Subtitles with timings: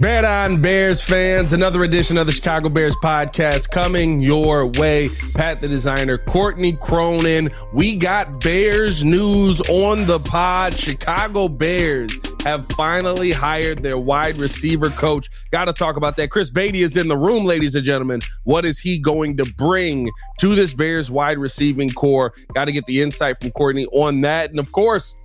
[0.00, 5.10] Bear on Bears fans, another edition of the Chicago Bears podcast coming your way.
[5.34, 7.50] Pat the designer, Courtney Cronin.
[7.74, 10.72] We got Bears news on the pod.
[10.72, 15.28] Chicago Bears have finally hired their wide receiver coach.
[15.50, 16.30] Got to talk about that.
[16.30, 18.22] Chris Beatty is in the room, ladies and gentlemen.
[18.44, 22.32] What is he going to bring to this Bears wide receiving corps?
[22.54, 24.48] Got to get the insight from Courtney on that.
[24.48, 25.18] And of course,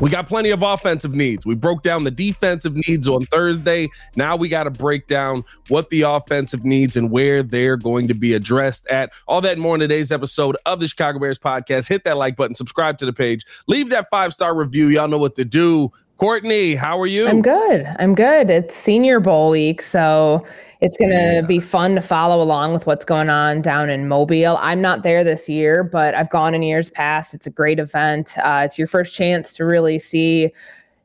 [0.00, 1.44] we got plenty of offensive needs.
[1.44, 3.88] We broke down the defensive needs on Thursday.
[4.16, 8.14] Now we got to break down what the offensive needs and where they're going to
[8.14, 9.12] be addressed at.
[9.26, 11.88] All that more in today's episode of the Chicago Bears podcast.
[11.88, 14.88] Hit that like button, subscribe to the page, leave that five star review.
[14.88, 15.90] Y'all know what to do.
[16.18, 17.28] Courtney, how are you?
[17.28, 17.86] I'm good.
[18.00, 18.50] I'm good.
[18.50, 20.44] It's Senior Bowl week, so
[20.80, 21.40] it's going to yeah.
[21.42, 24.58] be fun to follow along with what's going on down in Mobile.
[24.60, 27.34] I'm not there this year, but I've gone in years past.
[27.34, 28.36] It's a great event.
[28.38, 30.52] Uh, it's your first chance to really see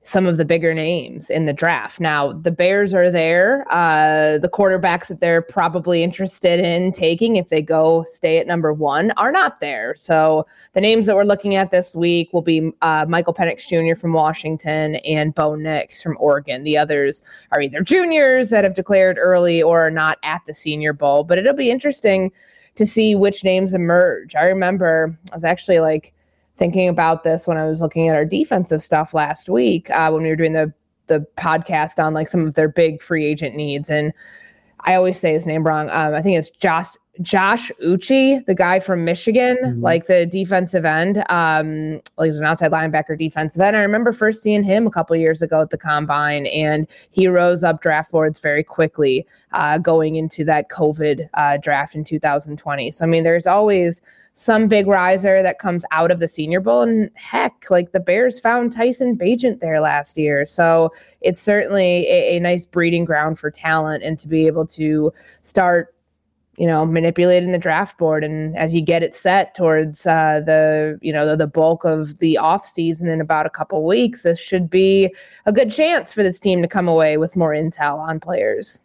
[0.04, 2.02] some of the bigger names in the draft.
[2.02, 3.66] Now, the Bears are there.
[3.72, 8.74] Uh, the quarterbacks that they're probably interested in taking, if they go stay at number
[8.74, 9.96] one, are not there.
[9.96, 13.98] So the names that we're looking at this week will be uh, Michael Penix Jr.
[13.98, 16.64] from Washington and Bo Nix from Oregon.
[16.64, 20.92] The others are either juniors that have declared early or are not at the Senior
[20.92, 21.24] Bowl.
[21.24, 22.30] But it'll be interesting
[22.76, 24.36] to see which names emerge.
[24.36, 26.13] I remember I was actually like,
[26.58, 30.24] thinking about this when I was looking at our defensive stuff last week uh, when
[30.24, 30.74] we were doing the
[31.08, 33.90] the podcast on like some of their big free agent needs.
[33.90, 34.14] And
[34.82, 35.90] I always say his name wrong.
[35.90, 39.82] Um, I think it's Josh Josh Uche, the guy from Michigan, mm-hmm.
[39.82, 43.78] like the defensive end, um, like he was an outside linebacker defensive end.
[43.78, 47.64] I remember first seeing him a couple years ago at the combine, and he rose
[47.64, 52.92] up draft boards very quickly uh, going into that COVID uh, draft in 2020.
[52.92, 54.02] So I mean, there's always
[54.36, 56.82] some big riser that comes out of the Senior Bowl.
[56.82, 60.46] And heck, like the Bears found Tyson Bagent there last year.
[60.46, 65.14] So it's certainly a, a nice breeding ground for talent and to be able to
[65.44, 65.93] start
[66.58, 71.00] you know manipulating the draft board and as you get it set towards uh, the
[71.02, 74.40] you know the, the, bulk of the off season in about a couple weeks this
[74.40, 75.14] should be
[75.46, 78.82] a good chance for this team to come away with more intel on players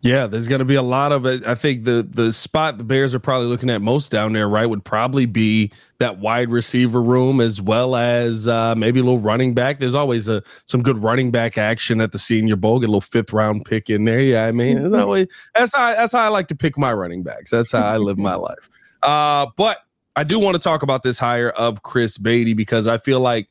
[0.00, 1.46] yeah, there's going to be a lot of it.
[1.46, 4.66] I think the the spot the Bears are probably looking at most down there, right,
[4.66, 9.54] would probably be that wide receiver room as well as uh, maybe a little running
[9.54, 9.80] back.
[9.80, 12.80] There's always a some good running back action at the Senior Bowl.
[12.80, 14.20] Get a little fifth round pick in there.
[14.20, 17.50] Yeah, I mean, always, that's how that's how I like to pick my running backs.
[17.50, 18.70] That's how I live my life.
[19.02, 19.78] Uh, but
[20.16, 23.48] I do want to talk about this hire of Chris Beatty because I feel like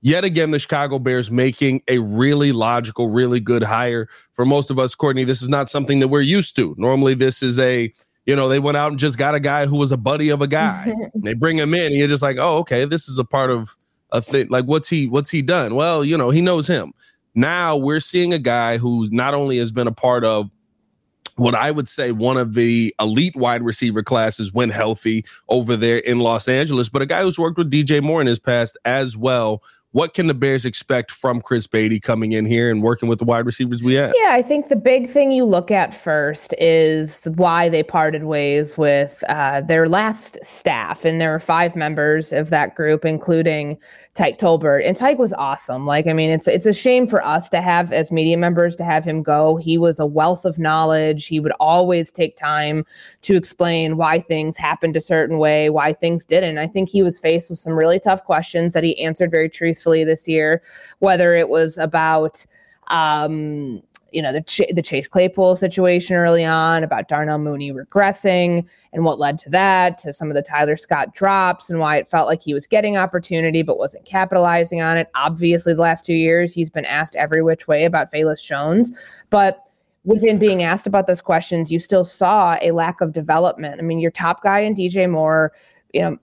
[0.00, 4.08] yet again the Chicago Bears making a really logical, really good hire.
[4.32, 6.74] For most of us, Courtney, this is not something that we're used to.
[6.78, 7.92] Normally, this is a
[8.26, 10.42] you know they went out and just got a guy who was a buddy of
[10.42, 10.92] a guy.
[11.14, 13.76] they bring him in, and you're just like, oh, okay, this is a part of
[14.12, 14.48] a thing.
[14.48, 15.74] Like, what's he what's he done?
[15.74, 16.92] Well, you know, he knows him.
[17.34, 20.50] Now we're seeing a guy who not only has been a part of
[21.36, 25.98] what I would say one of the elite wide receiver classes when healthy over there
[25.98, 29.16] in Los Angeles, but a guy who's worked with DJ Moore in his past as
[29.16, 29.62] well
[29.92, 33.24] what can the Bears expect from Chris Beatty coming in here and working with the
[33.24, 34.12] wide receivers we have?
[34.20, 38.76] Yeah, I think the big thing you look at first is why they parted ways
[38.76, 41.06] with uh, their last staff.
[41.06, 43.78] And there were five members of that group, including
[44.14, 44.86] Tyke Tolbert.
[44.86, 45.86] And Tyke was awesome.
[45.86, 48.84] Like, I mean, it's it's a shame for us to have as media members to
[48.84, 49.56] have him go.
[49.56, 51.26] He was a wealth of knowledge.
[51.26, 52.84] He would always take time
[53.22, 56.58] to explain why things happened a certain way, why things didn't.
[56.58, 59.77] I think he was faced with some really tough questions that he answered very truthfully
[59.84, 60.62] this year,
[60.98, 62.44] whether it was about
[62.88, 68.64] um, you know the Ch- the Chase Claypool situation early on about Darnell Mooney regressing
[68.92, 72.08] and what led to that to some of the Tyler Scott drops and why it
[72.08, 75.08] felt like he was getting opportunity but wasn't capitalizing on it.
[75.14, 78.92] Obviously, the last two years he's been asked every which way about Velus Jones,
[79.30, 79.64] but
[80.04, 83.78] within being asked about those questions, you still saw a lack of development.
[83.78, 85.52] I mean, your top guy in DJ Moore,
[85.92, 86.18] you know,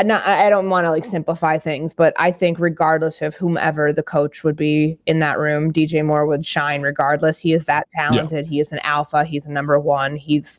[0.00, 3.92] I not I don't want to like simplify things, but I think regardless of whomever
[3.92, 7.38] the coach would be in that room, DJ Moore would shine regardless.
[7.38, 8.46] He is that talented.
[8.46, 8.50] Yeah.
[8.50, 9.24] He is an alpha.
[9.24, 10.16] He's a number one.
[10.16, 10.58] He's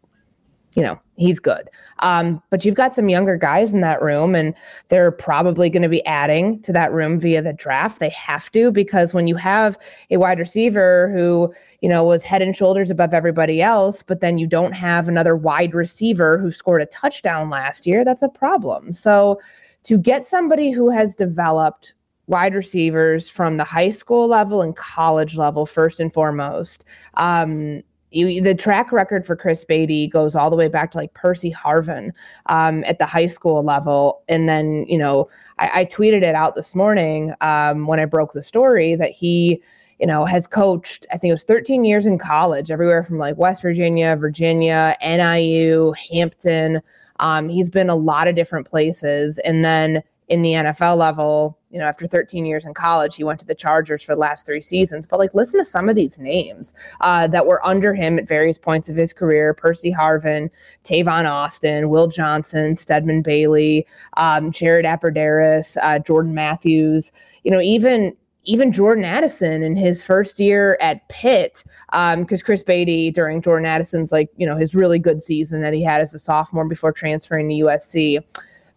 [0.75, 1.69] you know, he's good.
[1.99, 4.53] Um, but you've got some younger guys in that room, and
[4.89, 7.99] they're probably going to be adding to that room via the draft.
[7.99, 9.77] They have to because when you have
[10.09, 14.37] a wide receiver who, you know, was head and shoulders above everybody else, but then
[14.37, 18.91] you don't have another wide receiver who scored a touchdown last year, that's a problem.
[18.91, 19.39] So
[19.83, 21.93] to get somebody who has developed
[22.27, 26.85] wide receivers from the high school level and college level, first and foremost,
[27.15, 31.13] um, you, the track record for Chris Beatty goes all the way back to like
[31.13, 32.11] Percy Harvin
[32.47, 34.21] um, at the high school level.
[34.27, 35.29] And then, you know,
[35.59, 39.61] I, I tweeted it out this morning um, when I broke the story that he
[39.99, 43.37] you know, has coached, I think it was 13 years in college, everywhere from like
[43.37, 46.81] West Virginia, Virginia, NIU, Hampton.
[47.19, 49.37] Um, he's been a lot of different places.
[49.45, 53.37] And then in the NFL level, you know, after 13 years in college, he went
[53.41, 55.05] to the Chargers for the last three seasons.
[55.05, 58.57] But like, listen to some of these names uh, that were under him at various
[58.57, 60.49] points of his career: Percy Harvin,
[60.85, 63.85] Tavon Austin, Will Johnson, Stedman Bailey,
[64.15, 67.11] um, Jared Abbrederis, uh, Jordan Matthews.
[67.43, 71.61] You know, even even Jordan Addison in his first year at Pitt,
[71.91, 75.73] because um, Chris Beatty during Jordan Addison's like you know his really good season that
[75.73, 78.23] he had as a sophomore before transferring to USC.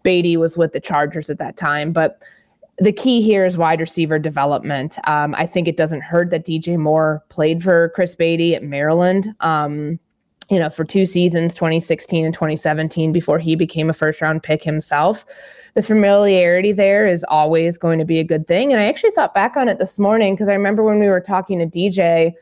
[0.04, 2.22] Beatty was with the Chargers at that time, but
[2.78, 4.98] the key here is wide receiver development.
[5.08, 9.34] Um, I think it doesn't hurt that DJ Moore played for Chris Beatty at Maryland.
[9.40, 9.98] Um,
[10.50, 14.62] you know, for two seasons, 2016 and 2017, before he became a first round pick
[14.62, 15.24] himself.
[15.74, 18.72] The familiarity there is always going to be a good thing.
[18.72, 21.20] And I actually thought back on it this morning because I remember when we were
[21.20, 22.32] talking to DJ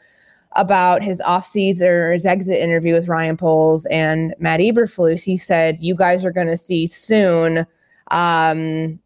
[0.56, 5.78] about his offseason or his exit interview with Ryan Poles and Matt Eberflus, he said,
[5.80, 7.66] You guys are going to see soon
[8.10, 8.98] um,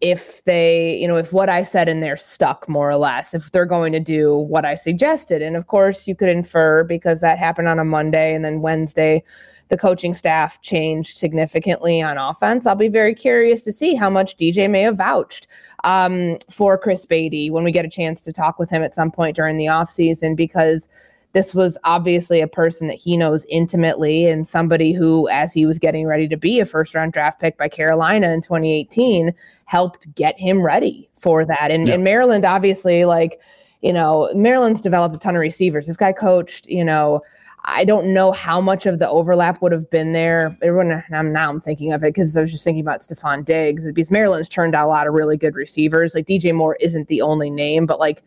[0.00, 3.50] if they, you know, if what I said in there stuck more or less, if
[3.50, 5.42] they're going to do what I suggested.
[5.42, 9.24] And of course, you could infer because that happened on a Monday and then Wednesday,
[9.68, 12.66] the coaching staff changed significantly on offense.
[12.66, 15.46] I'll be very curious to see how much DJ may have vouched
[15.84, 19.10] um, for Chris Beatty when we get a chance to talk with him at some
[19.10, 20.88] point during the offseason because
[21.32, 25.78] this was obviously a person that he knows intimately and somebody who, as he was
[25.78, 29.34] getting ready to be a first round draft pick by Carolina in 2018,
[29.66, 31.70] helped get him ready for that.
[31.70, 33.38] And, and Maryland, obviously, like,
[33.82, 35.86] you know, Maryland's developed a ton of receivers.
[35.86, 37.20] This guy coached, you know,
[37.68, 40.56] I don't know how much of the overlap would have been there.
[40.62, 43.84] Everyone, I'm now I'm thinking of it because I was just thinking about Stefon Diggs
[43.84, 46.14] because Maryland's turned out a lot of really good receivers.
[46.14, 48.22] Like DJ Moore isn't the only name, but like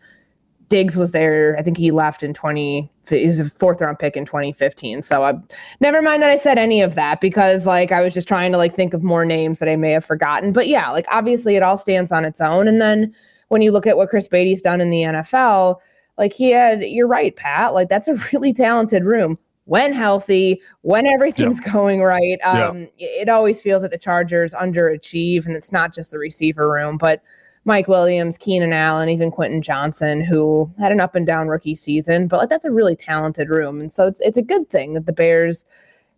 [0.68, 1.56] Diggs was there.
[1.58, 2.92] I think he left in 20.
[3.10, 5.02] He was a fourth round pick in 2015.
[5.02, 5.34] So I
[5.80, 8.58] never mind that I said any of that because like I was just trying to
[8.58, 10.52] like think of more names that I may have forgotten.
[10.52, 12.68] But yeah, like obviously it all stands on its own.
[12.68, 13.16] And then
[13.48, 15.78] when you look at what Chris Beatty's done in the NFL,
[16.20, 17.74] like he had, you're right, Pat.
[17.74, 21.72] Like that's a really talented room when healthy, when everything's yeah.
[21.72, 22.38] going right.
[22.44, 23.08] Um, yeah.
[23.22, 27.24] It always feels that the Chargers underachieve, and it's not just the receiver room, but
[27.66, 32.28] Mike Williams, Keenan Allen, even Quentin Johnston, who had an up and down rookie season,
[32.28, 33.80] but like that's a really talented room.
[33.80, 35.66] And so it's it's a good thing that the Bears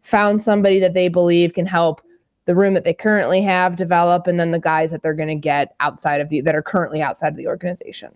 [0.01, 2.01] found somebody that they believe can help
[2.45, 5.35] the room that they currently have develop and then the guys that they're going to
[5.35, 8.11] get outside of the that are currently outside of the organization.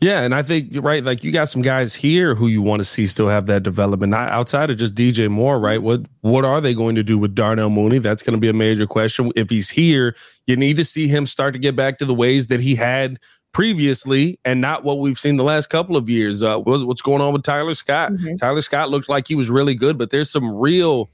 [0.00, 1.04] Yeah, and I think you're right.
[1.04, 4.10] Like you got some guys here who you want to see still have that development,
[4.10, 5.82] not outside of just DJ Moore, right?
[5.82, 7.98] What what are they going to do with Darnell Mooney?
[7.98, 9.32] That's going to be a major question.
[9.36, 10.14] If he's here,
[10.46, 13.18] you need to see him start to get back to the ways that he had
[13.52, 16.42] previously, and not what we've seen the last couple of years.
[16.42, 18.12] Uh, what's going on with Tyler Scott?
[18.12, 18.36] Mm-hmm.
[18.36, 21.10] Tyler Scott looked like he was really good, but there's some real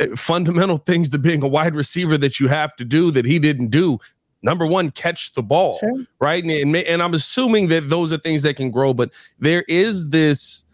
[0.00, 3.38] eh, fundamental things to being a wide receiver that you have to do that he
[3.38, 3.98] didn't do
[4.42, 6.04] number one, catch the ball, sure.
[6.20, 6.42] right?
[6.42, 10.10] And, and, and I'm assuming that those are things that can grow, but there is
[10.10, 10.64] this.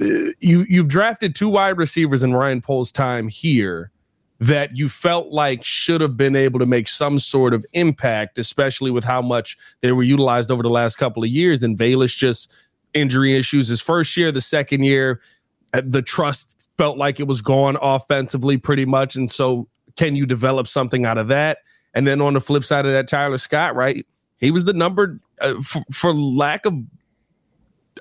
[0.00, 3.90] Uh, you you've drafted two wide receivers in Ryan Poles' time here
[4.40, 8.90] that you felt like should have been able to make some sort of impact, especially
[8.90, 11.62] with how much they were utilized over the last couple of years.
[11.62, 12.52] And Velus just
[12.94, 15.20] injury issues his first year, the second year,
[15.74, 19.14] uh, the trust felt like it was gone offensively pretty much.
[19.14, 21.58] And so, can you develop something out of that?
[21.94, 24.06] And then on the flip side of that, Tyler Scott, right?
[24.38, 26.74] He was the number uh, for, for lack of,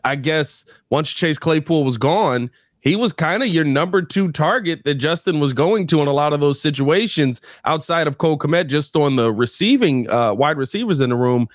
[0.03, 4.85] I guess, once Chase Claypool was gone, he was kind of your number two target
[4.85, 8.67] that Justin was going to in a lot of those situations outside of Cole Kmet,
[8.67, 11.47] just on the receiving uh, wide receivers in the room.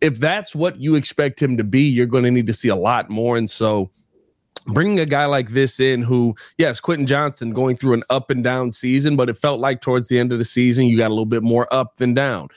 [0.00, 2.76] If that's what you expect him to be, you're going to need to see a
[2.76, 3.36] lot more.
[3.36, 3.90] And so,
[4.66, 8.44] bringing a guy like this in who yes quentin johnston going through an up and
[8.44, 11.14] down season but it felt like towards the end of the season you got a
[11.14, 12.48] little bit more up than down.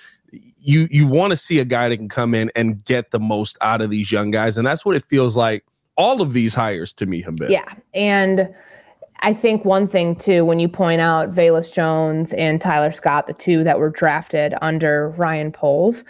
[0.60, 3.58] You you want to see a guy that can come in and get the most
[3.62, 5.64] out of these young guys and that's what it feels like
[5.98, 7.52] all of these hires to me have been.
[7.52, 8.54] Yeah and
[9.22, 13.34] I think one thing too, when you point out Velus Jones and Tyler Scott, the
[13.34, 16.04] two that were drafted under Ryan Poles,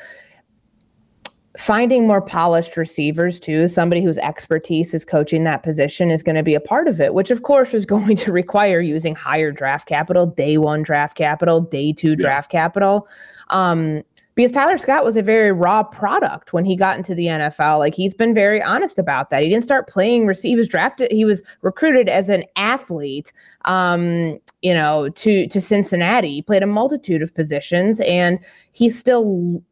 [1.57, 6.43] finding more polished receivers too somebody whose expertise is coaching that position is going to
[6.43, 9.88] be a part of it which of course is going to require using higher draft
[9.88, 13.07] capital day one draft capital day two draft capital
[13.50, 14.03] um,
[14.35, 17.79] because Tyler Scott was a very raw product when he got into the NFL.
[17.79, 19.41] Like he's been very honest about that.
[19.41, 20.50] He didn't start playing receive.
[20.50, 21.09] He was drafted.
[21.09, 23.31] He was recruited as an athlete,
[23.63, 26.35] um, you know, to to Cincinnati.
[26.35, 28.39] He played a multitude of positions, and
[28.74, 29.63] he still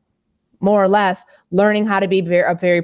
[0.63, 2.81] more or less learning how to be very, a very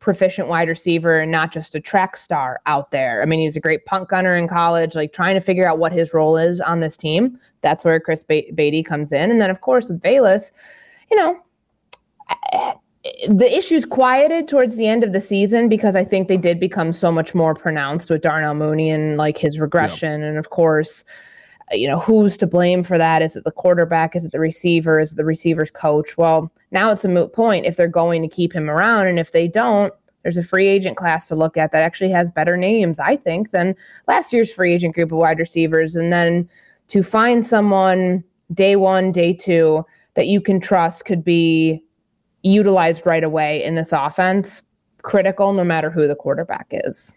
[0.00, 3.22] proficient wide receiver and not just a track star out there.
[3.22, 5.78] I mean, he was a great punt gunner in college, like trying to figure out
[5.78, 7.40] what his role is on this team.
[7.62, 9.30] That's where Chris Beatty comes in.
[9.30, 10.52] And then, of course, with Velus,
[11.10, 11.40] you know,
[13.28, 16.92] the issues quieted towards the end of the season because I think they did become
[16.92, 20.22] so much more pronounced with Darnell Mooney and like his regression.
[20.22, 21.02] And of course,
[21.72, 23.22] Uh, you know, who's to blame for that?
[23.22, 24.14] Is it the quarterback?
[24.16, 25.00] Is it the receiver?
[25.00, 26.16] Is it the receiver's coach?
[26.16, 29.06] Well, now it's a moot point if they're going to keep him around.
[29.06, 32.30] And if they don't, there's a free agent class to look at that actually has
[32.30, 33.74] better names, I think, than
[34.06, 35.96] last year's free agent group of wide receivers.
[35.96, 36.48] And then
[36.88, 41.82] to find someone day one, day two that you can trust could be
[42.42, 44.62] utilized right away in this offense,
[45.02, 47.14] critical no matter who the quarterback is.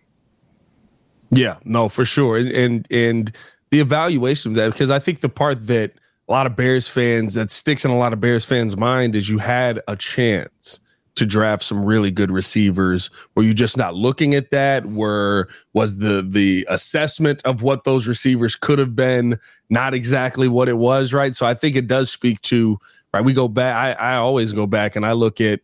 [1.31, 2.37] Yeah, no, for sure.
[2.37, 3.35] And and, and
[3.75, 5.91] the evaluation of that because I think the part that
[6.29, 9.27] a lot of Bears fans that sticks in a lot of Bears fans' mind is
[9.27, 10.79] you had a chance
[11.15, 13.09] to draft some really good receivers.
[13.35, 14.85] Were you just not looking at that?
[14.85, 19.37] Were was the the assessment of what those receivers could have been
[19.69, 21.35] not exactly what it was, right?
[21.35, 22.79] So I think it does speak to
[23.13, 23.25] right.
[23.25, 23.99] We go back.
[23.99, 25.59] I, I always go back and I look at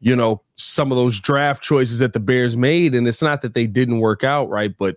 [0.00, 3.54] you know some of those draft choices that the Bears made, and it's not that
[3.54, 4.76] they didn't work out, right?
[4.76, 4.96] But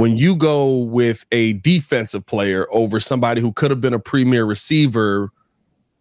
[0.00, 4.46] when you go with a defensive player over somebody who could have been a premier
[4.46, 5.30] receiver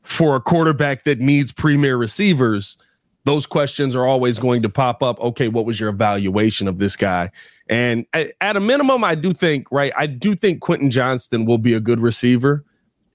[0.04, 2.78] for a quarterback that needs premier receivers,
[3.26, 5.20] those questions are always going to pop up.
[5.20, 7.30] Okay, what was your evaluation of this guy?
[7.68, 11.74] And at, a minimum, I do think, right, I do think Quentin Johnston will be
[11.74, 12.64] a good receiver.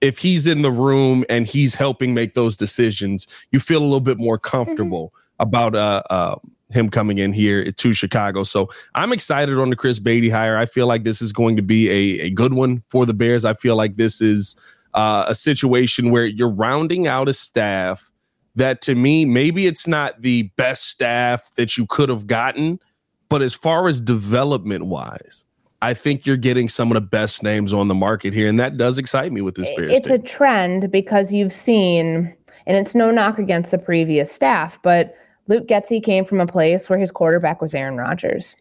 [0.03, 4.01] If he's in the room and he's helping make those decisions, you feel a little
[4.01, 5.45] bit more comfortable mm-hmm.
[5.45, 6.37] about uh, uh,
[6.71, 8.43] him coming in here to Chicago.
[8.43, 10.57] So I'm excited on the Chris Beatty hire.
[10.57, 13.45] I feel like this is going to be a, a good one for the Bears.
[13.45, 14.57] I feel like this is
[14.95, 18.11] uh, a situation where you're rounding out a staff
[18.57, 22.79] that to me, maybe it's not the best staff that you could have gotten,
[23.29, 25.45] but as far as development wise,
[25.83, 28.77] I think you're getting some of the best names on the market here, and that
[28.77, 29.93] does excite me with this Bears.
[29.93, 30.21] It's team.
[30.21, 32.35] a trend because you've seen,
[32.67, 35.15] and it's no knock against the previous staff, but
[35.47, 38.57] Luke Getsy came from a place where his quarterback was Aaron Rodgers.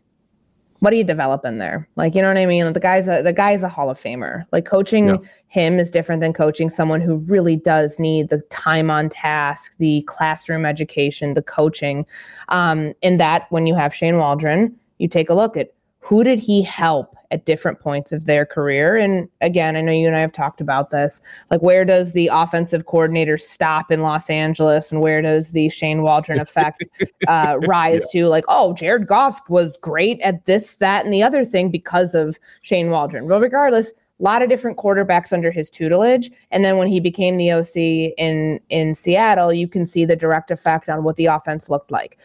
[0.79, 1.87] What are you developing there?
[1.95, 2.73] Like, you know what I mean?
[2.73, 4.43] The guy's a the guy's a Hall of Famer.
[4.51, 5.15] Like coaching yeah.
[5.47, 10.01] him is different than coaching someone who really does need the time on task, the
[10.07, 12.05] classroom education, the coaching.
[12.49, 15.72] Um, in that, when you have Shane Waldron, you take a look at
[16.03, 18.95] who did he help at different points of their career.
[18.95, 21.19] And again, I know you and I have talked about this.
[21.49, 26.03] Like, where does the offensive coordinator stop in Los Angeles, and where does the Shane
[26.03, 26.85] Waldron effect
[27.27, 28.21] uh, rise yeah.
[28.21, 28.27] to?
[28.27, 32.37] Like, oh, Jared Goff was great at this, that, and the other thing because of
[32.61, 33.27] Shane Waldron.
[33.27, 37.35] Well, regardless, a lot of different quarterbacks under his tutelage and then when he became
[37.35, 37.75] the OC
[38.17, 42.19] in in Seattle you can see the direct effect on what the offense looked like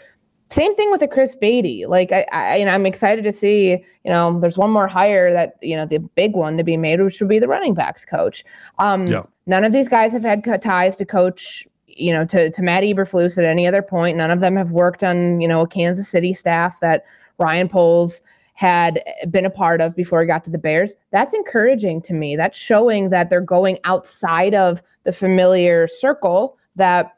[0.50, 1.87] same thing with the Chris Beatty.
[1.87, 3.71] Like I, I and I'm excited to see,
[4.05, 7.00] you know, there's one more hire that, you know, the big one to be made,
[7.00, 8.45] which would be the running backs coach.
[8.78, 9.25] Um, yeah.
[9.47, 13.37] none of these guys have had ties to coach, you know, to, to Matt Eberflus
[13.37, 14.17] at any other point.
[14.17, 17.05] None of them have worked on, you know, a Kansas City staff that
[17.38, 18.23] Ryan Poles
[18.55, 19.00] had
[19.31, 20.97] been a part of before he got to the Bears.
[21.12, 22.37] That's encouraging to me.
[22.37, 27.18] That's showing that they're going outside of the familiar circle that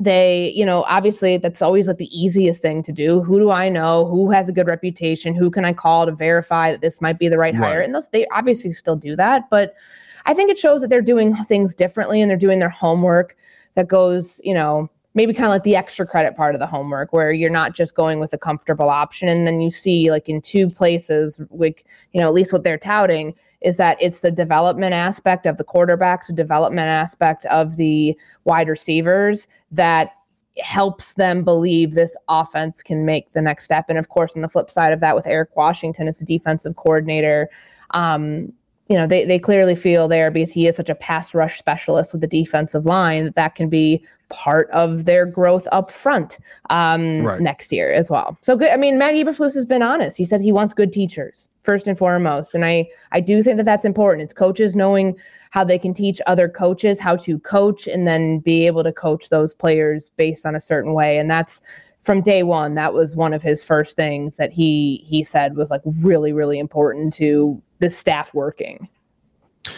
[0.00, 3.22] they you know obviously that's always like the easiest thing to do.
[3.22, 4.06] Who do i know?
[4.06, 5.34] Who has a good reputation?
[5.34, 7.62] Who can i call to verify that this might be the right, right.
[7.62, 9.74] hire and those, they obviously still do that but
[10.26, 13.36] i think it shows that they're doing things differently and they're doing their homework
[13.74, 17.12] that goes you know maybe kind of like the extra credit part of the homework
[17.12, 20.40] where you're not just going with a comfortable option and then you see like in
[20.40, 23.34] two places like you know at least what they're touting
[23.64, 28.68] is that it's the development aspect of the quarterbacks, the development aspect of the wide
[28.68, 30.12] receivers that
[30.58, 33.86] helps them believe this offense can make the next step.
[33.88, 36.76] And of course, on the flip side of that, with Eric Washington as the defensive
[36.76, 37.48] coordinator,
[37.92, 38.52] um,
[38.88, 42.12] you know, they, they clearly feel there because he is such a pass rush specialist
[42.12, 47.22] with the defensive line that that can be part of their growth up front um,
[47.22, 47.40] right.
[47.40, 48.36] next year as well.
[48.42, 48.70] So good.
[48.70, 50.18] I mean, Matt Eberflus has been honest.
[50.18, 53.64] He says he wants good teachers first and foremost, and I I do think that
[53.64, 54.22] that's important.
[54.24, 55.16] It's coaches knowing
[55.50, 59.28] how they can teach other coaches how to coach and then be able to coach
[59.30, 61.62] those players based on a certain way, and that's
[62.00, 65.70] from day one that was one of his first things that he he said was
[65.70, 68.88] like really really important to the staff working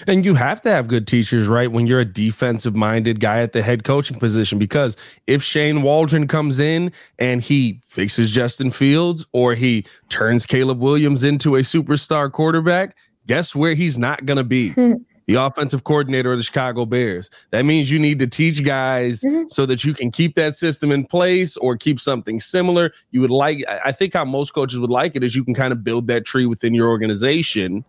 [0.07, 1.71] and you have to have good teachers, right?
[1.71, 6.29] When you're a defensive minded guy at the head coaching position, because if Shane Waldron
[6.29, 12.31] comes in and he fixes Justin Fields or he turns Caleb Williams into a superstar
[12.31, 14.75] quarterback, guess where he's not going to be?
[15.27, 17.31] the offensive coordinator of the Chicago Bears.
[17.51, 19.45] That means you need to teach guys mm-hmm.
[19.49, 22.93] so that you can keep that system in place or keep something similar.
[23.11, 25.73] You would like, I think how most coaches would like it is you can kind
[25.73, 27.85] of build that tree within your organization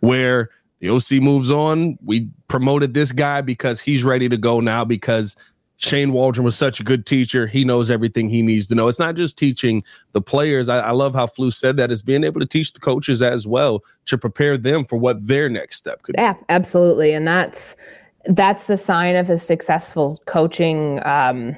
[0.00, 0.48] where
[0.80, 1.98] the OC moves on.
[2.04, 5.36] We promoted this guy because he's ready to go now because
[5.76, 7.46] Shane Waldron was such a good teacher.
[7.46, 8.88] He knows everything he needs to know.
[8.88, 9.82] It's not just teaching
[10.12, 10.68] the players.
[10.68, 13.46] I, I love how Flus said that is being able to teach the coaches as
[13.46, 16.38] well to prepare them for what their next step could yeah, be.
[16.38, 17.12] Yeah, absolutely.
[17.12, 17.76] And that's
[18.24, 21.56] that's the sign of a successful coaching um,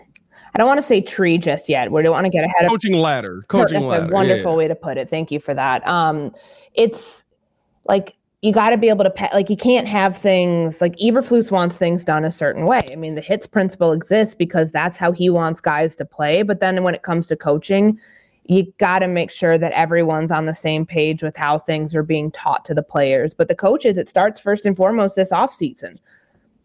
[0.55, 1.93] I don't want to say tree just yet.
[1.93, 3.43] We don't want to get ahead of coaching ladder.
[3.49, 4.11] Coaching that's ladder.
[4.11, 4.59] a wonderful yeah.
[4.59, 5.09] way to put it.
[5.09, 5.87] Thank you for that.
[5.87, 6.35] Um,
[6.75, 7.25] it's
[7.85, 11.51] like you got to be able to pa- like you can't have things like Eberflus
[11.51, 12.87] wants things done a certain way.
[12.91, 16.43] I mean, the hits principle exists because that's how he wants guys to play.
[16.43, 17.99] But then when it comes to coaching,
[18.45, 22.03] you got to make sure that everyone's on the same page with how things are
[22.03, 23.35] being taught to the players.
[23.35, 26.01] But the coaches, it starts first and foremost this off season.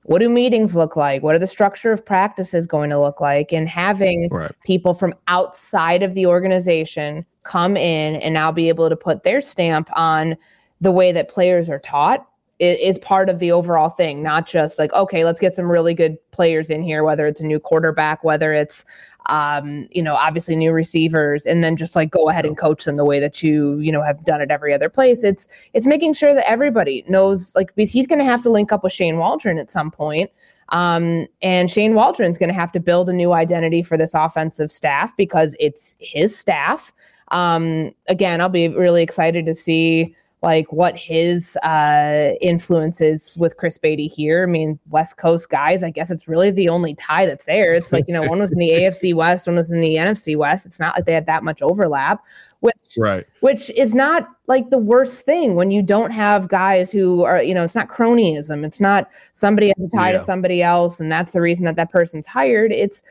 [0.03, 1.23] What do meetings look like?
[1.23, 3.51] What are the structure of practices going to look like?
[3.51, 4.51] And having right.
[4.63, 9.41] people from outside of the organization come in and now be able to put their
[9.41, 10.37] stamp on
[10.81, 12.27] the way that players are taught
[12.57, 16.17] is part of the overall thing, not just like, okay, let's get some really good
[16.31, 18.85] players in here, whether it's a new quarterback, whether it's,
[19.25, 22.95] um, you know, obviously new receivers, and then just like go ahead and coach them
[22.95, 25.21] the way that you, you know, have done it every other place.
[25.21, 28.71] It's, it's making sure that everybody knows, like, because he's going to have to link
[28.71, 30.31] up with Shane Waldron at some point.
[30.69, 34.71] Um, and Shane Waldron's going to have to build a new identity for this offensive
[34.71, 36.93] staff because it's his staff.
[37.31, 40.15] Um, again, I'll be really excited to see
[40.45, 44.43] like what his uh, influence is with Chris Beatty here.
[44.43, 47.73] I mean, West Coast guys, I guess it's really the only tie that's there.
[47.73, 50.37] It's like, you know, one was in the AFC West, one was in the NFC
[50.37, 50.67] West.
[50.67, 52.23] It's not like they had that much overlap,
[52.59, 53.25] which, right.
[53.39, 57.55] which is not like the worst thing when you don't have guys who are, you
[57.55, 58.63] know, it's not cronyism.
[58.63, 60.19] It's not somebody has a tie yeah.
[60.19, 62.71] to somebody else and that's the reason that that person's hired.
[62.71, 63.01] It's,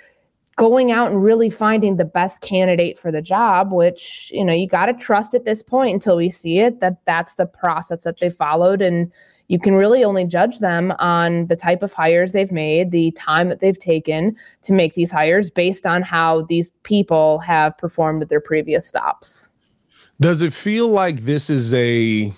[0.56, 4.68] going out and really finding the best candidate for the job which you know you
[4.68, 8.18] got to trust at this point until we see it that that's the process that
[8.20, 9.10] they followed and
[9.48, 13.48] you can really only judge them on the type of hires they've made the time
[13.48, 18.28] that they've taken to make these hires based on how these people have performed at
[18.30, 19.50] their previous stops.
[20.20, 22.32] Does it feel like this is a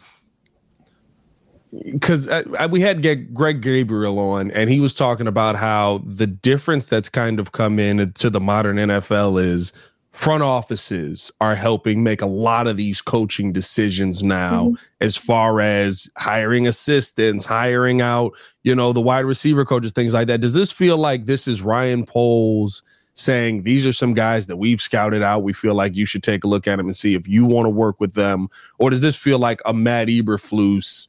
[1.84, 2.28] because
[2.70, 3.02] we had
[3.34, 7.78] Greg Gabriel on, and he was talking about how the difference that's kind of come
[7.78, 9.72] in to the modern NFL is
[10.12, 14.74] front offices are helping make a lot of these coaching decisions now, mm-hmm.
[15.02, 20.26] as far as hiring assistants, hiring out, you know, the wide receiver coaches, things like
[20.26, 20.40] that.
[20.40, 22.82] Does this feel like this is Ryan Poles?
[23.18, 25.42] saying these are some guys that we've scouted out.
[25.42, 27.64] We feel like you should take a look at them and see if you want
[27.64, 31.08] to work with them, or does this feel like a Matt Eberflus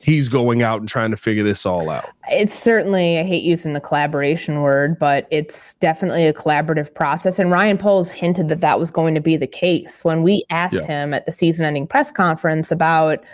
[0.00, 2.08] he's going out and trying to figure this all out.
[2.30, 7.38] It's certainly, I hate using the collaboration word, but it's definitely a collaborative process.
[7.38, 10.74] And Ryan Poles hinted that that was going to be the case when we asked
[10.74, 10.86] yeah.
[10.86, 13.24] him at the season ending press conference about,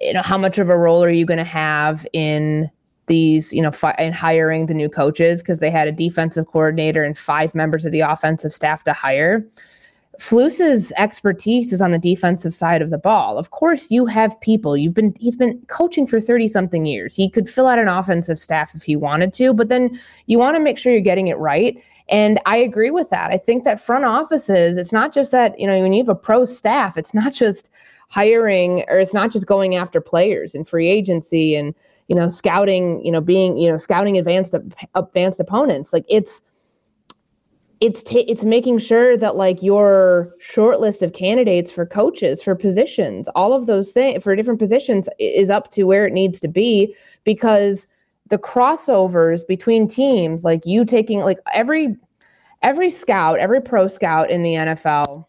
[0.00, 2.70] you know, how much of a role are you going to have in
[3.06, 7.02] these, you know, fi- in hiring the new coaches because they had a defensive coordinator
[7.02, 9.44] and five members of the offensive staff to hire.
[10.18, 13.38] Flus's expertise is on the defensive side of the ball.
[13.38, 14.76] Of course, you have people.
[14.76, 17.14] You've been he's been coaching for 30 something years.
[17.14, 20.56] He could fill out an offensive staff if he wanted to, but then you want
[20.56, 21.82] to make sure you're getting it right.
[22.08, 23.30] And I agree with that.
[23.30, 26.14] I think that front offices, it's not just that, you know, when you have a
[26.14, 27.70] pro staff, it's not just
[28.08, 31.72] hiring or it's not just going after players and free agency and,
[32.08, 34.56] you know, scouting, you know, being, you know, scouting advanced
[34.96, 35.92] advanced opponents.
[35.92, 36.42] Like it's
[37.80, 42.54] it's t- it's making sure that like your short list of candidates for coaches for
[42.54, 46.48] positions all of those things for different positions is up to where it needs to
[46.48, 47.86] be because
[48.28, 51.96] the crossovers between teams like you taking like every
[52.62, 55.24] every scout every pro scout in the NFL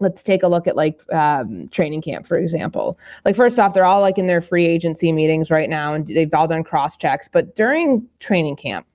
[0.00, 2.98] let's take a look at like um, training camp for example.
[3.24, 6.32] Like first off they're all like in their free agency meetings right now and they've
[6.32, 8.86] all done cross checks but during training camp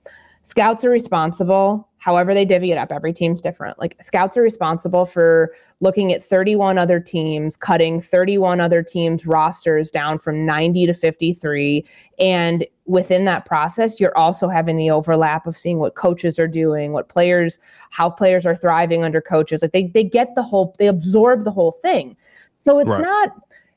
[0.44, 3.78] scouts are responsible however they divvy it up every team's different.
[3.78, 9.90] Like scouts are responsible for looking at 31 other teams cutting 31 other teams rosters
[9.90, 11.82] down from 90 to 53
[12.18, 16.92] and within that process you're also having the overlap of seeing what coaches are doing
[16.92, 19.62] what players how players are thriving under coaches.
[19.62, 22.18] Like they, they get the whole they absorb the whole thing.
[22.58, 23.00] So it's right.
[23.00, 23.30] not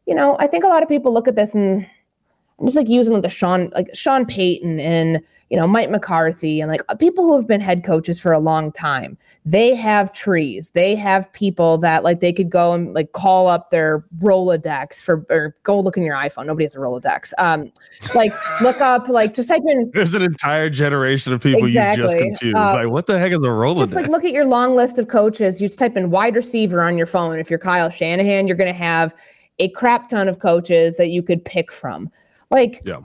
[0.06, 1.88] you know i think a lot of people look at this and
[2.60, 6.60] I'm just like using like the Sean like Sean Payton and you know, Mike McCarthy
[6.60, 10.72] and like people who have been head coaches for a long time, they have trees.
[10.72, 15.26] They have people that like they could go and like call up their Rolodex for
[15.30, 16.48] or go look in your iPhone.
[16.48, 17.32] Nobody has a Rolodex.
[17.38, 17.72] Um,
[18.14, 19.90] like look up like just type in.
[19.94, 22.02] There's an entire generation of people exactly.
[22.02, 22.58] you just confused.
[22.58, 23.80] Uh, like what the heck is a Rolodex?
[23.80, 25.62] Just like look at your long list of coaches.
[25.62, 27.40] You just type in wide receiver on your phone.
[27.40, 29.16] If you're Kyle Shanahan, you're going to have
[29.60, 32.12] a crap ton of coaches that you could pick from.
[32.52, 33.02] Like yeah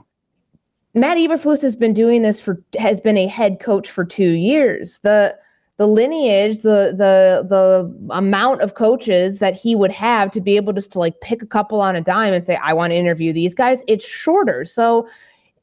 [0.95, 4.99] Matt Eberflus has been doing this for has been a head coach for two years.
[5.01, 5.35] The
[5.77, 10.71] the lineage, the the the amount of coaches that he would have to be able
[10.71, 13.33] just to like pick a couple on a dime and say, I want to interview
[13.33, 14.65] these guys, it's shorter.
[14.65, 15.07] So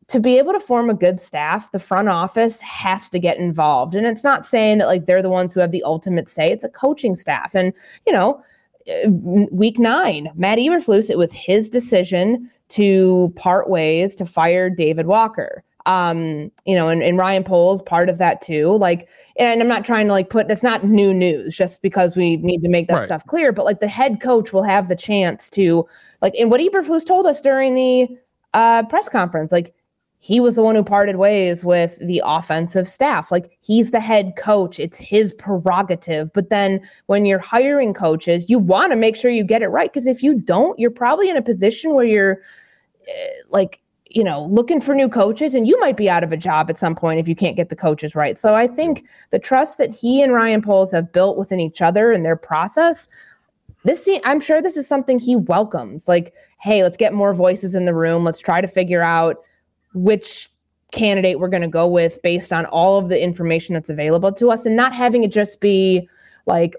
[0.08, 3.94] to be able to form a good staff, the front office has to get involved.
[3.94, 6.50] And it's not saying that like they're the ones who have the ultimate say.
[6.50, 7.54] It's a coaching staff.
[7.54, 7.72] And
[8.04, 8.42] you know,
[8.88, 9.10] uh,
[9.52, 15.62] week nine, Matt Eberflus, it was his decision to part ways to fire David Walker.
[15.86, 18.76] Um, you know, and, and Ryan Poles part of that too.
[18.76, 22.36] Like, and I'm not trying to like put that's not new news just because we
[22.36, 23.04] need to make that right.
[23.04, 25.86] stuff clear, but like the head coach will have the chance to
[26.20, 28.08] like and what Eberflus told us during the
[28.52, 29.74] uh press conference, like
[30.22, 33.32] he was the one who parted ways with the offensive staff.
[33.32, 36.30] Like he's the head coach, it's his prerogative.
[36.34, 39.90] But then when you're hiring coaches, you want to make sure you get it right
[39.90, 42.42] because if you don't, you're probably in a position where you're
[43.08, 43.12] uh,
[43.48, 43.80] like
[44.10, 46.78] you know looking for new coaches and you might be out of a job at
[46.78, 49.88] some point if you can't get the coaches right so i think the trust that
[49.88, 53.06] he and ryan poles have built within each other and their process
[53.84, 57.84] this i'm sure this is something he welcomes like hey let's get more voices in
[57.84, 59.44] the room let's try to figure out
[59.92, 60.50] which
[60.92, 64.50] candidate we're going to go with based on all of the information that's available to
[64.50, 66.08] us and not having it just be
[66.46, 66.74] like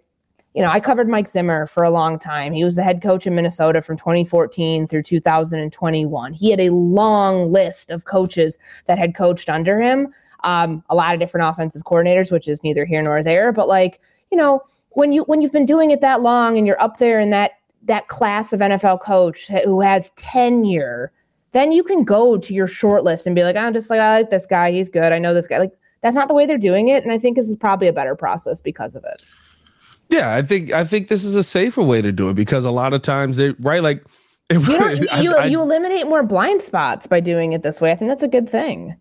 [0.54, 2.52] you know, I covered Mike Zimmer for a long time.
[2.52, 6.34] He was the head coach in Minnesota from 2014 through 2021.
[6.34, 11.13] He had a long list of coaches that had coached under him, um, a lot
[11.13, 13.54] of different offensive coordinators, which is neither here nor there.
[13.54, 16.82] But like, you know, when you when you've been doing it that long and you're
[16.82, 17.52] up there in that
[17.84, 21.13] that class of NFL coach who has tenure,
[21.52, 24.20] then you can go to your short list and be like, I'm just like, I
[24.20, 24.72] like this guy.
[24.72, 25.12] He's good.
[25.12, 25.60] I know this guy.
[25.60, 27.04] Like, that's not the way they're doing it.
[27.04, 29.24] And I think this is probably a better process because of it.
[30.10, 32.72] Yeah, I think I think this is a safer way to do it because a
[32.72, 34.04] lot of times they right like
[34.52, 37.92] you, you, I, you eliminate more blind spots by doing it this way.
[37.92, 38.98] I think that's a good thing.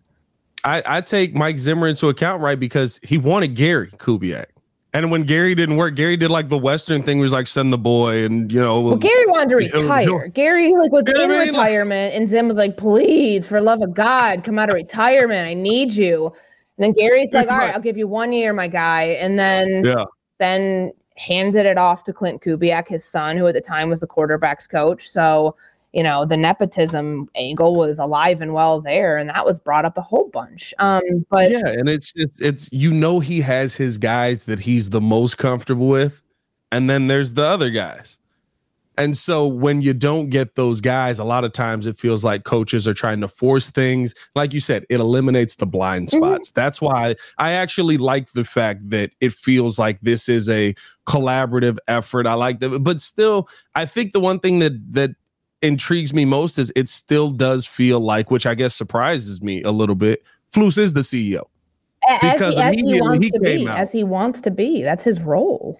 [0.63, 2.57] I, I take Mike Zimmer into account, right?
[2.57, 4.45] Because he wanted Gary Kubiak.
[4.93, 7.77] And when Gary didn't work, Gary did like the Western thing, was like send the
[7.77, 8.81] boy, and you know.
[8.81, 10.01] Well, Gary wanted to retire.
[10.01, 11.47] You know, Gary like was in I mean?
[11.47, 15.47] retirement, and Zim was like, "Please, for love of God, come out of retirement.
[15.47, 16.25] I need you."
[16.77, 19.85] And then Gary's like, "All right, I'll give you one year, my guy." And then,
[19.85, 20.03] yeah,
[20.39, 24.07] then handed it off to Klint Kubiak, his son, who at the time was the
[24.07, 25.07] quarterback's coach.
[25.07, 25.55] So,
[25.93, 29.97] you know, the nepotism angle was alive and well there, and that was brought up
[29.97, 30.73] a whole bunch.
[30.79, 34.89] Um, but yeah, and it's it's it's you know he has his guys that he's
[34.89, 36.21] the most comfortable with,
[36.71, 38.19] and then there's the other guys.
[38.97, 42.43] And so when you don't get those guys, a lot of times it feels like
[42.43, 44.13] coaches are trying to force things.
[44.35, 46.23] Like you said, it eliminates the blind mm-hmm.
[46.23, 46.49] spots.
[46.49, 46.61] Mm-hmm.
[46.61, 50.75] That's why I actually like the fact that it feels like this is a
[51.07, 52.27] collaborative effort.
[52.27, 55.11] I like that, but still, I think the one thing that that
[55.61, 59.71] intrigues me most is it still does feel like, which I guess surprises me a
[59.71, 60.23] little bit.
[60.53, 61.43] Flus is the CEO
[62.21, 63.77] because as he, as he to be, out.
[63.77, 64.83] as he wants to be.
[64.83, 65.79] That's his role.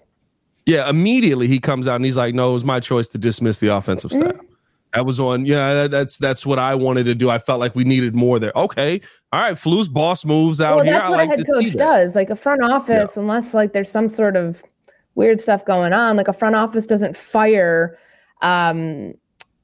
[0.66, 3.58] Yeah, immediately he comes out and he's like, "No, it was my choice to dismiss
[3.58, 4.46] the offensive staff." Mm-hmm.
[4.94, 5.46] That was on.
[5.46, 7.30] Yeah, that's that's what I wanted to do.
[7.30, 8.52] I felt like we needed more there.
[8.54, 9.00] Okay,
[9.32, 9.54] all right.
[9.54, 10.94] Flus boss moves out well, here.
[10.94, 12.14] That's I what like a head coach does.
[12.14, 13.22] Like a front office, yeah.
[13.22, 14.62] unless like there's some sort of
[15.16, 16.16] weird stuff going on.
[16.16, 17.98] Like a front office doesn't fire
[18.42, 19.14] um,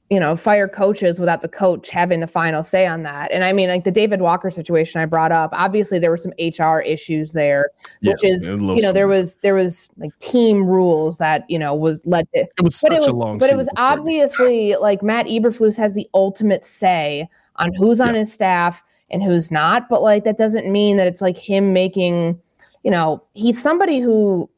[0.09, 3.31] you know, fire coaches without the coach having the final say on that.
[3.31, 6.33] And I mean, like the David Walker situation I brought up, obviously there were some
[6.39, 7.69] HR issues there,
[8.01, 11.75] which yeah, is, you know, there was, there was like team rules that, you know,
[11.75, 15.03] was led to, it was but it was, a long, but it was obviously like
[15.03, 18.21] Matt Eberflus has the ultimate say on who's on yeah.
[18.21, 19.89] his staff and who's not.
[19.89, 22.39] But like, that doesn't mean that it's like him making,
[22.83, 24.49] you know, he's somebody who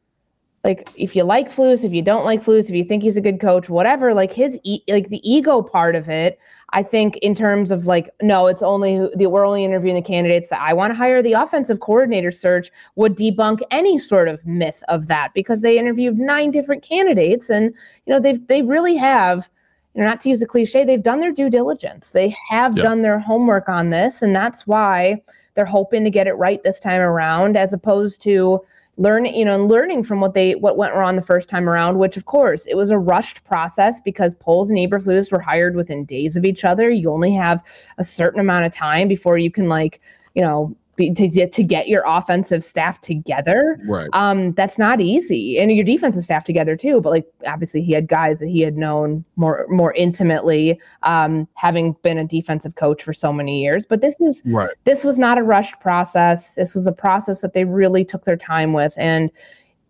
[0.64, 3.22] like if you like Flus, if you don't like Flus, if you think he's a
[3.22, 6.40] good coach, whatever, like his e- like the ego part of it,
[6.74, 10.50] I think in terms of like no, it's only the we're only interviewing the candidates
[10.50, 11.22] that I want to hire.
[11.22, 16.20] The offensive coordinator search would debunk any sort of myth of that because they interviewed
[16.20, 17.74] nine different candidates and
[18.06, 19.50] you know they've they really have
[19.96, 22.12] you know not to use a cliche they've done their due diligence.
[22.12, 22.84] They have yep.
[22.84, 25.24] done their homework on this and that's why
[25.56, 28.62] they're hoping to get it right this time around as opposed to
[28.98, 31.98] learning, you know, and learning from what they what went wrong the first time around,
[31.98, 36.06] which of course it was a rushed process because Poles and Eberflus were hired within
[36.06, 36.90] days of each other.
[36.90, 37.64] You only have
[37.98, 40.02] a certain amount of time before you can like,
[40.36, 43.80] you know, be, to get to get your offensive staff together.
[43.88, 44.10] Right.
[44.14, 47.02] Um, that's not easy, and your defensive staff together too.
[47.02, 51.96] But like, obviously, he had guys that he had known more more intimately, um, having
[52.04, 53.86] been a defensive coach for so many years.
[53.86, 54.72] But this is right.
[54.84, 56.56] This was not a rushed process.
[56.56, 59.32] This was a process that they really took their time with, and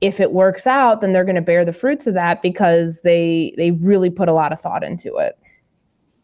[0.02, 3.54] if it works out, then they're going to bear the fruits of that because they
[3.56, 5.38] they really put a lot of thought into it.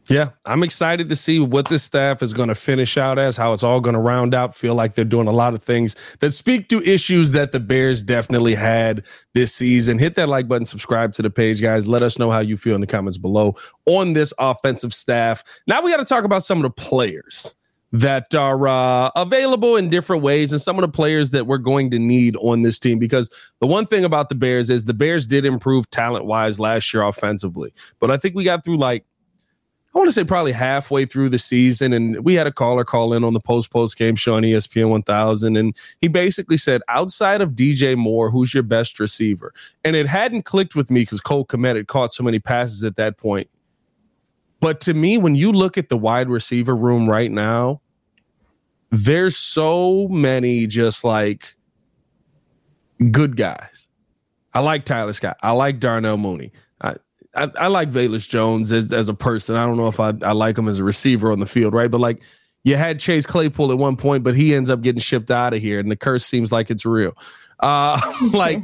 [0.10, 3.52] Yeah, I'm excited to see what this staff is going to finish out as, how
[3.52, 4.56] it's all going to round out.
[4.56, 8.04] Feel like they're doing a lot of things that speak to issues that the Bears
[8.04, 10.00] definitely had this season.
[10.00, 11.88] Hit that like button, subscribe to the page, guys.
[11.88, 15.44] Let us know how you feel in the comments below on this offensive staff.
[15.68, 17.56] Now we got to talk about some of the players
[17.94, 21.90] that are uh, available in different ways and some of the players that we're going
[21.92, 23.30] to need on this team because
[23.62, 27.04] the one thing about the Bears is the Bears did improve talent wise last year
[27.04, 27.72] offensively.
[28.00, 29.06] But I think we got through like
[29.98, 33.14] I want to say probably halfway through the season, and we had a caller call
[33.14, 37.42] in on the post post game show on ESPN 1000, and he basically said, outside
[37.42, 39.52] of DJ Moore, who's your best receiver?
[39.84, 42.96] And it hadn't clicked with me because Cole Kmet had caught so many passes at
[42.98, 43.50] that point.
[44.60, 47.82] But to me, when you look at the wide receiver room right now,
[48.92, 51.56] there's so many just like
[53.10, 53.90] good guys.
[54.54, 55.38] I like Tyler Scott.
[55.42, 56.52] I like Darnell Mooney.
[57.38, 59.56] I, I like Velus Jones as, as a person.
[59.56, 61.90] I don't know if I, I like him as a receiver on the field, right?
[61.90, 62.22] But like
[62.64, 65.62] you had Chase Claypool at one point, but he ends up getting shipped out of
[65.62, 67.14] here, and the curse seems like it's real.
[67.60, 68.00] Uh,
[68.34, 68.64] like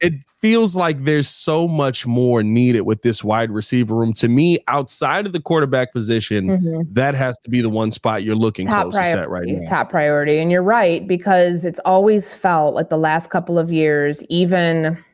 [0.00, 4.12] it feels like there's so much more needed with this wide receiver room.
[4.14, 6.92] To me, outside of the quarterback position, mm-hmm.
[6.92, 9.68] that has to be the one spot you're looking top closest priority, at right now.
[9.68, 14.22] Top priority, and you're right because it's always felt like the last couple of years,
[14.28, 15.04] even.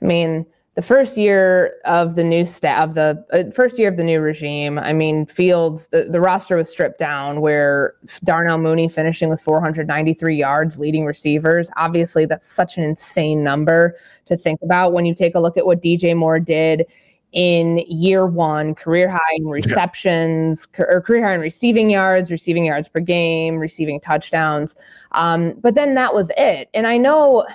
[0.00, 3.96] I mean, the first year of the new staff of the uh, first year of
[3.96, 8.88] the new regime i mean fields the, the roster was stripped down where darnell mooney
[8.88, 11.70] finishing with 493 yards leading receivers.
[11.76, 15.66] Obviously that's such an insane number to think about when you take a look at
[15.66, 16.86] what dj moore did
[17.32, 20.84] in year one career high in receptions yeah.
[20.88, 24.74] or career high in receiving yards receiving yards per game receiving touchdowns.
[25.12, 26.68] Um, but then that was it.
[26.74, 27.46] And i know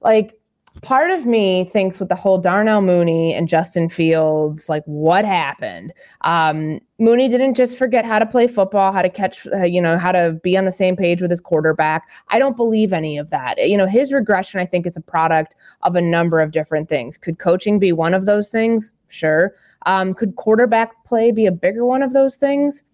[0.00, 0.38] like
[0.80, 5.92] part of me thinks with the whole Darnell Mooney and Justin Fields, like what happened?
[6.22, 9.98] Um, Mooney didn't just forget how to play football, how to catch, uh, you know,
[9.98, 12.08] how to be on the same page with his quarterback.
[12.28, 13.58] I don't believe any of that.
[13.68, 17.16] You know, his regression, I think, is a product of a number of different things.
[17.16, 18.92] Could coaching be one of those things?
[19.08, 19.54] Sure.
[19.86, 22.84] Um, could quarterback play be a bigger one of those things?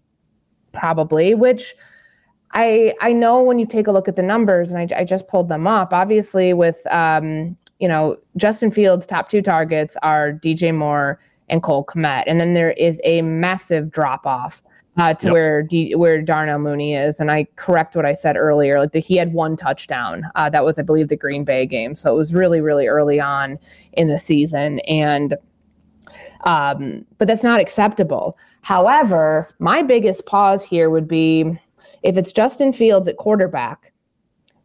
[0.71, 1.75] Probably, which
[2.53, 5.27] I I know when you take a look at the numbers, and I, I just
[5.27, 5.93] pulled them up.
[5.93, 11.83] Obviously, with um, you know, Justin Fields' top two targets are DJ Moore and Cole
[11.83, 12.23] Kmet.
[12.27, 14.61] And then there is a massive drop off
[14.97, 15.33] uh, to yep.
[15.33, 17.19] where D- where Darnell Mooney is.
[17.19, 18.79] And I correct what I said earlier.
[18.79, 20.23] Like the, he had one touchdown.
[20.35, 21.95] Uh, that was, I believe, the Green Bay game.
[21.95, 23.57] So it was really, really early on
[23.93, 24.79] in the season.
[24.81, 25.35] And
[26.43, 28.37] um, but that's not acceptable.
[28.63, 31.59] However, my biggest pause here would be
[32.03, 33.90] if it's Justin Fields at quarterback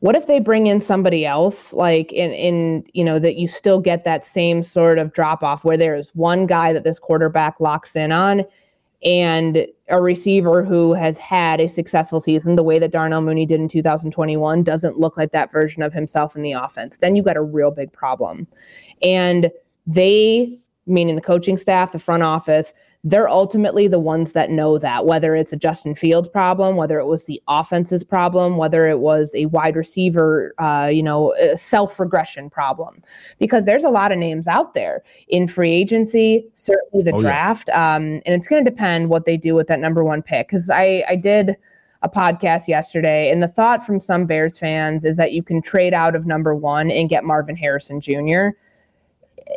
[0.01, 3.81] what if they bring in somebody else like in in you know that you still
[3.81, 7.97] get that same sort of drop off where there's one guy that this quarterback locks
[7.97, 8.45] in on
[9.03, 13.61] and a receiver who has had a successful season the way that Darnell Mooney did
[13.61, 17.37] in 2021 doesn't look like that version of himself in the offense then you got
[17.37, 18.47] a real big problem.
[19.03, 19.51] And
[19.87, 22.73] they meaning the coaching staff the front office
[23.07, 27.07] they're ultimately the ones that know that, whether it's a Justin Fields problem, whether it
[27.07, 32.51] was the offense's problem, whether it was a wide receiver, uh, you know, self regression
[32.51, 33.01] problem,
[33.39, 37.69] because there's a lot of names out there in free agency, certainly the oh, draft,
[37.69, 37.95] yeah.
[37.95, 40.49] um, and it's going to depend what they do with that number one pick.
[40.49, 41.57] Because I, I did
[42.03, 45.95] a podcast yesterday, and the thought from some Bears fans is that you can trade
[45.95, 48.49] out of number one and get Marvin Harrison Jr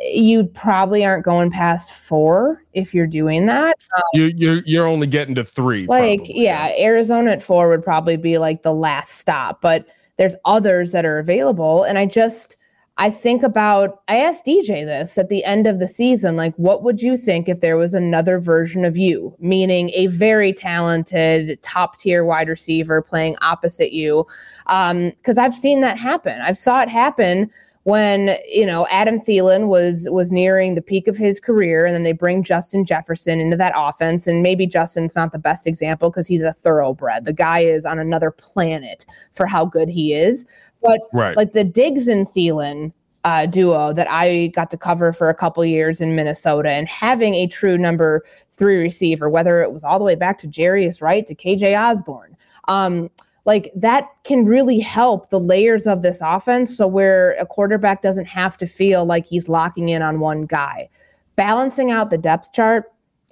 [0.02, 3.76] you probably aren't going past four if you're doing that.
[3.96, 5.86] Um, you you're you're only getting to three.
[5.86, 6.42] Like probably.
[6.44, 11.04] yeah, Arizona at four would probably be like the last stop, but there's others that
[11.04, 12.56] are available, and I just
[12.98, 16.82] I think about I asked DJ this at the end of the season, like what
[16.82, 21.98] would you think if there was another version of you, meaning a very talented top
[21.98, 24.26] tier wide receiver playing opposite you,
[24.66, 26.40] because um, I've seen that happen.
[26.42, 27.50] I've saw it happen
[27.84, 32.02] when you know Adam Thielen was was nearing the peak of his career, and then
[32.02, 36.26] they bring Justin Jefferson into that offense, and maybe Justin's not the best example because
[36.26, 37.24] he's a thoroughbred.
[37.24, 40.46] The guy is on another planet for how good he is.
[40.82, 41.36] But right.
[41.36, 42.92] like the Diggs and Thielen
[43.24, 47.34] uh, duo that I got to cover for a couple years in Minnesota, and having
[47.34, 51.26] a true number three receiver, whether it was all the way back to Jarius Wright
[51.26, 52.36] to KJ Osborne.
[52.68, 53.10] Um,
[53.50, 58.28] like that can really help the layers of this offense so where a quarterback doesn't
[58.28, 60.88] have to feel like he's locking in on one guy
[61.34, 62.84] balancing out the depth chart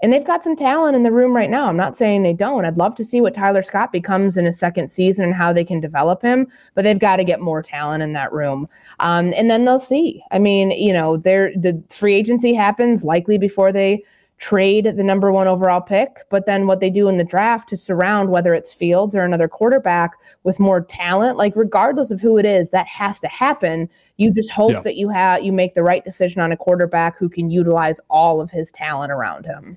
[0.03, 1.67] and they've got some talent in the room right now.
[1.67, 2.65] I'm not saying they don't.
[2.65, 5.65] I'd love to see what Tyler Scott becomes in his second season and how they
[5.65, 8.69] can develop him, but they've got to get more talent in that room.
[9.01, 10.23] Um, and then they'll see.
[10.31, 14.05] I mean, you know, the free agency happens likely before they
[14.39, 17.77] trade the number one overall pick, but then what they do in the draft to
[17.77, 20.13] surround whether it's Fields or another quarterback
[20.45, 23.89] with more talent, like regardless of who it is, that has to happen.
[24.17, 24.83] You just hope yeah.
[24.83, 28.41] that you have you make the right decision on a quarterback who can utilize all
[28.41, 29.77] of his talent around him.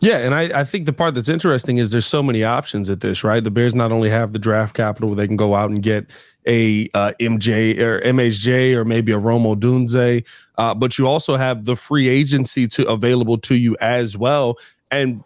[0.00, 3.00] Yeah, and I, I think the part that's interesting is there's so many options at
[3.00, 3.42] this, right?
[3.42, 6.10] The Bears not only have the draft capital where they can go out and get
[6.46, 10.26] a uh, MJ or MHJ or maybe a Rome Odunze,
[10.58, 14.56] uh, but you also have the free agency to available to you as well.
[14.90, 15.24] And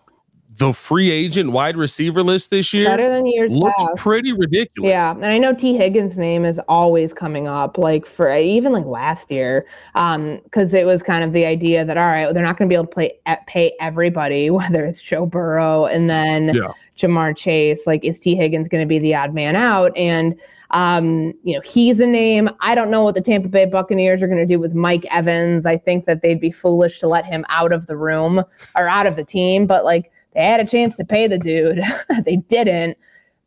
[0.60, 3.96] the free agent wide receiver list this year better than years looks past.
[3.96, 4.90] pretty ridiculous.
[4.90, 8.84] Yeah, and I know Tee Higgins' name is always coming up, like for even like
[8.84, 12.58] last year, because um, it was kind of the idea that all right, they're not
[12.58, 16.72] going to be able to play pay everybody, whether it's Joe Burrow and then yeah.
[16.94, 17.86] Ja'Marr Chase.
[17.86, 19.96] Like, is Tee Higgins going to be the odd man out?
[19.96, 20.38] And
[20.72, 22.50] um, you know, he's a name.
[22.60, 25.64] I don't know what the Tampa Bay Buccaneers are going to do with Mike Evans.
[25.64, 28.44] I think that they'd be foolish to let him out of the room
[28.76, 31.82] or out of the team, but like they had a chance to pay the dude.
[32.24, 32.96] they didn't.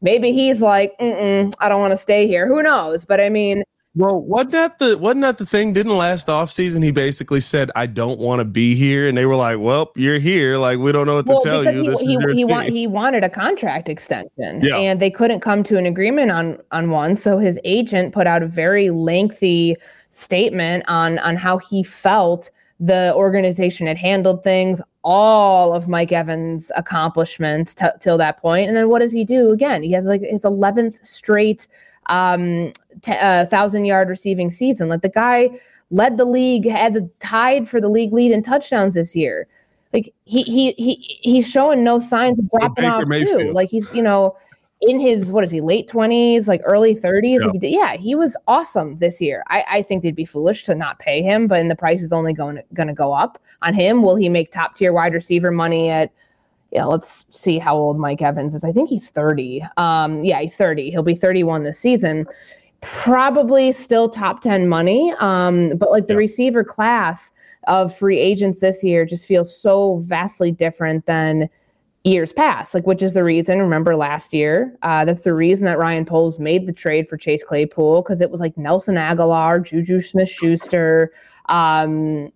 [0.02, 2.48] Maybe he's like, I don't want to stay here.
[2.48, 3.06] Who knows?
[3.06, 3.64] But I mean,
[3.96, 5.72] well, wasn't that the wasn't that the thing?
[5.72, 9.28] Didn't last off season he basically said, "I don't want to be here," and they
[9.28, 10.58] were like, "Well, you're here.
[10.58, 13.24] Like we don't know what well, to tell you." He he, he, want, he wanted
[13.24, 14.78] a contract extension, yeah.
[14.78, 17.16] and they couldn't come to an agreement on on one.
[17.16, 19.76] So his agent put out a very lengthy
[20.10, 22.50] statement on on how he felt
[22.84, 28.68] the organization had handled things, all of Mike Evans' accomplishments t- till that point.
[28.68, 29.82] and then what does he do again?
[29.82, 31.66] He has like his eleventh straight
[32.08, 34.90] um, t- uh, thousand yard receiving season.
[34.90, 35.52] Like the guy
[35.92, 39.48] led the league, had the tied for the league lead in touchdowns this year.
[39.94, 43.52] Like he he he he's showing no signs of dropping off too.
[43.54, 44.36] Like he's you know
[44.86, 47.46] in his what is he late 20s like early 30s yeah.
[47.48, 51.00] Like, yeah he was awesome this year I, I think they'd be foolish to not
[51.00, 53.74] pay him but and the price is only going to, going to go up on
[53.74, 56.12] him will he make top tier wide receiver money at
[56.74, 58.64] yeah, let's see how old Mike Evans is.
[58.64, 59.64] I think he's 30.
[59.78, 60.90] Um, yeah, he's 30.
[60.90, 62.26] He'll be 31 this season.
[62.82, 65.14] Probably still top 10 money.
[65.20, 66.20] Um, but like the yeah.
[66.20, 67.32] receiver class
[67.68, 71.48] of free agents this year just feels so vastly different than
[72.04, 72.74] years past.
[72.74, 76.38] Like, which is the reason, remember last year, uh, that's the reason that Ryan Poles
[76.38, 81.14] made the trade for Chase Claypool because it was like Nelson Agholor, Juju Smith Schuster,
[81.48, 82.32] um,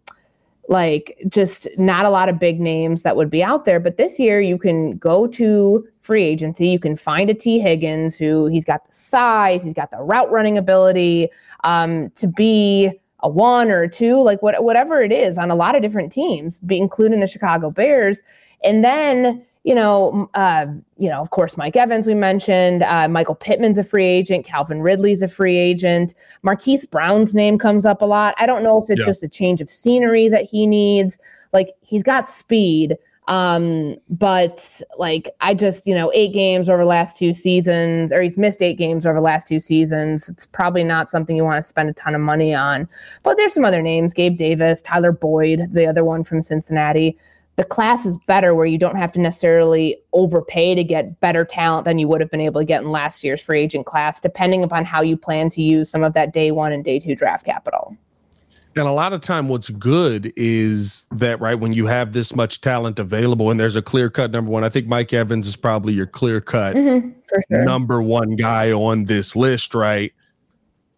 [0.69, 3.79] like just not a lot of big names that would be out there.
[3.79, 6.67] But this year, you can go to free agency.
[6.67, 10.31] You can find a Tee Higgins who he's got the size, he's got the route
[10.31, 11.29] running ability
[11.63, 15.55] um, to be a one or a two, like what, whatever it is on a
[15.55, 18.21] lot of different teams, be, including the Chicago Bears.
[18.63, 20.65] And then you know, uh,
[20.97, 24.81] you know, of course, Mike Evans we mentioned, uh, Michael Pittman's a free agent, Calvin
[24.81, 28.33] Ridley's a free agent, Marquise Brown's name comes up a lot.
[28.37, 29.07] I don't know if it's yeah.
[29.07, 31.19] just a change of scenery that he needs.
[31.51, 32.95] Like he's got speed,
[33.27, 38.21] um, but like I just, you know, eight games over the last two seasons, or
[38.21, 40.29] he's missed eight games over the last two seasons.
[40.29, 42.87] It's probably not something you want to spend a ton of money on.
[43.23, 47.17] But there's some other names: Gabe Davis, Tyler Boyd, the other one from Cincinnati
[47.57, 51.85] the class is better where you don't have to necessarily overpay to get better talent
[51.85, 54.63] than you would have been able to get in last year's free agent class, depending
[54.63, 57.45] upon how you plan to use some of that day one and day two draft
[57.45, 57.97] capital.
[58.75, 62.61] And a lot of time, what's good is that, right, when you have this much
[62.61, 65.93] talent available and there's a clear cut number one, I think Mike Evans is probably
[65.93, 67.09] your clear cut mm-hmm,
[67.49, 67.65] sure.
[67.65, 70.13] number one guy on this list, right?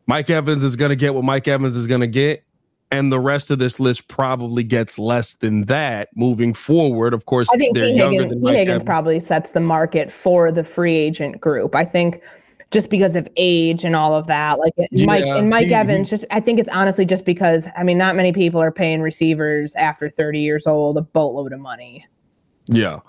[0.07, 2.43] Mike Evans is going to get what Mike Evans is going to get
[2.91, 7.13] and the rest of this list probably gets less than that moving forward.
[7.13, 10.95] Of course, I think Tee Higgins, Tee Higgins probably sets the market for the free
[10.95, 11.75] agent group.
[11.75, 12.21] I think
[12.71, 16.09] just because of age and all of that, like yeah, Mike and Mike he, Evans,
[16.09, 19.75] just I think it's honestly just because I mean, not many people are paying receivers
[19.75, 22.07] after 30 years old a boatload of money.
[22.67, 22.99] Yeah.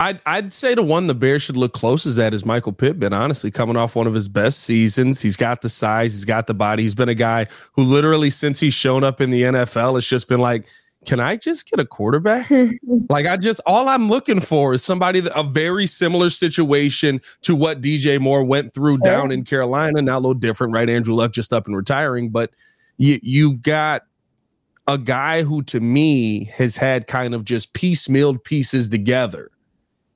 [0.00, 3.50] I'd, I'd say the one the Bears should look closest at is Michael Pittman, honestly,
[3.50, 5.20] coming off one of his best seasons.
[5.20, 6.82] He's got the size, he's got the body.
[6.82, 10.26] He's been a guy who literally, since he's shown up in the NFL, it's just
[10.26, 10.66] been like,
[11.04, 12.50] can I just get a quarterback?
[13.10, 17.54] like I just all I'm looking for is somebody that a very similar situation to
[17.54, 20.00] what DJ Moore went through down in Carolina.
[20.02, 20.88] Now a little different, right?
[20.88, 22.50] Andrew Luck just up and retiring, but
[22.98, 24.02] you you got
[24.86, 29.50] a guy who to me has had kind of just piecemealed pieces together.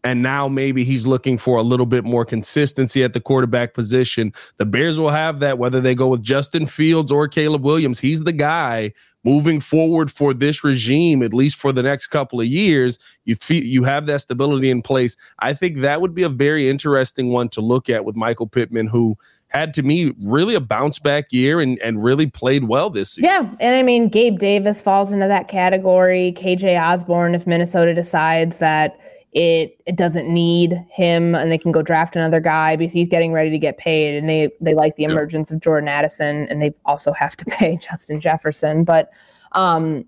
[0.04, 4.34] And now maybe he's looking for a little bit more consistency at the quarterback position.
[4.58, 7.98] The Bears will have that whether they go with Justin Fields or Caleb Williams.
[7.98, 8.92] He's the guy
[9.24, 12.98] moving forward for this regime, at least for the next couple of years.
[13.24, 15.16] You you have that stability in place.
[15.38, 18.86] I think that would be a very interesting one to look at with Michael Pittman,
[18.86, 19.16] who
[19.48, 23.30] had to me really a bounce back year and, and really played well this season.
[23.30, 23.50] Yeah.
[23.60, 26.34] And I mean, Gabe Davis falls into that category.
[26.36, 28.98] KJ Osborn, if Minnesota decides that
[29.34, 33.32] it it doesn't need him and they can go draft another guy because he's getting
[33.32, 36.72] ready to get paid and they they like the emergence of Jordan Addison and they
[36.84, 38.84] also have to pay Justin Jefferson.
[38.84, 39.10] But
[39.52, 40.04] um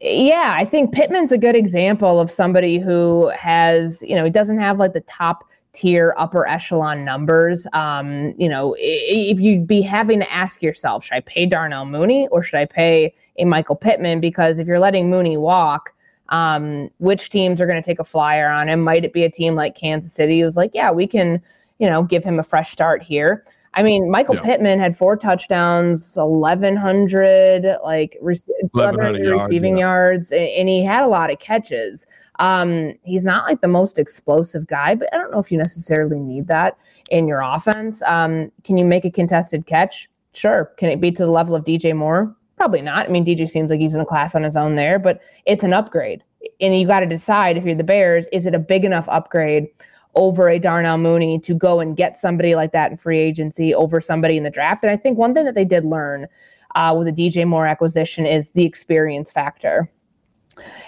[0.00, 4.58] yeah, I think Pittman's a good example of somebody who has, you know, he doesn't
[4.58, 7.66] have like the top tier upper echelon numbers.
[7.72, 12.28] Um, you know, if you'd be having to ask yourself, should I pay Darnell Mooney
[12.28, 14.20] or should I pay a Michael Pittman?
[14.20, 15.93] Because if you're letting Mooney walk,
[16.30, 18.80] um, which teams are going to take a flyer on him?
[18.80, 21.40] Might it be a team like Kansas City who's like, yeah, we can,
[21.78, 23.44] you know, give him a fresh start here?
[23.76, 24.42] I mean, Michael yeah.
[24.42, 31.40] Pittman had four touchdowns, 1,100 like 1,100 receiving yards, and he had a lot of
[31.40, 32.06] catches.
[32.38, 36.20] Um, he's not like the most explosive guy, but I don't know if you necessarily
[36.20, 36.78] need that
[37.10, 38.00] in your offense.
[38.02, 40.08] Um, can you make a contested catch?
[40.32, 40.72] Sure.
[40.76, 42.34] Can it be to the level of DJ Moore?
[42.56, 43.08] Probably not.
[43.08, 45.64] I mean, DJ seems like he's in a class on his own there, but it's
[45.64, 46.22] an upgrade.
[46.60, 49.66] And you got to decide if you're the Bears, is it a big enough upgrade
[50.14, 54.00] over a Darnell Mooney to go and get somebody like that in free agency over
[54.00, 54.84] somebody in the draft?
[54.84, 56.28] And I think one thing that they did learn
[56.74, 59.90] uh, with a DJ Moore acquisition is the experience factor.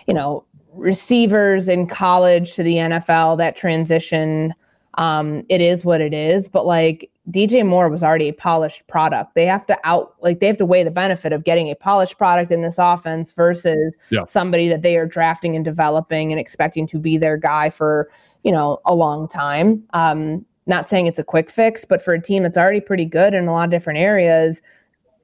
[0.07, 4.55] You know, receivers in college to the NFL, that transition,
[4.95, 6.49] um, it is what it is.
[6.49, 9.35] But like DJ Moore was already a polished product.
[9.35, 12.19] They have to out like they have to weigh the benefit of getting a polished
[12.19, 14.27] product in this offense versus yeah.
[14.29, 18.11] somebody that they are drafting and developing and expecting to be their guy for,
[18.45, 19.83] you know, a long time.
[19.93, 23.35] Um, not saying it's a quick fix, but for a team that's already pretty good
[23.35, 24.61] in a lot of different areas,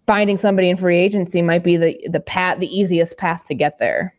[0.06, 3.78] finding somebody in free agency might be the the path the easiest path to get
[3.78, 4.14] there.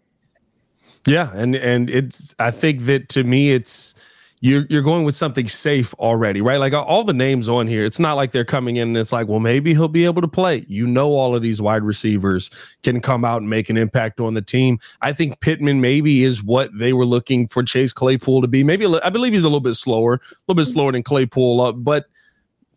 [1.05, 3.95] Yeah, and and it's I think that to me it's
[4.43, 6.57] you're you're going with something safe already, right?
[6.57, 9.29] Like all the names on here, it's not like they're coming in and it's like,
[9.29, 10.65] well, maybe he'll be able to play.
[10.67, 12.51] You know, all of these wide receivers
[12.83, 14.79] can come out and make an impact on the team.
[15.01, 18.65] I think Pittman maybe is what they were looking for Chase Claypool to be.
[18.65, 20.19] Maybe I believe he's a little bit slower, a
[20.49, 20.73] little bit mm-hmm.
[20.73, 22.07] slower than Claypool, but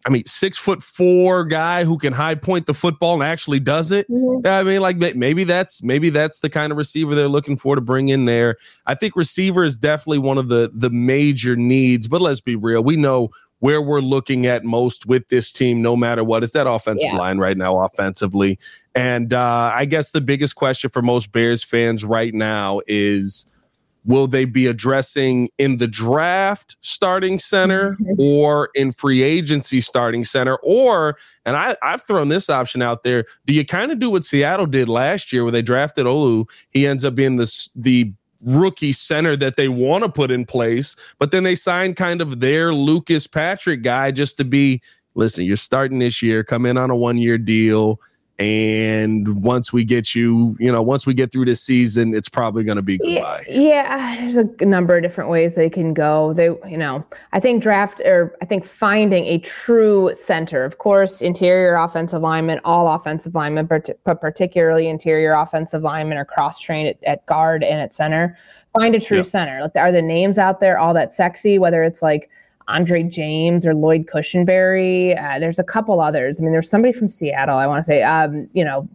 [0.06, 3.90] I mean, six foot four guy who can high point the football and actually does
[3.90, 4.08] it.
[4.08, 4.46] Mm-hmm.
[4.46, 7.80] I mean, like maybe that's maybe that's the kind of receiver they're looking for to
[7.80, 8.56] bring in there.
[8.86, 12.06] I think receiver is definitely one of the the major needs.
[12.06, 15.96] But let's be real, we know where we're looking at most with this team, no
[15.96, 16.44] matter what.
[16.44, 17.18] It's that offensive yeah.
[17.18, 18.60] line right now, offensively.
[18.94, 23.46] And uh, I guess the biggest question for most Bears fans right now is
[24.06, 28.20] will they be addressing in the draft starting center mm-hmm.
[28.20, 30.56] or in free agency starting center?
[30.62, 34.24] Or and I, i've thrown this option out there do you kind of do what
[34.24, 36.48] seattle did last year where they drafted olu?
[36.70, 38.12] He ends up being the the
[38.46, 42.40] rookie center that they want to put in place but then they signed kind of
[42.40, 44.80] their lucas patrick guy just to be
[45.14, 47.98] listen you're starting this year come in on a one year deal
[48.38, 52.64] and once we get you, you know, once we get through this season, it's probably
[52.64, 53.44] going to be goodbye.
[53.48, 56.34] Yeah, yeah, there's a number of different ways they can go.
[56.34, 61.22] They, you know, I think draft or I think finding a true center, of course,
[61.22, 66.88] interior offensive lineman, all offensive linemen, but, but particularly interior offensive linemen are cross trained
[66.88, 68.36] at, at, guard and at center.
[68.78, 69.22] Find a true yeah.
[69.22, 69.62] center.
[69.62, 71.58] Like, are the names out there all that sexy?
[71.58, 72.28] Whether it's like
[72.68, 75.18] Andre James or Lloyd Cushenberry.
[75.22, 76.40] Uh, there's a couple others.
[76.40, 77.58] I mean, there's somebody from Seattle.
[77.58, 78.88] I want to say, um, you know,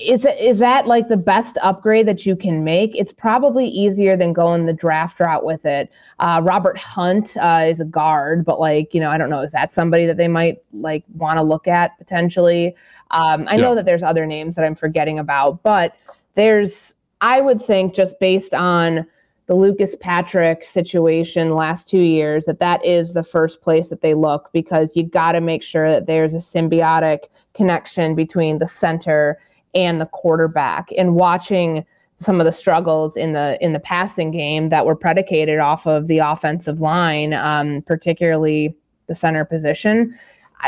[0.00, 2.94] is is that like the best upgrade that you can make?
[2.94, 5.90] It's probably easier than going the draft route with it.
[6.20, 9.40] Uh, Robert Hunt uh, is a guard, but like you know, I don't know.
[9.40, 12.76] Is that somebody that they might like want to look at potentially?
[13.10, 13.62] Um, I yeah.
[13.62, 15.96] know that there's other names that I'm forgetting about, but
[16.34, 19.06] there's I would think just based on
[19.48, 24.12] the Lucas Patrick situation last two years that that is the first place that they
[24.12, 27.20] look because you got to make sure that there's a symbiotic
[27.54, 29.40] connection between the center
[29.74, 31.84] and the quarterback and watching
[32.16, 36.08] some of the struggles in the in the passing game that were predicated off of
[36.08, 38.74] the offensive line um, particularly
[39.06, 40.14] the center position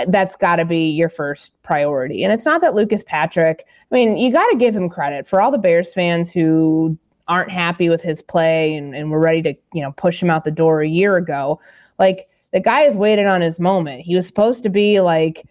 [0.09, 2.23] that's got to be your first priority.
[2.23, 5.41] And it's not that Lucas Patrick, I mean, you got to give him credit for
[5.41, 6.97] all the Bears fans who
[7.31, 10.45] aren't happy with his play and, and were ready to, you know, push him out
[10.45, 11.59] the door a year ago.
[11.99, 14.03] Like the guy has waited on his moment.
[14.03, 15.47] He was supposed to be like,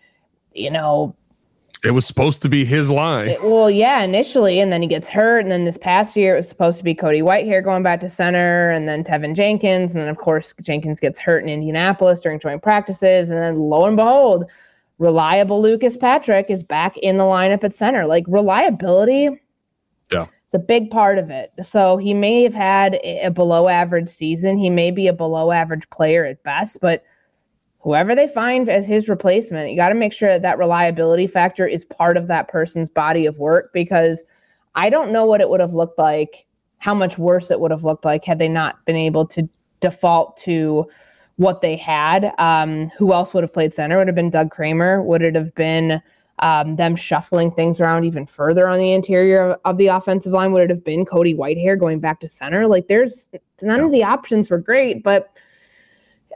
[0.54, 1.16] you know,
[1.82, 3.30] it was supposed to be his line.
[3.30, 6.40] It, well, yeah, initially, and then he gets hurt, and then this past year it
[6.40, 10.02] was supposed to be Cody Whitehair going back to center, and then Teven Jenkins, and
[10.02, 13.96] then of course Jenkins gets hurt in Indianapolis during joint practices, and then lo and
[13.96, 14.44] behold,
[14.98, 18.06] reliable Lucas Patrick is back in the lineup at center.
[18.06, 19.30] Like reliability,
[20.12, 21.54] yeah, it's a big part of it.
[21.62, 24.58] So he may have had a below average season.
[24.58, 27.04] He may be a below average player at best, but
[27.82, 31.68] whoever they find as his replacement, you got to make sure that that reliability factor
[31.68, 34.24] is part of that person's body of work because
[34.74, 36.48] I don't know what it would have looked like,
[36.80, 39.48] how much worse it would have looked like had they not been able to
[39.82, 40.90] default to
[41.36, 42.34] what they had.
[42.40, 44.00] Um, who else would have played center?
[44.00, 45.04] Would have been Doug Kramer?
[45.04, 46.02] Would it have been
[46.40, 50.52] um, them shuffling things around even further on the interior of, of, the offensive line?
[50.52, 52.68] Would it have been Cody Whitehair going back to center?
[52.68, 53.28] Like, there's
[53.62, 55.38] none of the options were great, but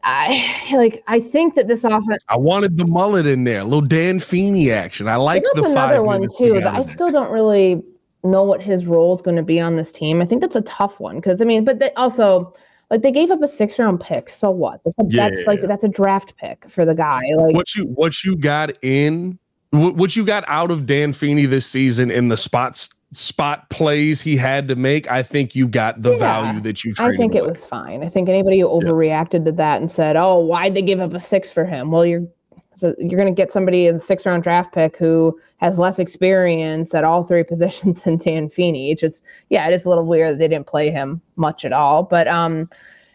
[0.04, 1.04] I like.
[1.08, 2.24] I think that this offense.
[2.30, 5.08] I wanted the mullet in there, a little Dan Feeney action.
[5.08, 6.62] I like the another one too.
[6.64, 7.82] I still don't really
[8.24, 10.22] know what his role is going to be on this team.
[10.22, 12.54] I think that's a tough one because I mean, but they also
[12.90, 14.30] like they gave up a six round pick.
[14.30, 14.82] So what?
[14.84, 15.30] That's, yeah.
[15.30, 17.22] that's like that's a draft pick for the guy.
[17.36, 19.40] Like what you what you got in
[19.74, 24.36] what you got out of Dan Feeney this season in the spots spot plays he
[24.36, 26.94] had to make, I think you got the yeah, value that you.
[27.00, 28.04] I think it was fine.
[28.04, 29.46] I think anybody who overreacted yeah.
[29.46, 32.28] to that and said, "Oh, why'd they give up a six for him?" Well, you're
[32.76, 36.00] so you're going to get somebody as a six round draft pick who has less
[36.00, 38.92] experience at all three positions than Dan Feeney.
[38.92, 41.74] It's just yeah, it is a little weird that they didn't play him much at
[41.74, 42.70] all, but um.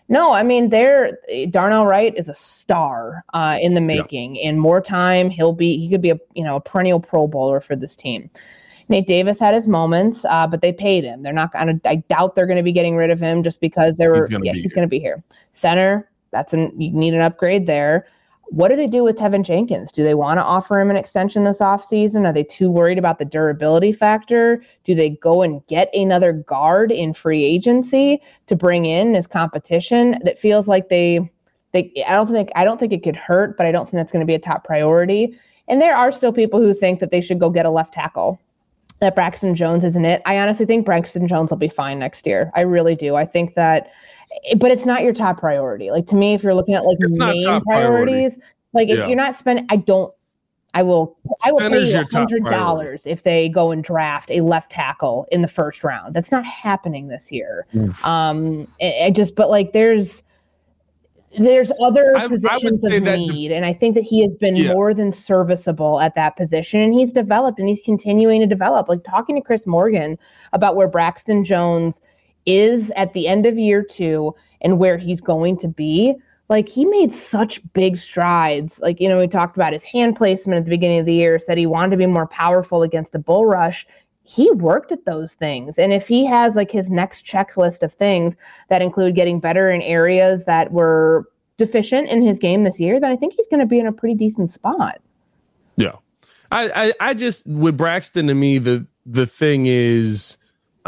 [0.09, 1.19] No, I mean, there.
[1.51, 4.37] Darnell Wright is a star uh, in the making.
[4.37, 4.49] Yeah.
[4.49, 5.77] In more time, he'll be.
[5.77, 8.31] He could be a you know a perennial Pro Bowler for this team.
[8.89, 11.23] Nate Davis had his moments, uh, but they paid him.
[11.23, 11.89] They're not going to.
[11.89, 14.27] I doubt they're going to be getting rid of him just because they were.
[14.27, 15.23] He's yeah, he's going to be here.
[15.53, 16.09] Center.
[16.31, 16.81] That's an.
[16.81, 18.07] You need an upgrade there.
[18.51, 19.93] What do they do with Teven Jenkins?
[19.93, 22.27] Do they want to offer him an extension this offseason?
[22.27, 24.63] Are they too worried about the durability factor?
[24.85, 30.19] Do they go and get another guard in free agency to bring in as competition?
[30.25, 31.31] That feels like they
[31.73, 34.13] they I don't think I don't think it could hurt, but I don't think that's
[34.13, 35.39] going to be a top priority.
[35.69, 38.41] And there are still people who think that they should go get a left tackle
[39.01, 40.23] that Braxton Jones isn't it.
[40.27, 42.51] I honestly think Braxton Jones will be fine next year.
[42.55, 43.15] I really do.
[43.15, 43.93] I think that,
[44.57, 45.91] but it's not your top priority.
[45.91, 48.43] Like to me, if you're looking at like it's main priorities, priority.
[48.73, 49.07] like if yeah.
[49.07, 50.13] you're not spending, I don't.
[50.75, 51.17] I will.
[51.45, 55.41] I will pay you hundred dollars if they go and draft a left tackle in
[55.41, 56.15] the first round.
[56.15, 57.67] That's not happening this year.
[57.75, 58.05] Mm.
[58.05, 60.23] Um, I just, but like, there's
[61.39, 64.73] there's other I, positions I of need, and I think that he has been yeah.
[64.73, 68.89] more than serviceable at that position, and he's developed and he's continuing to develop.
[68.89, 70.19] Like talking to Chris Morgan
[70.53, 72.01] about where Braxton Jones
[72.49, 76.15] is at the end of year two and where he's going to be.
[76.49, 78.81] Like he made such big strides.
[78.81, 81.39] Like, you know, we talked about his hand placement at the beginning of the year,
[81.39, 83.87] said he wanted to be more powerful against a bull rush
[84.29, 85.79] he worked at those things.
[85.79, 88.37] And if he has like his next checklist of things
[88.69, 91.27] that include getting better in areas that were
[91.57, 93.93] deficient in his game this year, then I think he's going to be in a
[93.93, 95.01] pretty decent spot.
[95.77, 95.97] Yeah.
[96.53, 100.37] I, I, I just with Braxton to me the the thing is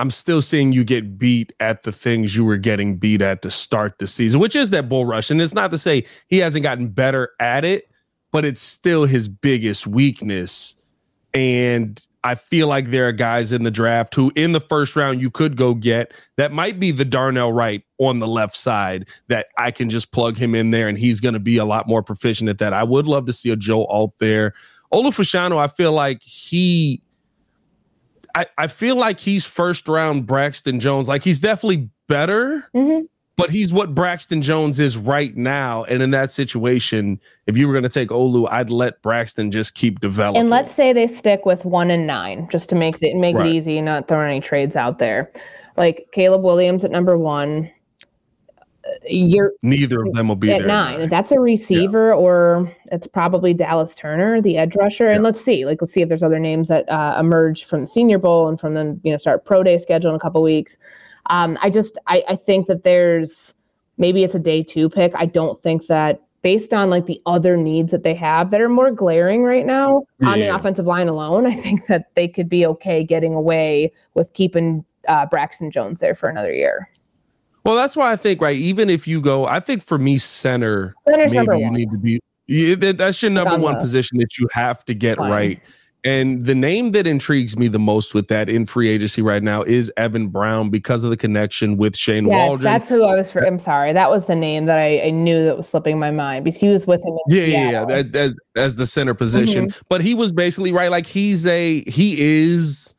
[0.01, 3.51] I'm still seeing you get beat at the things you were getting beat at to
[3.51, 5.31] start the season, which is that bull rush.
[5.31, 7.91] And it's not to say he hasn't gotten better at it,
[8.33, 10.75] but it's still his biggest weakness.
[11.35, 15.21] And I feel like there are guys in the draft who, in the first round,
[15.21, 19.49] you could go get that might be the Darnell Wright on the left side that
[19.59, 22.03] I can just plug him in there and he's going to be a lot more
[22.03, 22.73] proficient at that.
[22.73, 24.55] I would love to see a Joe Alt there.
[24.95, 27.03] Olu Fashanu, I feel like he,
[28.35, 31.09] I, I feel like he's first round Braxton Jones.
[31.09, 32.69] Like he's definitely better.
[32.75, 33.07] Mm-hmm
[33.41, 35.85] but he's what Braxton Jones is right now.
[35.85, 39.75] And in that situation, if you were going to take Olu, I'd let Braxton just
[39.75, 40.43] keep developing.
[40.43, 43.47] And let's say they stick with one and nine, just to make it make right.
[43.47, 45.33] it easy, not throwing any trades out there.
[45.79, 47.71] Like Caleb Williams at number one.
[49.07, 51.09] You're neither of them will be at nine.
[51.09, 52.15] That's a receiver, yeah.
[52.15, 55.07] or it's probably Dallas Turner, the edge rusher.
[55.07, 55.17] Yeah.
[55.17, 57.87] And let's see, like, let's see if there's other names that uh, emerge from the
[57.87, 60.79] Senior Bowl and from the you know start pro day schedule in a couple weeks.
[61.27, 63.55] Um, I just I, I think that there's
[63.99, 65.13] maybe it's a day two pick.
[65.15, 68.69] I don't think that based on like the other needs that they have that are
[68.69, 70.31] more glaring right now yeah.
[70.31, 74.33] on the offensive line alone, I think that they could be okay getting away with
[74.33, 76.89] keeping uh, Braxton Jones there for another year.
[77.65, 78.57] Well, that's why I think right.
[78.57, 81.75] Even if you go, I think for me, center Center's maybe you one.
[81.75, 85.19] need to be You, that, that's your number one position that you have to get
[85.19, 85.31] fine.
[85.31, 85.61] right.
[86.03, 89.63] And the name that intrigues me the most with that in free agency right now
[89.63, 92.73] is Evan Brown because of the connection with Shane yes, Waldron.
[92.73, 93.47] That's who I was for.
[93.47, 93.93] I'm sorry.
[93.93, 96.69] That was the name that I, I knew that was slipping my mind because he
[96.69, 97.19] was with him.
[97.29, 97.85] yeah, yeah, yeah.
[97.85, 99.69] That, that, as the center position.
[99.69, 99.81] Mm-hmm.
[99.91, 100.91] But he was basically right.
[100.91, 102.95] Like he's a, he is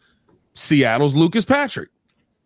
[0.54, 1.90] Seattle's Lucas Patrick.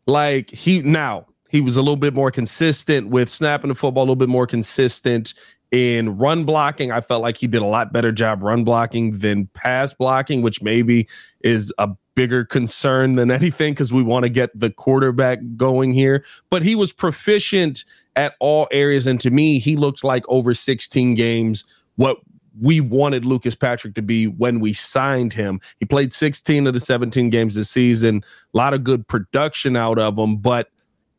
[0.08, 1.26] Like he, now
[1.56, 4.46] he was a little bit more consistent with snapping the football, a little bit more
[4.46, 5.34] consistent
[5.72, 6.92] in run blocking.
[6.92, 10.62] I felt like he did a lot better job run blocking than pass blocking, which
[10.62, 11.08] maybe
[11.40, 16.26] is a bigger concern than anything because we want to get the quarterback going here.
[16.50, 17.86] But he was proficient
[18.18, 19.08] at all areas.
[19.08, 21.64] And to me, he looked like over 16 games
[21.96, 22.18] what
[22.62, 25.62] we wanted Lucas Patrick to be when we signed him.
[25.80, 29.98] He played 16 of the 17 games this season, a lot of good production out
[29.98, 30.68] of him, but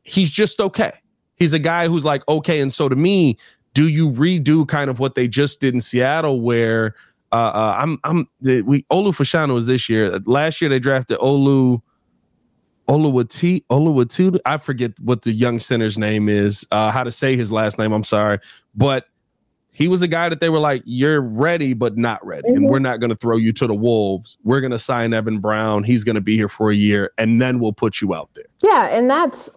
[0.07, 0.93] he's just okay.
[1.35, 2.61] He's a guy who's like, okay.
[2.61, 3.37] And so to me,
[3.75, 6.95] do you redo kind of what they just did in Seattle, where
[7.33, 10.19] uh, uh, I'm I'm the, we Olu Fashanu was this year.
[10.21, 11.83] Last year they drafted Olu
[12.89, 14.39] Oluwati Oluwatu.
[14.47, 16.67] I forget what the young center's name is.
[16.71, 17.93] Uh, how to say his last name?
[17.93, 18.39] I'm sorry,
[18.75, 19.07] but
[19.73, 22.57] he was a guy that they were like, "You're ready, but not ready, mm-hmm.
[22.57, 24.39] and we're not going to throw you to the wolves.
[24.43, 25.85] We're going to sign Evan Brown.
[25.85, 28.47] He's going to be here for a year, and then we'll put you out there."
[28.63, 29.51] Yeah, and that's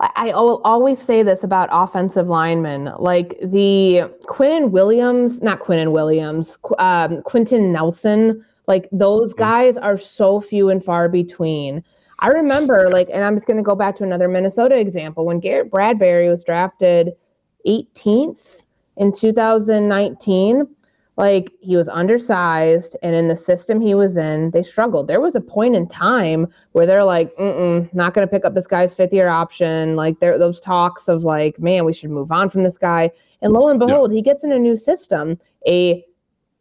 [0.00, 6.56] I, will always say this about offensive linemen, like the Quinnen Williams, not Quinnen Williams,
[6.78, 9.40] um, Quenton Nelson, like those mm-hmm.
[9.40, 11.82] guys are so few and far between.
[12.20, 15.40] I remember, like, and I'm just going to go back to another Minnesota example when
[15.40, 17.12] Garrett Bradbury was drafted
[17.66, 18.62] 18th
[18.96, 20.66] in 2019
[21.18, 25.34] like he was undersized and in the system he was in they struggled there was
[25.34, 28.94] a point in time where they're like Mm-mm, not going to pick up this guy's
[28.94, 32.62] fifth year option like there those talks of like man we should move on from
[32.62, 33.10] this guy
[33.42, 34.16] and lo and behold yeah.
[34.16, 36.04] he gets in a new system a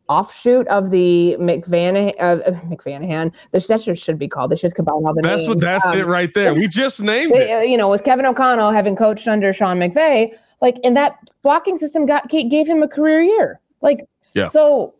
[0.09, 2.37] offshoot of the McVanahan, uh,
[2.69, 3.29] McVanahan.
[3.51, 4.51] The session should be called.
[4.51, 5.49] They should combine all the that's names.
[5.49, 6.53] what that's um, it right there.
[6.53, 7.69] We just named they, it.
[7.69, 12.05] You know, with Kevin O'Connell having coached under Sean McVay, like, and that blocking system
[12.05, 13.59] got gave him a career year.
[13.81, 14.07] Like,
[14.37, 14.49] yeah.
[14.49, 14.93] So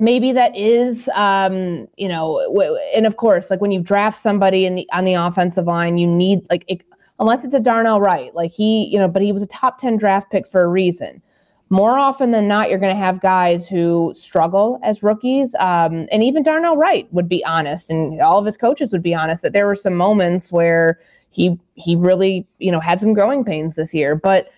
[0.00, 4.66] maybe that is um, you know w- and of course like when you draft somebody
[4.66, 6.80] in the on the offensive line you need like it,
[7.20, 9.98] unless it's a Darnell Wright like he you know but he was a top 10
[9.98, 11.22] draft pick for a reason
[11.68, 16.24] more often than not you're going to have guys who struggle as rookies um, and
[16.24, 19.52] even Darnell Wright would be honest and all of his coaches would be honest that
[19.52, 23.92] there were some moments where he he really you know had some growing pains this
[23.92, 24.50] year but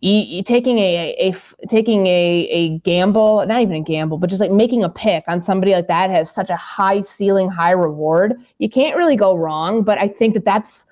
[0.00, 4.30] you, you taking a, a, a, taking a, a gamble, not even a gamble, but
[4.30, 7.72] just like making a pick on somebody like that has such a high ceiling, high
[7.72, 8.34] reward.
[8.58, 9.82] You can't really go wrong.
[9.82, 10.86] But I think that that's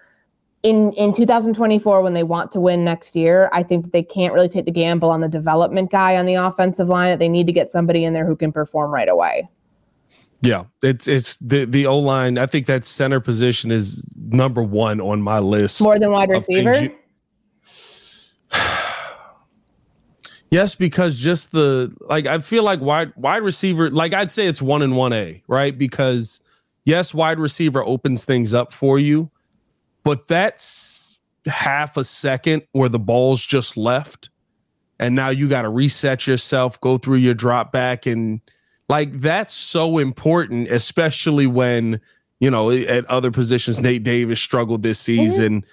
[0.64, 3.48] in in 2024 when they want to win next year.
[3.52, 6.34] I think that they can't really take the gamble on the development guy on the
[6.34, 7.11] offensive line.
[7.11, 9.48] That they need to get somebody in there who can perform right away.
[10.40, 12.38] Yeah, it's it's the the O line.
[12.38, 15.80] I think that center position is number one on my list.
[15.80, 16.90] More than wide receiver.
[20.57, 24.62] Yes, because just the like I feel like wide wide receiver, like I'd say it's
[24.62, 25.76] one and one A, right?
[25.76, 26.40] Because
[26.86, 29.30] yes, wide receiver opens things up for you,
[30.02, 34.30] but that's half a second where the ball's just left.
[34.98, 38.40] And now you got to reset yourself, go through your drop back, and
[38.88, 42.00] like that's so important, especially when
[42.40, 45.20] you know at other positions Nate Davis struggled this mm-hmm.
[45.20, 45.61] season.
[45.61, 45.70] Mm-hmm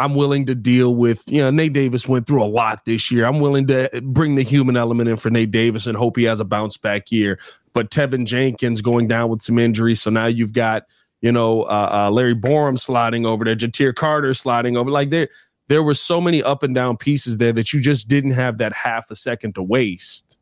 [0.00, 3.26] I'm willing to deal with, you know, Nate Davis went through a lot this year.
[3.26, 6.40] I'm willing to bring the human element in for Nate Davis and hope he has
[6.40, 7.38] a bounce back year.
[7.74, 10.00] But Teven Jenkins going down with some injuries.
[10.00, 10.84] So now you've got,
[11.20, 14.90] you know, uh, uh, Larry Borom sliding over there, Ja'Tyre Carter sliding over.
[14.90, 15.28] Like there,
[15.68, 18.72] there were so many up and down pieces there that you just didn't have that
[18.72, 20.38] half a second to waste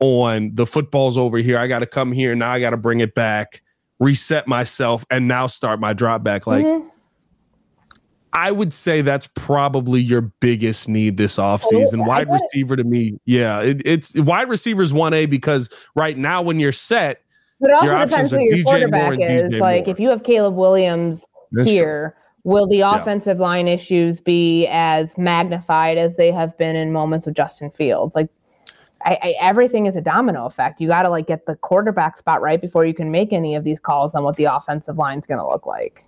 [0.00, 1.58] on the football's over here.
[1.58, 2.34] I got to come here.
[2.34, 3.62] Now I got to bring it back,
[4.00, 6.48] reset myself, and now start my drop back.
[6.48, 6.85] Like, mm-hmm
[8.36, 12.00] I would say that's probably your biggest need this offseason.
[12.00, 16.60] Oh, wide receiver to me, yeah, it, it's wide receivers 1A because right now when
[16.60, 17.22] you're set,
[17.60, 19.54] but it also depends who your DJ quarterback is.
[19.54, 19.92] Like Moore.
[19.92, 22.52] if you have Caleb Williams that's here, true.
[22.52, 23.44] will the offensive yeah.
[23.44, 28.14] line issues be as magnified as they have been in moments with Justin Fields?
[28.14, 28.28] Like
[29.06, 30.78] I, I, everything is a domino effect.
[30.80, 33.64] You got to like get the quarterback spot right before you can make any of
[33.64, 36.05] these calls on what the offensive line is going to look like.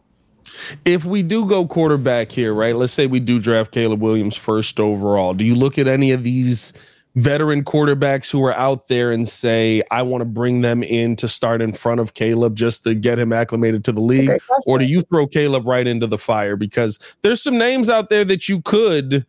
[0.85, 2.77] If we do go quarterback here, right?
[2.77, 5.35] Let's say we do draft Caleb Williams first overall.
[5.35, 6.73] Do you look at any of these
[7.15, 11.27] veteran quarterbacks who are out there and say, I want to bring them in to
[11.27, 14.41] start in front of Caleb just to get him acclimated to the league?
[14.67, 16.55] Or do you throw Caleb right into the fire?
[16.55, 19.27] Because there's some names out there that you could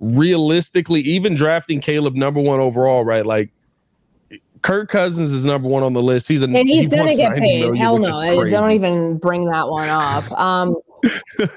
[0.00, 3.26] realistically, even drafting Caleb number one overall, right?
[3.26, 3.50] Like
[4.66, 6.26] Kirk Cousins is number one on the list.
[6.26, 7.60] He's a and he's he gonna get paid.
[7.60, 10.24] Million, Hell no, don't even bring that one up.
[10.36, 10.76] Um,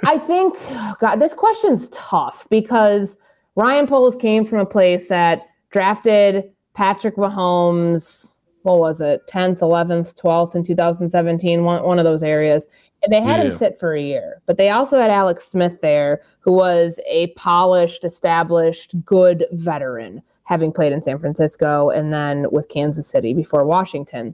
[0.03, 0.55] I think
[0.99, 3.18] God, this question's tough because
[3.55, 8.36] Ryan Poles came from a place that drafted Patrick Mahomes.
[8.62, 9.26] What was it?
[9.28, 11.64] Tenth, eleventh, twelfth in 2017.
[11.64, 12.68] One one of those areas.
[13.01, 13.49] And they had yeah.
[13.49, 17.28] him sit for a year, but they also had Alex Smith there, who was a
[17.38, 23.66] polished, established, good veteran having played in San Francisco and then with Kansas City before
[23.66, 24.34] Washington.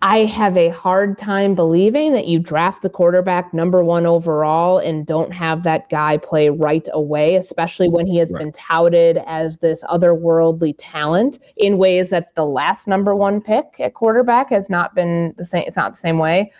[0.00, 5.06] I have a hard time believing that you draft the quarterback number one overall and
[5.06, 8.38] don't have that guy play right away, especially when he has right.
[8.38, 13.92] been touted as this otherworldly talent in ways that the last number one pick at
[13.92, 15.64] quarterback has not been the same.
[15.66, 16.50] It's not the same way.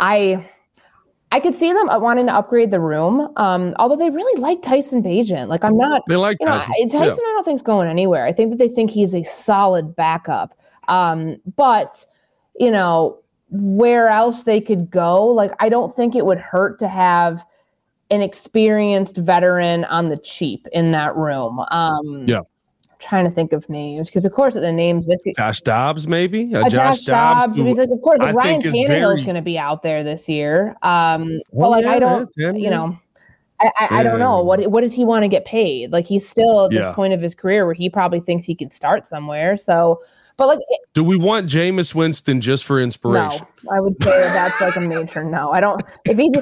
[0.00, 0.50] I
[1.34, 3.28] I could see them wanting to upgrade the room.
[3.38, 5.48] Um, although they really like Tyson Bagent.
[5.48, 6.04] Like I'm not.
[6.06, 6.90] They like you know, Tyson.
[6.90, 7.08] Tyson yeah.
[7.08, 8.24] I don't think is going anywhere.
[8.24, 10.56] I think that they think he's a solid backup.
[10.86, 12.06] Um, but
[12.60, 13.18] you know
[13.50, 15.26] where else they could go.
[15.26, 17.44] Like I don't think it would hurt to have
[18.12, 21.58] an experienced veteran on the cheap in that room.
[21.72, 22.42] Um, yeah
[23.04, 26.62] trying to think of names because, of course, the names this Josh Dobbs, maybe uh,
[26.68, 27.56] Josh, Josh Dobbs.
[27.56, 29.22] Dobbs like, of course, like Ryan Tannehill's very...
[29.22, 30.76] going to be out there this year.
[30.82, 32.98] Um, well, like yeah, I don't, yeah, you know.
[33.60, 33.98] I, I, yeah.
[33.98, 35.92] I, don't know what what does he want to get paid?
[35.92, 38.70] Like he's still at this point of his career where he probably thinks he can
[38.70, 39.56] start somewhere.
[39.56, 40.00] So
[40.36, 40.58] but like,
[40.94, 43.46] do we want Jameis Winston just for inspiration?
[43.62, 45.52] No, I would say that's like a major no.
[45.52, 45.82] I don't.
[46.06, 46.34] If he's,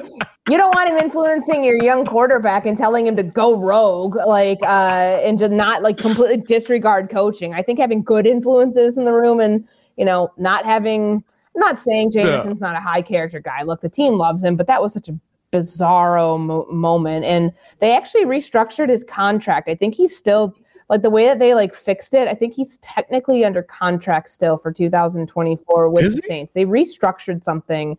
[0.49, 4.59] you don't want him influencing your young quarterback and telling him to go rogue, like,
[4.61, 7.53] uh, and to not like completely disregard coaching.
[7.53, 9.65] I think having good influences in the room and
[9.97, 11.23] you know not having.
[11.55, 12.67] I'm not saying Jameson's yeah.
[12.67, 13.61] not a high character guy.
[13.61, 15.17] Look, the team loves him, but that was such a
[15.51, 19.69] bizarro mo- moment, and they actually restructured his contract.
[19.69, 20.55] I think he's still
[20.89, 24.57] like the way that they like fixed it, I think he's technically under contract still
[24.57, 26.27] for 2024 with Is the he?
[26.27, 26.53] Saints.
[26.53, 27.97] They restructured something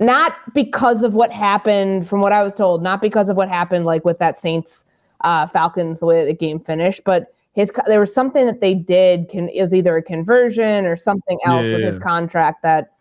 [0.00, 3.84] not because of what happened from what I was told, not because of what happened
[3.84, 4.84] like with that Saints
[5.22, 9.28] uh, Falcons the way the game finished, but his there was something that they did
[9.28, 12.92] can it was either a conversion or something else yeah, with his contract that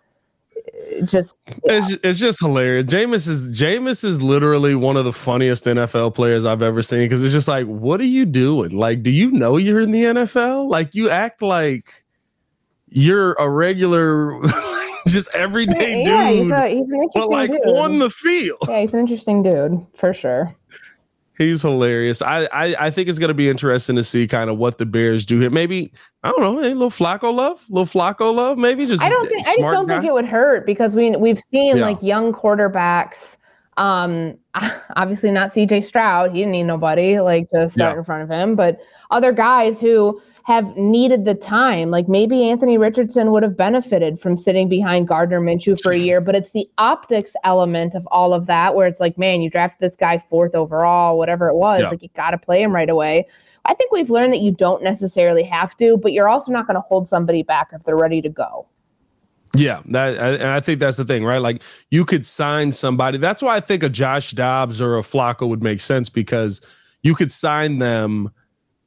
[1.06, 1.78] just yeah.
[1.78, 2.86] it's, it's just hilarious.
[2.86, 7.24] Jameis is Jameis is literally one of the funniest NFL players I've ever seen because
[7.24, 8.76] it's just like, what are you doing?
[8.76, 10.68] Like, do you know you're in the NFL?
[10.68, 12.04] Like, you act like
[12.90, 14.40] you're a regular,
[15.14, 16.44] just everyday yeah, dude.
[16.44, 17.68] He's, a, he's an interesting but like dude.
[17.68, 18.60] on the field.
[18.68, 20.56] Yeah, he's an interesting dude for sure.
[21.40, 22.22] He's hilarious.
[22.22, 24.86] I, I, I think it's going to be interesting to see kind of what the
[24.86, 25.50] Bears do here.
[25.50, 28.58] Maybe I don't know, a little Flacco love, little Flacco love.
[28.58, 29.96] Maybe just I don't think I just don't guy.
[29.96, 31.86] think it would hurt because we we've seen yeah.
[31.86, 33.38] like young quarterbacks.
[33.78, 34.38] Um,
[34.98, 35.80] obviously not C.J.
[35.80, 36.32] Stroud.
[36.32, 38.00] He didn't need nobody like to start yeah.
[38.00, 41.92] in front of him, but other guys who have needed the time.
[41.92, 46.20] Like maybe Anthony Richardson would have benefited from sitting behind Gardner Minshew for a year,
[46.22, 49.80] but it's the optics element of all of that where it's like, man, you drafted
[49.80, 51.82] this guy fourth overall, whatever it was.
[51.82, 51.90] Yeah.
[51.90, 53.28] Like you got to play him right away.
[53.66, 56.78] I think we've learned that you don't necessarily have to, but you're also not going
[56.78, 58.68] to hold somebody back if they're ready to go.
[59.56, 61.38] Yeah, that and I think that's the thing, right?
[61.38, 63.20] Like you could sign somebody.
[63.20, 66.60] That's why I think a Josh Dobbs or a Flacco would make sense because
[67.04, 68.32] you could sign them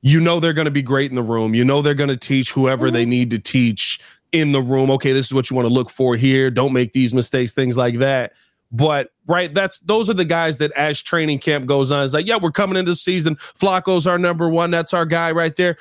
[0.02, 1.54] you know they're going to be great in the room.
[1.54, 2.94] You know they're going to teach whoever mm-hmm.
[2.94, 4.00] they need to teach
[4.32, 4.90] in the room.
[4.90, 6.50] Okay, this is what you want to look for here.
[6.50, 8.32] Don't make these mistakes, things like that.
[8.72, 12.26] But right, that's those are the guys that as training camp goes on, it's like,
[12.26, 13.36] yeah, we're coming into the season.
[13.36, 14.70] Flacco's our number one.
[14.70, 15.76] That's our guy right there.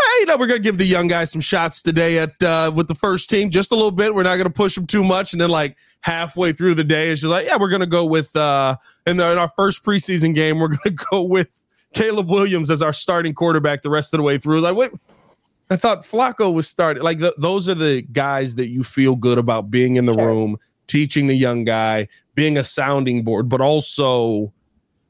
[0.00, 2.88] Hey, you know, we're gonna give the young guys some shots today at uh, with
[2.88, 4.14] the first team, just a little bit.
[4.14, 7.20] We're not gonna push them too much, and then like halfway through the day, it's
[7.20, 8.76] just like, yeah, we're gonna go with uh,
[9.06, 11.48] in, the, in our first preseason game, we're gonna go with
[11.96, 14.60] Caleb Williams as our starting quarterback the rest of the way through.
[14.60, 14.90] Like, wait,
[15.70, 17.02] I thought Flacco was starting.
[17.02, 20.26] Like, those are the guys that you feel good about being in the sure.
[20.26, 24.52] room, teaching the young guy, being a sounding board, but also,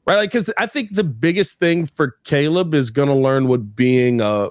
[0.05, 0.15] right?
[0.15, 4.21] Like, because I think the biggest thing for Caleb is going to learn what being
[4.21, 4.47] a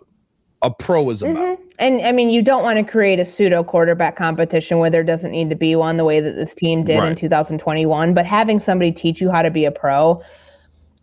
[0.63, 1.37] a pro is about.
[1.37, 1.63] Mm-hmm.
[1.79, 5.31] And I mean, you don't want to create a pseudo quarterback competition where there doesn't
[5.31, 7.09] need to be one the way that this team did right.
[7.09, 8.15] in 2021.
[8.15, 10.23] But having somebody teach you how to be a pro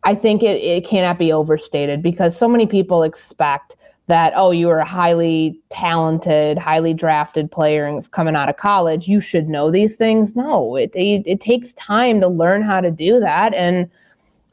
[0.04, 3.76] I think it, it cannot be overstated because so many people expect
[4.08, 9.08] that, oh, you are a highly talented, highly drafted player coming out of college.
[9.08, 10.36] You should know these things.
[10.36, 13.54] No, it, it, it takes time to learn how to do that.
[13.54, 13.90] And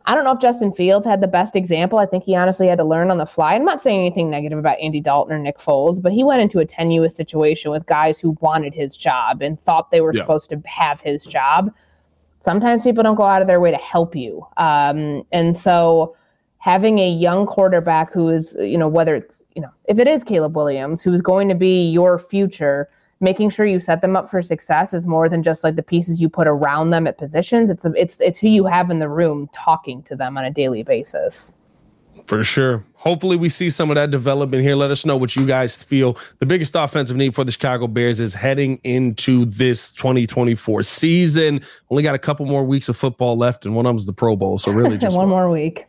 [0.07, 1.99] I don't know if Justin Fields had the best example.
[1.99, 3.55] I think he honestly had to learn on the fly.
[3.55, 6.61] I'm not saying anything negative about Andy Dalton or Nick Foles, but he went into
[6.61, 10.21] a tenuous situation with guys who wanted his job and thought they were yeah.
[10.21, 11.73] supposed to have his job
[12.41, 14.47] sometimes people don't go out of their way to help you.
[14.57, 16.17] Um, and so
[16.59, 20.25] having a young quarterback who is, you know, whether it's, you know, if it is
[20.25, 22.89] Caleb Williams, who is going to be your future,
[23.21, 26.21] making sure you set them up for success is more than just like the pieces
[26.21, 27.71] you put around them at positions.
[27.71, 30.83] It's it's it's who you have in the room talking to them on a daily
[30.83, 31.57] basis.
[32.31, 32.85] For sure.
[32.95, 34.77] Hopefully, we see some of that development here.
[34.77, 36.17] Let us know what you guys feel.
[36.39, 41.61] The biggest offensive need for the Chicago Bears is heading into this 2024 season.
[41.91, 44.37] Only got a couple more weeks of football left, and one of them's the Pro
[44.37, 44.59] Bowl.
[44.59, 45.87] So, really, just one more week.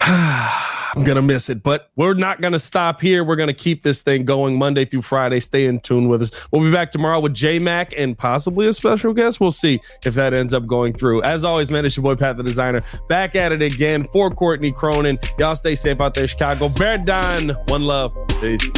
[0.96, 3.22] I'm gonna miss it, but we're not gonna stop here.
[3.22, 5.40] We're gonna keep this thing going Monday through Friday.
[5.40, 6.30] Stay in tune with us.
[6.50, 9.38] We'll be back tomorrow with J Mac and possibly a special guest.
[9.38, 11.22] We'll see if that ends up going through.
[11.22, 14.72] As always, man, it's your boy Pat the Designer back at it again for Courtney
[14.72, 15.18] Cronin.
[15.38, 16.70] Y'all stay safe out there, Chicago.
[16.70, 18.16] Bear Don, one love.
[18.40, 18.70] Peace.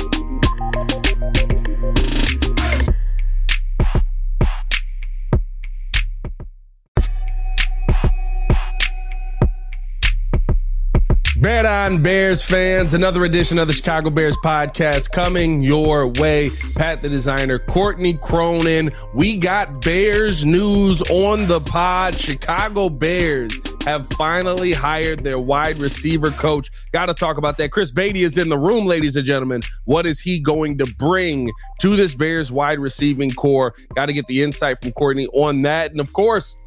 [11.48, 16.50] Bear on Bears fans, another edition of the Chicago Bears podcast coming your way.
[16.74, 18.90] Pat the designer, Courtney Cronin.
[19.14, 22.16] We got Bears news on the pod.
[22.16, 26.70] Chicago Bears have finally hired their wide receiver coach.
[26.92, 27.72] Got to talk about that.
[27.72, 29.62] Chris Beatty is in the room, ladies and gentlemen.
[29.86, 33.72] What is he going to bring to this Bears wide receiving corps?
[33.94, 35.92] Got to get the insight from Courtney on that.
[35.92, 36.58] And of course,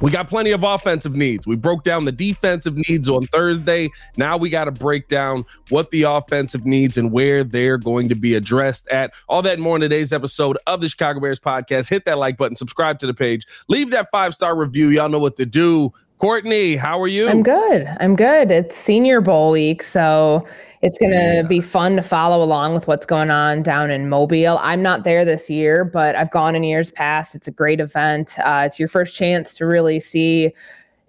[0.00, 1.46] we got plenty of offensive needs.
[1.46, 3.90] We broke down the defensive needs on Thursday.
[4.16, 8.14] Now we got to break down what the offensive needs and where they're going to
[8.14, 9.12] be addressed at.
[9.28, 11.88] All that more in today's episode of the Chicago Bears podcast.
[11.88, 14.88] Hit that like button, subscribe to the page, leave that five star review.
[14.88, 15.92] Y'all know what to do.
[16.18, 17.28] Courtney, how are you?
[17.28, 17.86] I'm good.
[18.00, 18.50] I'm good.
[18.50, 20.46] It's Senior Bowl week, so
[20.82, 21.42] it's going to yeah.
[21.42, 24.58] be fun to follow along with what's going on down in Mobile.
[24.60, 27.34] I'm not there this year, but I've gone in years past.
[27.34, 28.38] It's a great event.
[28.40, 30.52] Uh, it's your first chance to really see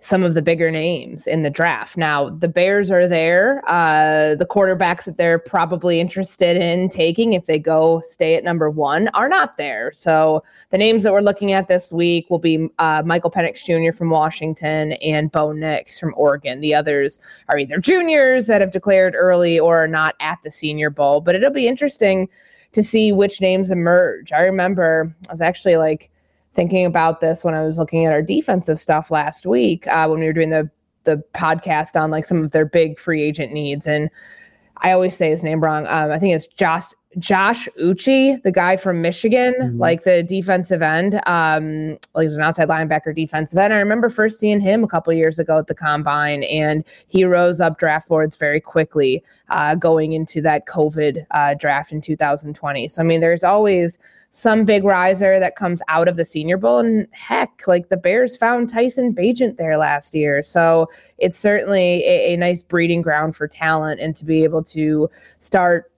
[0.08, 1.98] some of the bigger names in the draft.
[1.98, 3.62] Now, the Bears are there.
[3.68, 8.70] Uh, the quarterbacks that they're probably interested in taking, if they go stay at number
[8.70, 9.92] one, are not there.
[9.92, 13.94] So the names that we're looking at this week will be uh, Michael Penix Jr.
[13.94, 16.62] from Washington and Bo Nix from Oregon.
[16.62, 20.90] The others are either juniors that have declared early or are not at the Senior
[20.90, 21.20] Bowl.
[21.20, 22.30] But it'll be interesting
[22.72, 24.32] to see which names emerge.
[24.32, 26.10] I remember I was actually like,
[26.58, 30.20] thinking about this when I was looking at our defensive stuff last week uh, when
[30.20, 30.70] we were doing the
[31.04, 33.88] the podcast on like some of their big free agent needs.
[33.88, 34.10] And
[34.80, 35.88] I always say his name wrong.
[35.88, 39.80] Um, I think it's Josh Josh Uche, the guy from Michigan, mm-hmm.
[39.80, 41.22] like the defensive end.
[41.28, 43.74] Um, like he was an outside linebacker defensive end.
[43.74, 47.62] I remember first seeing him a couple years ago at the combine, and he rose
[47.62, 52.88] up draft boards very quickly uh, going into that COVID uh, draft in 2020.
[52.90, 54.00] So I mean, there's always
[54.38, 56.78] some big riser that comes out of the Senior Bowl.
[56.78, 60.44] And heck, like the Bears found Tyson Bagent there last year.
[60.44, 65.10] So it's certainly a, a nice breeding ground for talent and to be able to
[65.40, 65.92] start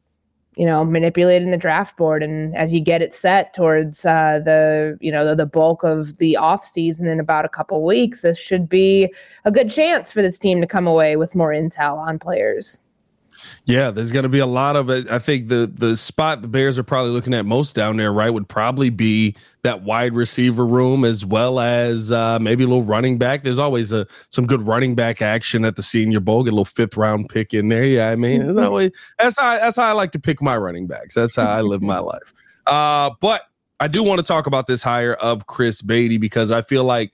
[0.55, 4.97] you know manipulating the draft board and as you get it set towards uh, the
[4.99, 8.37] you know the, the, bulk of the off season in about a couple weeks this
[8.37, 9.13] should be
[9.45, 12.79] a good chance for this team to come away with more intel on players
[13.65, 15.09] yeah, there's going to be a lot of it.
[15.09, 18.29] I think the the spot the Bears are probably looking at most down there, right,
[18.29, 23.17] would probably be that wide receiver room as well as uh, maybe a little running
[23.17, 23.43] back.
[23.43, 26.43] There's always a some good running back action at the Senior Bowl.
[26.43, 27.83] Get a little fifth round pick in there.
[27.83, 31.15] Yeah, I mean always, that's how that's how I like to pick my running backs.
[31.15, 32.33] That's how I live my life.
[32.65, 33.43] Uh, but
[33.79, 37.13] I do want to talk about this hire of Chris Beatty because I feel like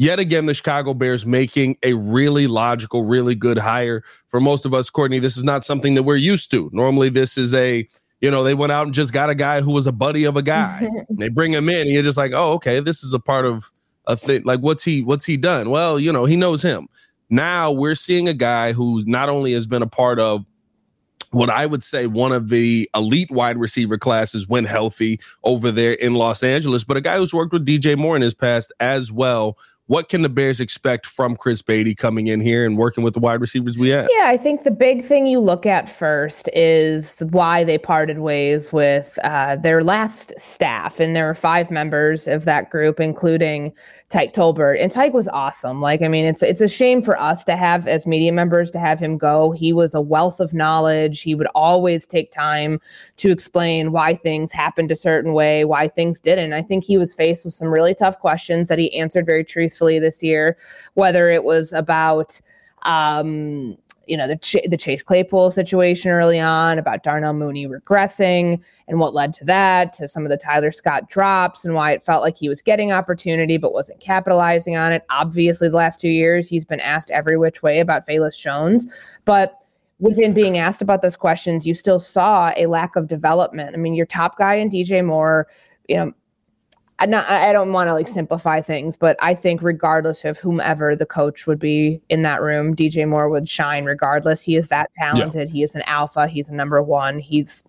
[0.00, 4.02] yet again, the Chicago Bears making a really logical, really good hire.
[4.28, 6.70] For most of us, Courtney, this is not something that we're used to.
[6.72, 7.86] Normally, this is a,
[8.22, 10.38] you know, they went out and just got a guy who was a buddy of
[10.38, 10.88] a guy.
[11.10, 13.70] they bring him in, and you're just like, oh, okay, this is a part of
[14.06, 14.42] a thing.
[14.44, 15.68] Like, what's he, what's he done?
[15.68, 16.88] Well, you know, he knows him.
[17.28, 20.46] Now we're seeing a guy who not only has been a part of
[21.32, 25.92] what I would say one of the elite wide receiver classes when healthy over there
[25.92, 29.12] in Los Angeles, but a guy who's worked with DJ Moore in his past as
[29.12, 29.56] well
[29.90, 33.18] what can the Bears expect from Chris Beatty coming in here and working with the
[33.18, 34.08] wide receivers we have?
[34.08, 38.72] Yeah, I think the big thing you look at first is why they parted ways
[38.72, 41.00] with uh, their last staff.
[41.00, 43.72] And there were five members of that group, including
[44.10, 44.80] Tyke Tolbert.
[44.80, 45.80] And Tyke was awesome.
[45.80, 48.78] Like, I mean, it's it's a shame for us to have as media members to
[48.78, 49.50] have him go.
[49.50, 51.20] He was a wealth of knowledge.
[51.20, 52.80] He would always take time
[53.16, 56.52] to explain why things happened a certain way, why things didn't.
[56.52, 59.79] I think he was faced with some really tough questions that he answered very truthfully
[59.98, 60.56] this year,
[60.94, 62.40] whether it was about
[62.82, 63.76] um,
[64.06, 68.98] you know the Ch- the Chase Claypool situation early on, about Darnell Mooney regressing and
[68.98, 72.22] what led to that, to some of the Tyler Scott drops and why it felt
[72.22, 75.04] like he was getting opportunity but wasn't capitalizing on it.
[75.10, 78.86] Obviously, the last two years he's been asked every which way about Velus Jones,
[79.24, 79.60] but
[80.00, 83.74] within being asked about those questions, you still saw a lack of development.
[83.74, 85.46] I mean, your top guy in DJ Moore,
[85.88, 86.12] you know,
[87.00, 90.94] I not I don't want to like simplify things, but I think regardless of whomever
[90.94, 94.42] the coach would be in that room, DJ Moore would shine regardless.
[94.42, 95.48] He is that talented.
[95.48, 95.52] Yeah.
[95.52, 96.28] He is an alpha.
[96.28, 97.18] He's a number one.
[97.18, 97.64] He's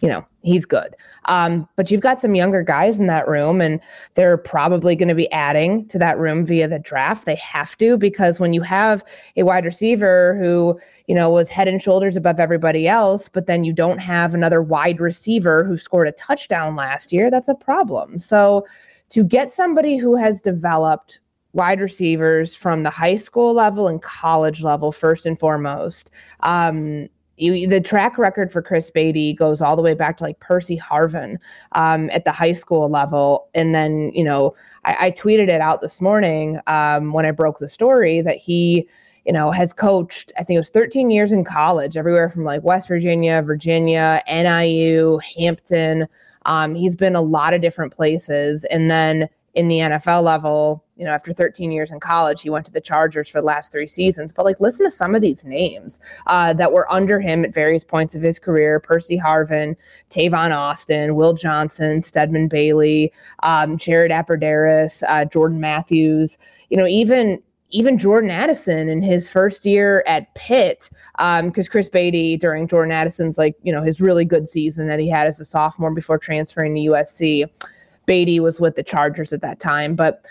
[0.00, 0.94] you know, he's good.
[1.26, 3.80] Um, but you've got some younger guys in that room, and
[4.14, 7.26] they're probably going to be adding to that room via the draft.
[7.26, 9.04] They have to because when you have
[9.36, 13.64] a wide receiver who, you know, was head and shoulders above everybody else, but then
[13.64, 18.18] you don't have another wide receiver who scored a touchdown last year, that's a problem.
[18.18, 18.66] So
[19.10, 21.20] to get somebody who has developed
[21.52, 27.66] wide receivers from the high school level and college level first and foremost um, you,
[27.66, 31.38] the track record for Chris Beatty goes all the way back to like Percy Harvin
[31.72, 33.48] um, at the high school level.
[33.54, 34.54] And then, you know,
[34.84, 38.88] I, I tweeted it out this morning um, when I broke the story that he,
[39.24, 42.62] you know, has coached, I think it was 13 years in college, everywhere from like
[42.62, 46.06] West Virginia, Virginia, NIU, Hampton.
[46.46, 48.64] Um, he's been a lot of different places.
[48.66, 52.64] And then in the NFL level, you know, after 13 years in college, he went
[52.66, 54.32] to the Chargers for the last three seasons.
[54.32, 57.84] But like, listen to some of these names uh, that were under him at various
[57.84, 59.76] points of his career: Percy Harvin,
[60.10, 66.38] Tavon Austin, Will Johnson, Stedman Bailey, um, Jared Abbrederis, uh, Jordan Matthews.
[66.70, 71.88] You know, even even Jordan Addison in his first year at Pitt, because um, Chris
[71.88, 75.40] Beatty during Jordan Addison's like you know his really good season that he had as
[75.40, 77.50] a sophomore before transferring to USC.
[78.06, 80.26] Beatty was with the Chargers at that time, but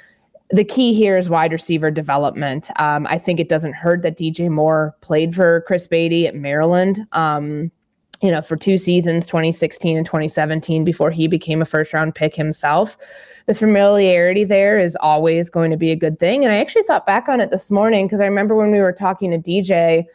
[0.50, 2.70] the key here is wide receiver development.
[2.80, 7.06] Um, I think it doesn't hurt that DJ Moore played for Chris Beatty at Maryland.
[7.14, 7.72] Um,
[8.22, 12.36] you know, for two seasons, 2016 and 2017, before he became a first round pick
[12.36, 12.98] himself.
[13.48, 16.46] The familiarity there is always going to be a good thing.
[16.46, 18.94] And I actually thought back on it this morning because I remember when we were
[18.94, 20.06] talking to DJ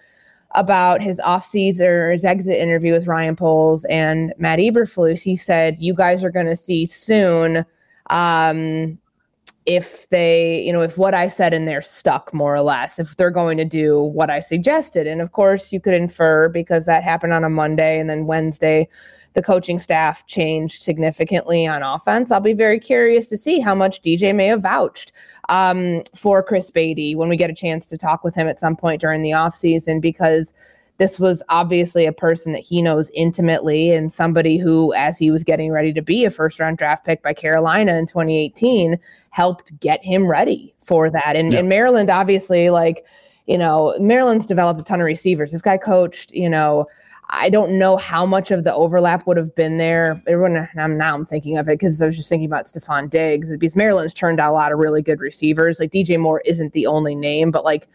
[0.52, 5.76] about his offseason or his exit interview with Ryan Poles and Matt Eberflus, he said,
[5.78, 7.66] You guys are going to see soon
[8.08, 8.98] um,
[9.68, 13.16] if they, you know, if what I said in there stuck more or less, if
[13.16, 15.06] they're going to do what I suggested.
[15.06, 18.88] And of course, you could infer because that happened on a Monday and then Wednesday,
[19.34, 22.32] the coaching staff changed significantly on offense.
[22.32, 25.12] I'll be very curious to see how much DJ may have vouched
[25.50, 28.74] um, for Chris Beatty when we get a chance to talk with him at some
[28.74, 30.54] point during the offseason because
[30.98, 35.44] this was obviously a person that he knows intimately and somebody who, as he was
[35.44, 38.98] getting ready to be a first round draft pick by Carolina in 2018,
[39.30, 41.36] helped get him ready for that.
[41.36, 41.60] And, yeah.
[41.60, 43.04] and Maryland, obviously, like,
[43.46, 45.52] you know, Maryland's developed a ton of receivers.
[45.52, 46.86] This guy coached, you know,
[47.30, 50.22] I don't know how much of the overlap would have been there.
[50.26, 53.50] Everyone, I'm now I'm thinking of it because I was just thinking about Stefon Diggs
[53.50, 55.78] because Maryland's turned out a lot of really good receivers.
[55.78, 57.86] Like DJ Moore isn't the only name, but like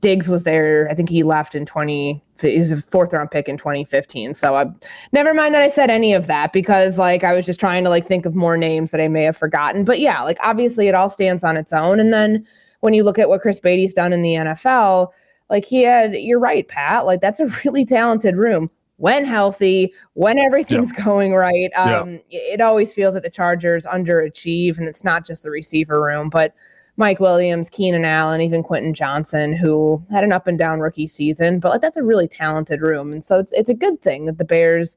[0.00, 0.88] Diggs was there.
[0.90, 2.22] I think he left in 20.
[2.40, 4.34] He was a fourth round pick in 2015.
[4.34, 4.66] So I
[5.12, 7.90] never mind that I said any of that because like I was just trying to
[7.90, 9.84] like think of more names that I may have forgotten.
[9.84, 11.98] But yeah, like obviously it all stands on its own.
[11.98, 12.46] And then
[12.80, 15.08] when you look at what Chris Beatty's done in the NFL,
[15.50, 17.04] like he had, you're right, Pat.
[17.04, 21.04] Like that's a really talented room when healthy, when everything's yeah.
[21.04, 21.70] going right.
[21.76, 22.40] Um, yeah.
[22.40, 26.52] It always feels that the Chargers underachieve, and it's not just the receiver room, but
[26.98, 31.60] Mike Williams, Keenan Allen, even Quentin Johnston, who had an up and down rookie season,
[31.60, 34.36] but like that's a really talented room, and so it's it's a good thing that
[34.36, 34.96] the Bears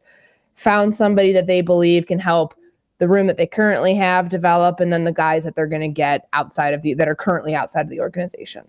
[0.56, 2.56] found somebody that they believe can help
[2.98, 5.88] the room that they currently have develop, and then the guys that they're going to
[5.88, 8.64] get outside of the that are currently outside of the organization.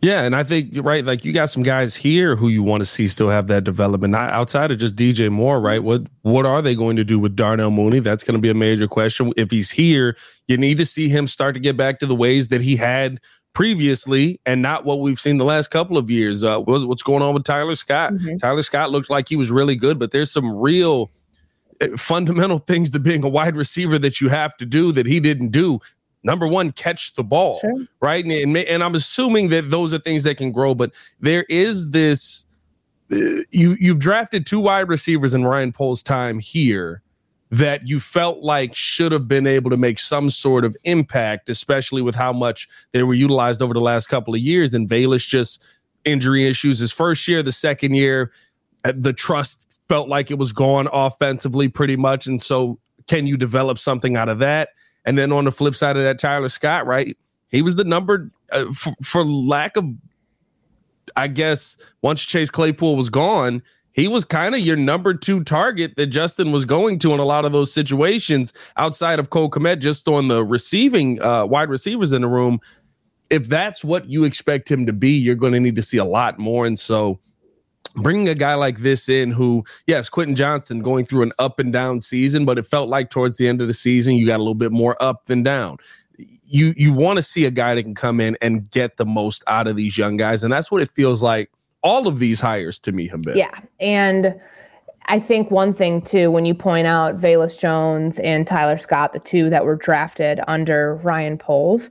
[0.00, 2.86] Yeah, and I think right, like you got some guys here who you want to
[2.86, 5.82] see still have that development, not outside of just DJ Moore, right?
[5.82, 7.98] What what are they going to do with Darnell Mooney?
[7.98, 9.32] That's going to be a major question.
[9.36, 12.48] If he's here, you need to see him start to get back to the ways
[12.48, 13.18] that he had
[13.54, 16.44] previously and not what we've seen the last couple of years.
[16.44, 18.12] Uh, what's going on with Tyler Scott?
[18.12, 18.36] Mm-hmm.
[18.36, 21.10] Tyler Scott looked like he was really good, but there's some real
[21.80, 25.18] eh, fundamental things to being a wide receiver that you have to do that he
[25.18, 25.80] didn't do
[26.28, 27.86] number one, catch the ball, sure.
[28.02, 28.24] right?
[28.24, 32.44] And, and, I'm assuming that those are things that can grow, but there is this.
[33.10, 37.02] Uh, you you've drafted two wide receivers in Ryan Poles' time here
[37.50, 42.02] that you felt like should have been able to make some sort of impact, especially
[42.02, 44.74] with how much they were utilized over the last couple of years.
[44.74, 45.64] And Velus just
[46.04, 48.32] injury issues his first year, the second year,
[48.84, 52.26] uh, the trust felt like it was gone offensively pretty much.
[52.26, 54.68] And so, can you develop something out of that?
[55.08, 57.16] And then on the flip side of that, Tyler Scott, right?
[57.48, 59.86] He was the number uh, for, for lack of
[61.16, 65.96] I guess once Chase Claypool was gone, he was kind of your number two target
[65.96, 69.78] that Justin was going to in a lot of those situations outside of Cole Kmet,
[69.78, 72.60] just on the receiving uh, wide receivers in the room.
[73.30, 76.04] If that's what you expect him to be, you're going to need to see a
[76.04, 76.66] lot more.
[76.66, 77.18] And so,
[77.96, 81.72] bringing a guy like this in who yes quentin johnston going through an up and
[81.72, 84.42] down season but it felt like towards the end of the season you got a
[84.42, 85.78] little bit more up than down.
[86.46, 89.44] You you want to see a guy that can come in and get the most
[89.46, 91.50] out of these young guys and that's what it feels like
[91.82, 93.36] all of these hires to me have been.
[93.36, 94.34] Yeah and
[95.10, 99.18] I think one thing too, when you point out Velus Jones and Tyler Scott, the
[99.18, 101.90] two that were drafted under Ryan Poles,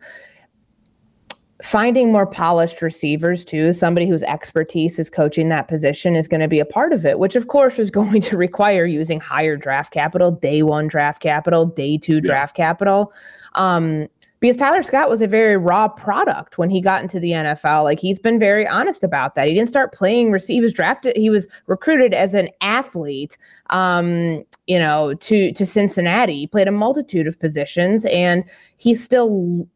[1.63, 6.47] finding more polished receivers too somebody whose expertise is coaching that position is going to
[6.47, 9.91] be a part of it which of course is going to require using higher draft
[9.91, 12.65] capital day one draft capital day two draft yeah.
[12.65, 13.11] capital
[13.55, 14.07] um,
[14.39, 17.83] because Tyler Scott was a very raw product when he got into the NFL.
[17.83, 19.47] Like he's been very honest about that.
[19.47, 20.57] He didn't start playing receive.
[20.57, 21.17] He was drafted.
[21.17, 23.37] He was recruited as an athlete,
[23.71, 26.41] um, you know, to to Cincinnati.
[26.41, 28.43] He played a multitude of positions, and
[28.77, 29.67] he's still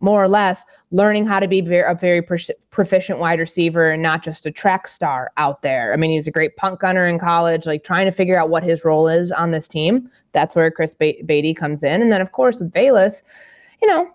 [0.00, 2.22] more or less learning how to be very, a very
[2.70, 5.92] proficient wide receiver and not just a track star out there.
[5.92, 8.48] I mean, he was a great punt gunner in college, like trying to figure out
[8.48, 10.10] what his role is on this team.
[10.32, 12.02] That's where Chris Beatty comes in.
[12.02, 13.22] And then, of course, with Velus,
[13.82, 14.08] you know,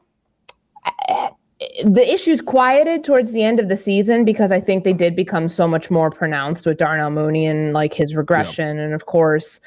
[1.86, 5.50] the issues quieted towards the end of the season because I think they did become
[5.50, 8.78] so much more pronounced with Darnell Mooney and like his regression.
[8.78, 9.60] And of course,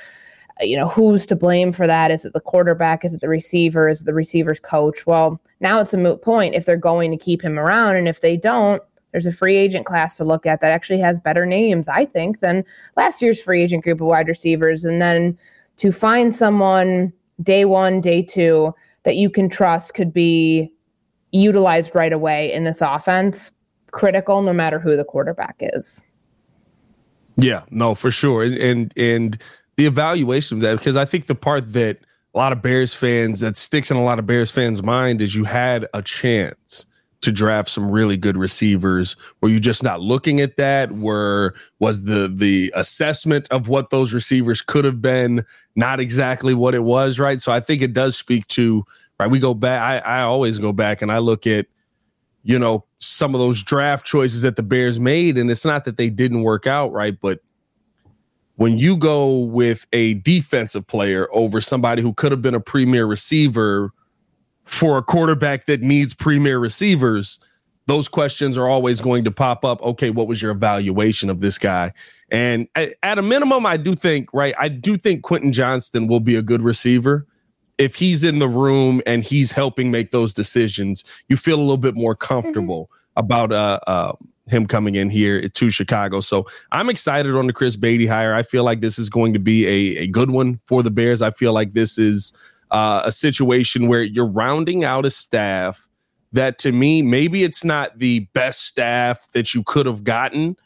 [0.61, 2.11] Uh, you know, who's to blame for that?
[2.11, 3.05] Is it the quarterback?
[3.05, 3.89] Is it the receiver?
[3.89, 5.07] Is it the receiver's coach?
[5.07, 7.97] Well, now it's a moot point if they're going to keep him around.
[7.97, 8.83] And if they don't,
[9.13, 12.41] there's a free agent class to look at that actually has better names, I think,
[12.41, 12.65] than
[12.97, 14.85] last year's free agent group of wide receivers.
[14.85, 15.39] And then
[15.79, 20.73] to find someone day one, day two that you can trust could be
[21.33, 23.51] utilized right away in this offense,
[23.93, 26.03] critical no matter who the quarterback is.
[27.37, 28.43] Yeah, no, for sure.
[28.43, 29.43] And and, and
[29.79, 31.99] the evaluation of that because I think the part that
[32.35, 35.37] a lot of Bears fans that sticks in a lot of Bears fans' mind is
[35.37, 36.85] you had a chance
[37.21, 39.15] to draft some really good receivers.
[39.41, 40.91] Were you just not looking at that?
[40.93, 45.45] Were was the the assessment of what those receivers could have been
[45.77, 47.41] not exactly what it was, right?
[47.41, 48.85] So I think it does speak to
[49.21, 49.31] right.
[49.31, 50.05] We go back.
[50.05, 51.67] I, I always go back and I look at
[52.43, 55.97] you know some of those draft choices that the Bears made, and it's not that
[55.97, 57.17] they didn't work out, right?
[57.21, 57.39] But
[58.59, 63.07] when you go with a defensive player over somebody who could have been a premier
[63.07, 63.93] receiver
[64.65, 67.39] for a quarterback that needs premier receivers,
[67.87, 69.81] those questions are always going to pop up.
[69.83, 71.93] Okay, what was your evaluation of this guy?
[72.33, 76.35] And at, a minimum, I do think, right, I do think Quentin Johnston will be
[76.35, 77.29] a good receiver.
[77.79, 81.77] If he's in the room and he's helping make those decisions, you feel a little
[81.77, 83.21] bit more comfortable mm-hmm.
[83.21, 84.13] about uh, uh,
[84.51, 86.21] him coming in here to Chicago.
[86.21, 88.35] So I'm excited on the Chris Beatty hire.
[88.35, 91.23] I feel like this is going to be a, a good one for the Bears.
[91.23, 92.33] I feel like this is
[92.71, 95.89] uh, a situation where you're rounding out a staff
[96.33, 100.57] that to me, maybe it's not the best staff that you could have gotten,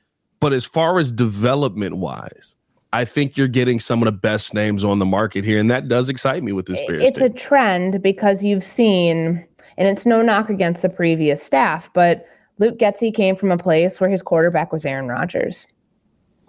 [0.40, 2.56] but as far as development wise,
[2.92, 5.88] I think you're getting some of the best names on the market here, and that
[5.88, 7.04] does excite me with this Bears.
[7.04, 7.30] It's team.
[7.30, 9.46] a trend because you've seen,
[9.78, 12.26] and it's no knock against the previous staff, but
[12.62, 15.66] Luke Getsy came from a place where his quarterback was Aaron Rodgers.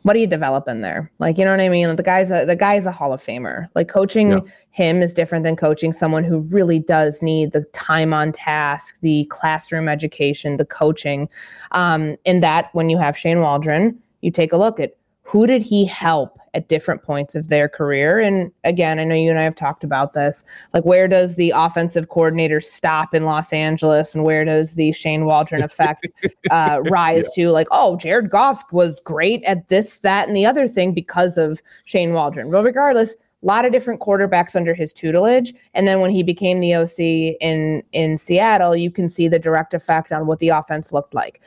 [0.04, 1.12] What are you developing there?
[1.18, 1.96] Like, you know what I mean?
[1.96, 3.68] The guy's a the guy's a Hall of Famer.
[3.74, 4.40] Like coaching yeah.
[4.70, 9.26] him is different than coaching someone who really does need the time on task, the
[9.32, 11.28] classroom education, the coaching.
[11.72, 15.62] Um, in that when you have Shane Waldron, you take a look at who did
[15.62, 18.20] he help at different points of their career.
[18.20, 20.44] And again, I know you and I have talked about this.
[20.74, 25.26] Like, where does the offensive coordinator stop in Los Angeles, and where does the Shane
[25.26, 26.08] Waldron effect
[26.52, 27.46] uh, rise yeah.
[27.46, 27.52] to?
[27.52, 31.62] Like, oh, Jared Goff was great at this, that, and the other thing because of
[31.86, 32.52] Shane Waldron.
[32.52, 36.62] but regardless, a lot of different quarterbacks under his tutelage and then when he became
[36.62, 40.94] the OC in in Seattle you can see the direct effect on what the offense
[40.94, 41.42] looked like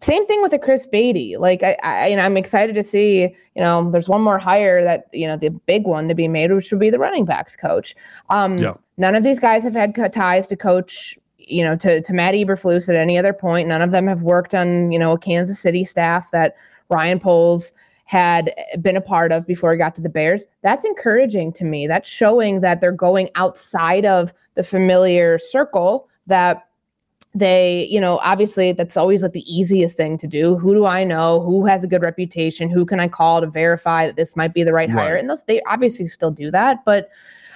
[0.00, 1.36] same thing with the Chris Beatty.
[1.36, 3.22] Like I, I know, I'm excited to see,
[3.54, 6.52] you know, there's one more hire that, you know, the big one to be made,
[6.52, 7.94] which would be the running backs coach.
[8.28, 8.74] Um, yeah.
[8.98, 12.88] none of these guys have had ties to coach, you know, to, to Matt Eberflus
[12.88, 13.68] at any other point.
[13.68, 16.56] None of them have worked on, you know, a Kansas City staff that
[16.88, 17.72] Ryan Poles
[18.04, 20.46] had been a part of before he got to the Bears.
[20.62, 21.86] That's encouraging to me.
[21.86, 26.65] That's showing that they're going outside of the familiar circle that
[27.36, 30.56] they, you know, obviously that's always like the easiest thing to do.
[30.56, 31.42] Who do I know?
[31.42, 32.70] Who has a good reputation?
[32.70, 34.98] Who can I call to verify that this might be the right, right.
[34.98, 35.16] hire?
[35.16, 37.10] And those, they obviously still do that, but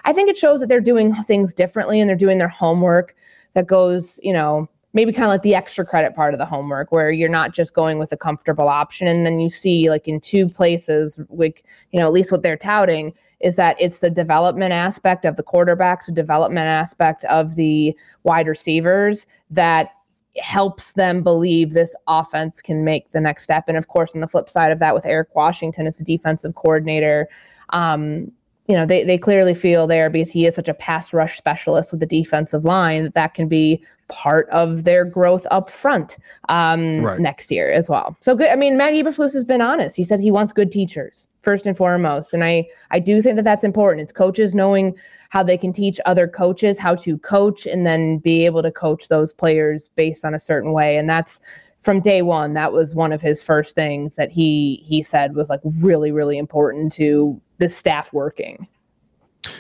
[0.05, 3.15] I think it shows that they're doing things differently and they're doing their homework
[3.55, 6.93] that goes, you know, maybe kind of like the extra credit part of the homework
[6.93, 10.21] where you're not just going with a comfortable option and then you see like in
[10.21, 14.73] two places like you know at least what they're touting is that it's the development
[14.73, 19.91] aspect of the quarterbacks the development aspect of the wide receivers that
[20.37, 24.29] helps them believe this offense can make the next step and of course on the
[24.29, 27.29] flip side of that with eric washington as the defensive coordinator
[27.71, 28.33] um,
[28.71, 31.91] you know, they, they clearly feel there because he is such a pass rush specialist
[31.91, 36.17] with the defensive line that that can be part of their growth up front
[36.49, 37.19] um, right.
[37.19, 38.17] next year as well.
[38.21, 38.49] So good.
[38.49, 39.97] I mean, Matt Eberflus has been honest.
[39.97, 43.45] He says he wants good teachers first and foremost, and I I do think that
[43.45, 44.03] that's important.
[44.03, 44.95] It's coaches knowing
[45.31, 49.09] how they can teach other coaches how to coach and then be able to coach
[49.09, 51.41] those players based on a certain way, and that's
[51.81, 55.49] from day one that was one of his first things that he he said was
[55.49, 58.67] like really really important to the staff working.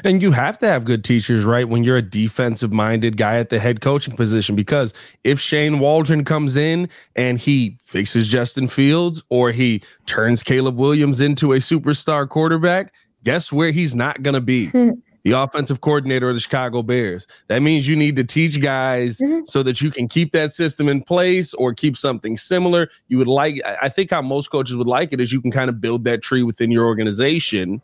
[0.05, 1.69] And you have to have good teachers, right?
[1.69, 4.93] When you're a defensive minded guy at the head coaching position, because
[5.25, 11.21] if Shane Waldron comes in and he fixes Justin Fields or he turns Caleb Williams
[11.21, 12.93] into a superstar quarterback,
[13.25, 14.71] guess where he's not going to be?
[15.23, 17.27] the offensive coordinator of the Chicago Bears.
[17.49, 19.45] That means you need to teach guys mm-hmm.
[19.45, 22.89] so that you can keep that system in place or keep something similar.
[23.09, 25.69] You would like, I think how most coaches would like it is you can kind
[25.69, 27.83] of build that tree within your organization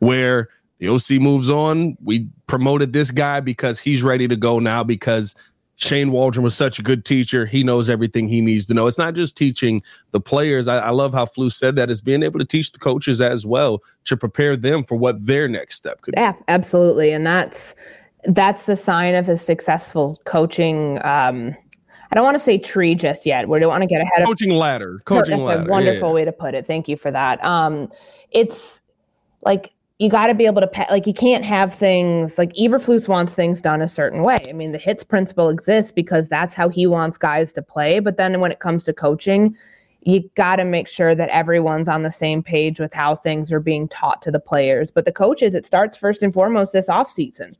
[0.00, 0.48] where
[0.84, 1.96] the OC moves on.
[2.02, 5.34] We promoted this guy because he's ready to go now because
[5.76, 7.46] Shane Waldron was such a good teacher.
[7.46, 8.86] He knows everything he needs to know.
[8.86, 9.82] It's not just teaching
[10.12, 10.68] the players.
[10.68, 11.90] I, I love how Flu said that.
[11.90, 15.48] It's being able to teach the coaches as well to prepare them for what their
[15.48, 16.38] next step could yeah, be.
[16.38, 17.12] Yeah, absolutely.
[17.12, 17.74] And that's
[18.24, 21.54] that's the sign of a successful coaching um,
[22.10, 23.48] I don't want to say tree just yet.
[23.48, 25.00] We don't want to get ahead of coaching ladder.
[25.04, 25.46] Coaching ladder.
[25.46, 25.68] that's ladder.
[25.68, 26.14] a wonderful yeah.
[26.14, 26.64] way to put it.
[26.64, 27.44] Thank you for that.
[27.44, 27.90] Um,
[28.30, 28.82] it's
[29.42, 33.06] like you got to be able to pay, like you can't have things like Eberflus
[33.06, 34.40] wants things done a certain way.
[34.48, 38.00] I mean, the hits principle exists because that's how he wants guys to play.
[38.00, 39.56] But then when it comes to coaching,
[40.02, 43.60] you got to make sure that everyone's on the same page with how things are
[43.60, 44.90] being taught to the players.
[44.90, 47.56] But the coaches, it starts first and foremost this off season.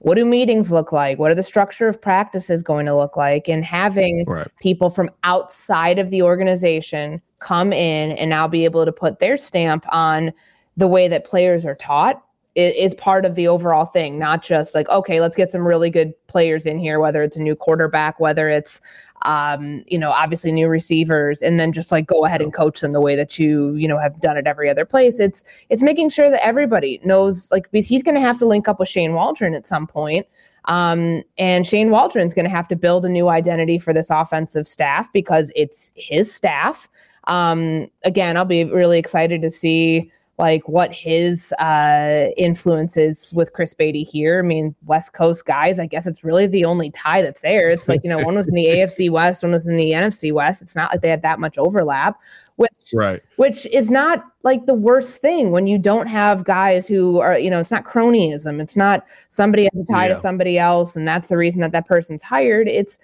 [0.00, 1.18] What do meetings look like?
[1.18, 3.48] What are the structure of practices going to look like?
[3.48, 4.48] And having right.
[4.60, 9.36] people from outside of the organization come in and now be able to put their
[9.36, 10.32] stamp on
[10.78, 12.22] the way that players are taught
[12.54, 16.12] is, part of the overall thing, not just like, okay, let's get some really good
[16.26, 18.80] players in here, whether it's a new quarterback, whether it's,
[19.22, 22.90] um, you know, obviously new receivers, and then just like go ahead and coach them
[22.90, 25.20] the way that you, you know, have done it every other place.
[25.20, 28.66] It's, it's making sure that everybody knows, like, because he's going to have to link
[28.66, 30.26] up with Shane Waldron at some point.
[30.64, 34.66] Um, and Shane Waldron's going to have to build a new identity for this offensive
[34.66, 36.88] staff because it's his staff.
[37.28, 43.52] Um, again, I'll be really excited to see like what his uh, influence is with
[43.52, 44.38] Chris Beatty here.
[44.38, 47.68] I mean, West Coast guys, I guess it's really the only tie that's there.
[47.68, 50.32] It's like, you know, one was in the AFC West, one was in the NFC
[50.32, 50.62] West.
[50.62, 52.20] It's not like they had that much overlap,
[52.54, 53.20] which, right.
[53.34, 57.50] which is not like the worst thing when you don't have guys who are, you
[57.50, 58.60] know, it's not cronyism.
[58.60, 60.14] It's not somebody has a tie yeah.
[60.14, 62.68] to somebody else and that's the reason that that person's hired.
[62.68, 62.98] It's,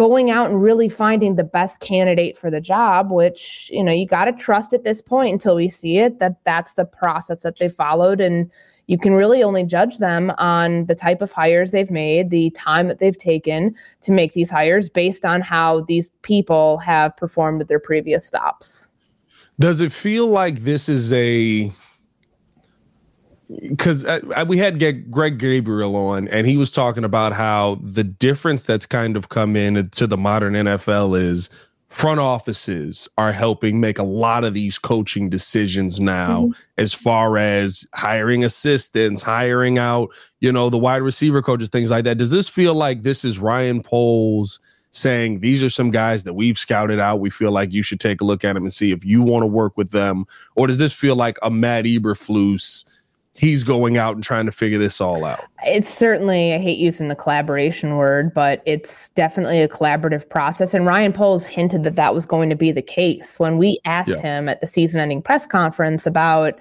[0.00, 4.06] going out and really finding the best candidate for the job which you know you
[4.06, 7.58] got to trust at this point until we see it that that's the process that
[7.58, 8.50] they followed and
[8.86, 12.88] you can really only judge them on the type of hires they've made the time
[12.88, 17.68] that they've taken to make these hires based on how these people have performed at
[17.68, 18.88] their previous stops.
[19.58, 21.70] Does it feel like this is a
[23.60, 24.04] because
[24.46, 24.78] we had
[25.10, 29.56] Greg Gabriel on, and he was talking about how the difference that's kind of come
[29.56, 31.50] in to the modern NFL is
[31.90, 36.60] front offices are helping make a lot of these coaching decisions now mm-hmm.
[36.78, 40.08] as far as hiring assistants hiring out
[40.38, 43.40] you know the wide receiver coaches things like that does this feel like this is
[43.40, 44.60] ryan poles
[44.92, 48.20] saying these are some guys that we've scouted out we feel like you should take
[48.20, 50.24] a look at them and see if you want to work with them
[50.54, 52.84] or does this feel like a matt eberflus
[53.40, 55.42] he's going out and trying to figure this all out.
[55.64, 60.74] It's certainly, I hate using the collaboration word, but it's definitely a collaborative process.
[60.74, 64.10] And Ryan Poles hinted that that was going to be the case when we asked
[64.10, 64.20] yeah.
[64.20, 66.58] him at the season ending press conference about,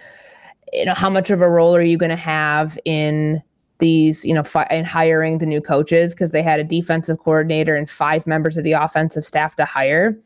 [0.72, 3.44] you know, how much of a role are you going to have in
[3.80, 7.76] these, you know, fi- in hiring the new coaches because they had a defensive coordinator
[7.76, 10.18] and five members of the offensive staff to hire.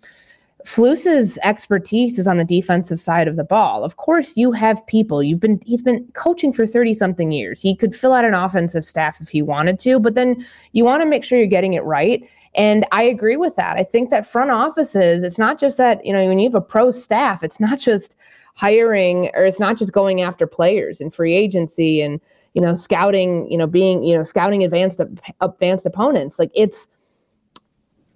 [0.65, 3.83] Flus's expertise is on the defensive side of the ball.
[3.83, 5.21] Of course, you have people.
[5.21, 7.61] You've been he's been coaching for 30 something years.
[7.61, 11.01] He could fill out an offensive staff if he wanted to, but then you want
[11.01, 12.27] to make sure you're getting it right.
[12.55, 13.77] And I agree with that.
[13.77, 16.61] I think that front offices, it's not just that, you know, when you have a
[16.61, 18.15] pro staff, it's not just
[18.55, 22.21] hiring or it's not just going after players and free agency and,
[22.53, 25.01] you know, scouting, you know, being, you know, scouting advanced
[25.41, 26.37] advanced opponents.
[26.37, 26.87] Like it's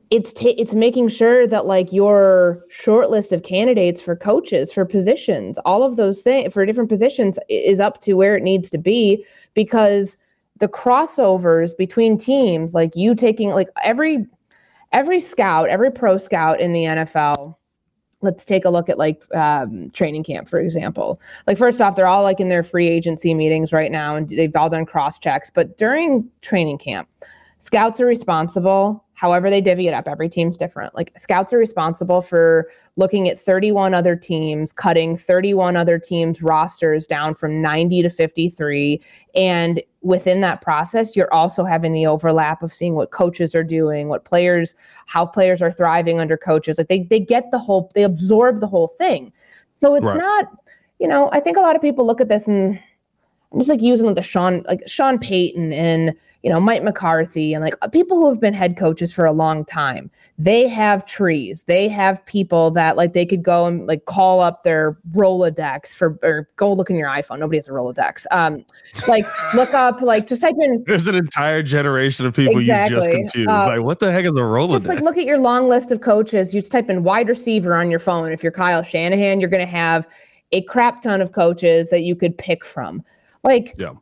[0.09, 4.85] it's ta- it's making sure that like your short list of candidates for coaches for
[4.85, 8.77] positions all of those things for different positions is up to where it needs to
[8.77, 10.17] be because
[10.59, 14.25] the crossovers between teams like you taking like every
[14.91, 17.55] every scout every pro scout in the nfl
[18.21, 21.21] let's take a look at like um, training camp for example.
[21.45, 24.55] Like first off they're all like in their free agency meetings right now and they've
[24.55, 27.07] all done cross checks but during training camp
[27.59, 30.93] scouts are responsible however they divvy it up every team's different.
[30.93, 37.07] Like scouts are responsible for looking at 31 other teams cutting 31 other teams rosters
[37.07, 39.01] down from 90 to 53
[39.33, 44.07] and within that process you're also having the overlap of seeing what coaches are doing
[44.07, 44.75] what players
[45.07, 46.77] how players are thriving under coaches.
[46.77, 49.33] Like they they get the whole they absorb the whole thing.
[49.73, 50.17] So it's right.
[50.17, 50.45] not
[50.99, 52.79] you know i think a lot of people look at this and
[53.51, 56.13] I'm just like using like the Sean like Sean Payton and
[56.43, 59.65] you know, Mike McCarthy and like people who have been head coaches for a long
[59.65, 61.63] time, they have trees.
[61.63, 66.17] They have people that like they could go and like call up their Rolodex for
[66.23, 67.39] or go look in your iPhone.
[67.39, 68.25] Nobody has a Rolodex.
[68.31, 68.63] Um,
[69.07, 69.25] like
[69.55, 70.83] look up like just type in.
[70.85, 72.95] There's an entire generation of people exactly.
[72.95, 73.49] you just confused.
[73.49, 74.73] Uh, like what the heck is a Rolodex?
[74.73, 76.53] Just like look at your long list of coaches.
[76.53, 78.31] You just type in wide receiver on your phone.
[78.31, 80.07] If you're Kyle Shanahan, you're going to have
[80.51, 83.03] a crap ton of coaches that you could pick from.
[83.43, 83.93] Like yeah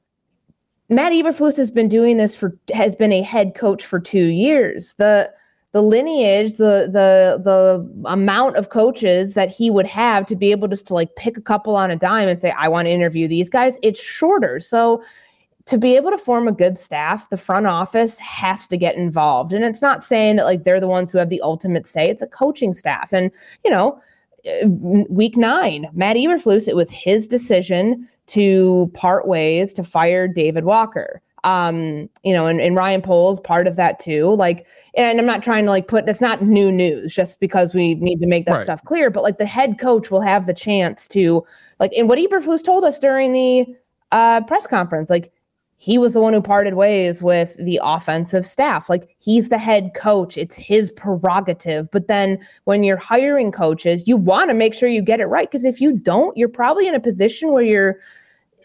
[0.89, 4.93] Matt Eberflus has been doing this for has been a head coach for two years.
[4.97, 5.31] The
[5.71, 10.67] the lineage, the the the amount of coaches that he would have to be able
[10.67, 13.27] just to like pick a couple on a dime and say, I want to interview
[13.27, 14.59] these guys, it's shorter.
[14.59, 15.03] So
[15.65, 19.51] to be able to form a good staff, the front office has to get involved.
[19.51, 22.21] And it's not saying that like they're the ones who have the ultimate say, it's
[22.21, 23.11] a coaching staff.
[23.11, 23.31] And,
[23.63, 23.99] you know,
[24.47, 30.65] uh, week nine, Matt Eberflus, it was his decision to part ways to fire David
[30.65, 31.21] Walker.
[31.43, 34.33] Um, you know, and, and Ryan Poles part of that too.
[34.33, 34.65] Like,
[34.95, 38.19] and I'm not trying to like put that's not new news just because we need
[38.19, 38.63] to make that right.
[38.63, 41.45] stuff clear, but like the head coach will have the chance to
[41.79, 43.65] like and what Eberflus told us during the
[44.11, 45.31] uh press conference, like
[45.77, 48.89] he was the one who parted ways with the offensive staff.
[48.89, 51.89] Like he's the head coach, it's his prerogative.
[51.91, 55.49] But then when you're hiring coaches, you want to make sure you get it right
[55.49, 57.99] because if you don't, you're probably in a position where you're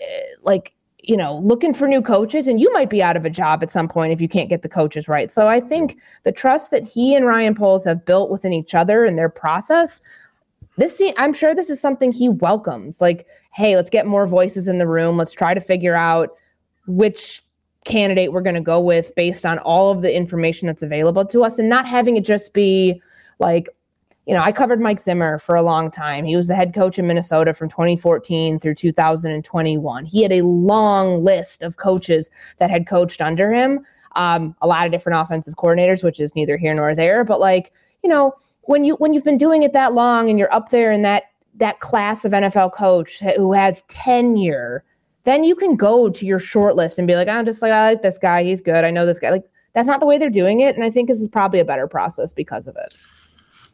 [0.01, 0.07] uh,
[0.43, 0.73] like,
[1.03, 3.73] you know, looking for new coaches and you might be out of a job at
[3.73, 5.32] some point if you can't get the coaches right.
[5.32, 9.05] So I think the trust that he and Ryan Poles have built within each other
[9.05, 10.01] and their process
[10.77, 13.03] this I'm sure this is something he welcomes.
[13.03, 15.19] Like, hey, let's get more voices in the room.
[15.19, 16.31] Let's try to figure out
[16.91, 17.43] which
[17.85, 21.43] candidate we're going to go with based on all of the information that's available to
[21.43, 23.01] us and not having it just be
[23.39, 23.69] like
[24.27, 26.25] you know, I covered Mike Zimmer for a long time.
[26.25, 30.05] He was the head coach in Minnesota from 2014 through 2021.
[30.05, 33.85] He had a long list of coaches that had coached under him,
[34.15, 37.25] um, a lot of different offensive coordinators, which is neither here nor there.
[37.25, 37.73] But like,
[38.05, 40.93] you know, when you when you've been doing it that long and you're up there
[40.93, 41.25] in that
[41.57, 44.85] that class of NFL coach who has tenure,
[45.31, 47.90] then you can go to your short list and be like, I'm just like, I
[47.90, 48.43] like this guy.
[48.43, 48.85] He's good.
[48.85, 49.31] I know this guy.
[49.31, 49.44] Like,
[49.74, 50.74] that's not the way they're doing it.
[50.74, 52.94] And I think this is probably a better process because of it.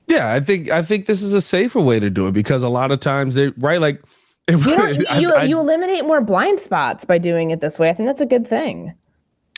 [0.06, 2.68] Yeah, I think I think this is a safer way to do it because a
[2.68, 4.00] lot of times they right like
[4.48, 4.58] you,
[5.18, 7.88] you, I, you eliminate more blind spots by doing it this way.
[7.88, 8.94] I think that's a good thing.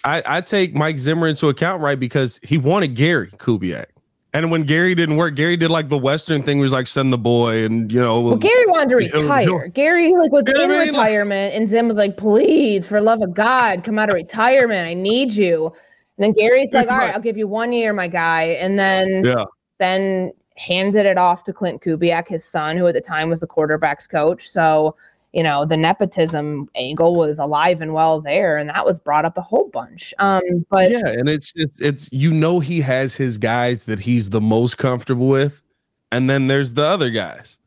[0.05, 2.01] I, I take Mike Zimmer into account, right?
[2.01, 3.87] Because he wanted Gary Kubiak.
[4.35, 7.19] And when Gary didn't work, Gary did like the Western thing, was like send the
[7.19, 8.21] boy, and you know.
[8.21, 9.69] Well, Gary wanted to retire.
[9.69, 10.89] Gary like was in I mean?
[10.89, 14.87] retirement, and Zim was like, "Please, for love of God, come out of retirement.
[14.87, 15.73] I need you."
[16.19, 19.25] And then Gary's like, "All right, I'll give you one year, my guy," and then
[19.25, 19.45] yeah,
[19.79, 23.47] then handed it off to Klint Kubiak, his son, who at the time was the
[23.47, 24.47] quarterbacks coach.
[24.47, 24.95] So
[25.33, 29.37] you know the nepotism angle was alive and well there and that was brought up
[29.37, 33.39] a whole bunch um but yeah and it's it's it's you know he has his
[33.39, 35.63] guys that he's the most comfortable with
[36.11, 37.59] and then there's the other guys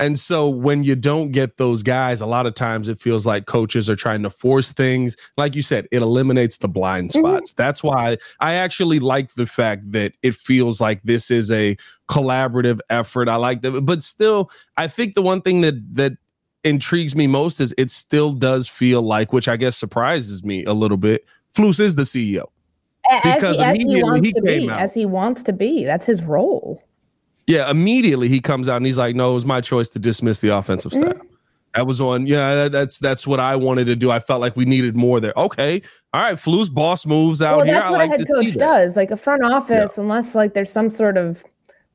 [0.00, 3.46] and so when you don't get those guys a lot of times it feels like
[3.46, 7.20] coaches are trying to force things like you said it eliminates the blind mm-hmm.
[7.20, 7.62] spots mm-hmm.
[7.62, 11.76] that's why i actually like the fact that it feels like this is a
[12.08, 16.12] collaborative effort i like that but still i think the one thing that that
[16.64, 20.72] intrigues me most is it still does feel like, which I guess surprises me a
[20.72, 21.24] little bit,
[21.54, 22.46] Flus is the CEO.
[23.24, 24.80] Because as he, as he wants he to be, out.
[24.80, 25.84] as he wants to be.
[25.84, 26.82] That's his role.
[27.46, 30.40] Yeah, immediately he comes out and he's like, "No, it was my choice to dismiss
[30.40, 31.26] the offensive staff." Mm-hmm.
[31.74, 32.26] That was on.
[32.26, 34.10] Yeah, that's that's what I wanted to do.
[34.10, 35.32] I felt like we needed more there.
[35.36, 35.82] Okay,
[36.12, 36.34] all right.
[36.34, 37.74] Flus boss moves out well, here.
[37.74, 38.96] That's what like a head coach does.
[38.96, 40.02] Like a front office, yeah.
[40.02, 41.42] unless like there's some sort of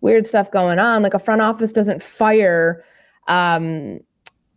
[0.02, 1.04] weird stuff going on.
[1.04, 2.84] Like a front office doesn't fire
[3.28, 4.00] um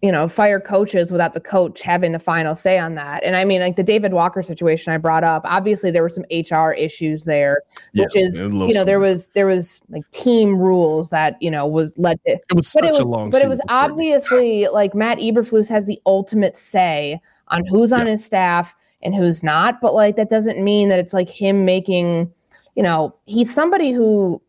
[0.00, 3.24] you know, fire coaches without the coach having the final say on that.
[3.24, 6.24] And I mean, like the David Walker situation I brought up, obviously there were some
[6.30, 7.62] HR issues there,
[7.94, 11.66] which yeah, is, you know, there was, there was like team rules that, you know,
[11.66, 15.68] was led to, it was but it was, but it was obviously like Matt Eberflus
[15.68, 18.12] has the ultimate say on who's on yeah.
[18.12, 19.80] his staff and who's not.
[19.80, 22.32] But like, that doesn't mean that it's like him making,
[22.76, 24.40] you know, he's somebody who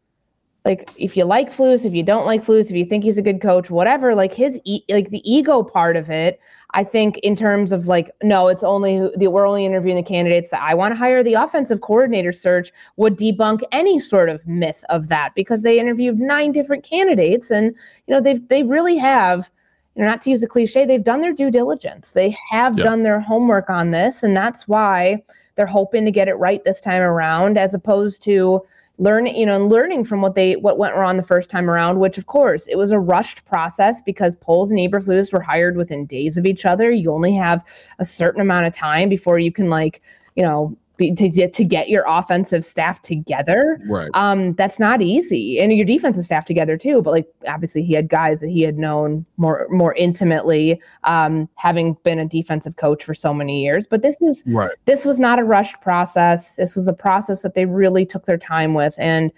[0.66, 3.22] like if you like Flus, if you don't like Flus, if you think he's a
[3.22, 6.40] good coach, whatever, like his e- like the ego part of it,
[6.72, 10.52] I think in terms of like no, it's only the we're only interviewing the candidates
[10.52, 11.24] that I want to hire.
[11.24, 16.20] The offensive coordinator search would debunk any sort of myth of that because they interviewed
[16.20, 17.68] nine different candidates, and
[18.08, 19.50] you know they've they really have.
[19.96, 22.12] You know, not to use a cliche, they've done their due diligence.
[22.12, 22.86] They have yep.
[22.86, 25.22] done their homework on this, and that's why
[25.56, 28.62] they're hoping to get it right this time around, as opposed to
[29.00, 32.00] learning you know and learning from what they what went wrong the first time around
[32.00, 36.06] which of course it was a rushed process because Poles and Eberflus were hired within
[36.06, 36.92] days of each other.
[36.92, 37.64] You only have
[37.98, 40.02] a certain amount of time before you can like
[40.36, 43.82] you know be, to get to get your offensive staff together.
[43.90, 44.10] Right.
[44.14, 47.02] Um, that's not easy, and your defensive staff together too.
[47.02, 51.98] But like obviously, he had guys that he had known more more intimately, um, having
[52.04, 53.88] been a defensive coach for so many years.
[53.88, 54.72] But this is right.
[54.86, 56.56] This was not a rushed process.
[56.56, 59.32] This was a process that they really took their time with, and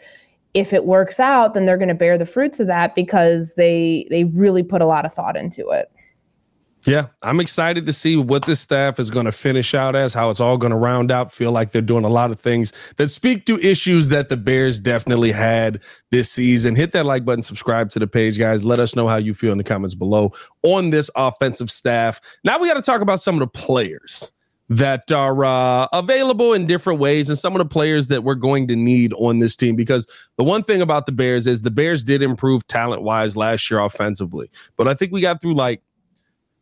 [0.53, 4.05] if it works out, then they're going to bear the fruits of that because they
[4.09, 5.89] they really put a lot of thought into it.
[6.85, 10.31] Yeah, I'm excited to see what this staff is going to finish out as, how
[10.31, 11.31] it's all going to round out.
[11.31, 14.79] Feel like they're doing a lot of things that speak to issues that the Bears
[14.79, 16.75] definitely had this season.
[16.75, 18.63] Hit that like button, subscribe to the page, guys.
[18.63, 20.31] Let us know how you feel in the comments below
[20.63, 22.19] on this offensive staff.
[22.43, 24.31] Now we got to talk about some of the players
[24.71, 28.69] that are uh, available in different ways and some of the players that we're going
[28.69, 32.05] to need on this team because the one thing about the Bears is the Bears
[32.05, 34.49] did improve talent wise last year offensively.
[34.77, 35.83] But I think we got through like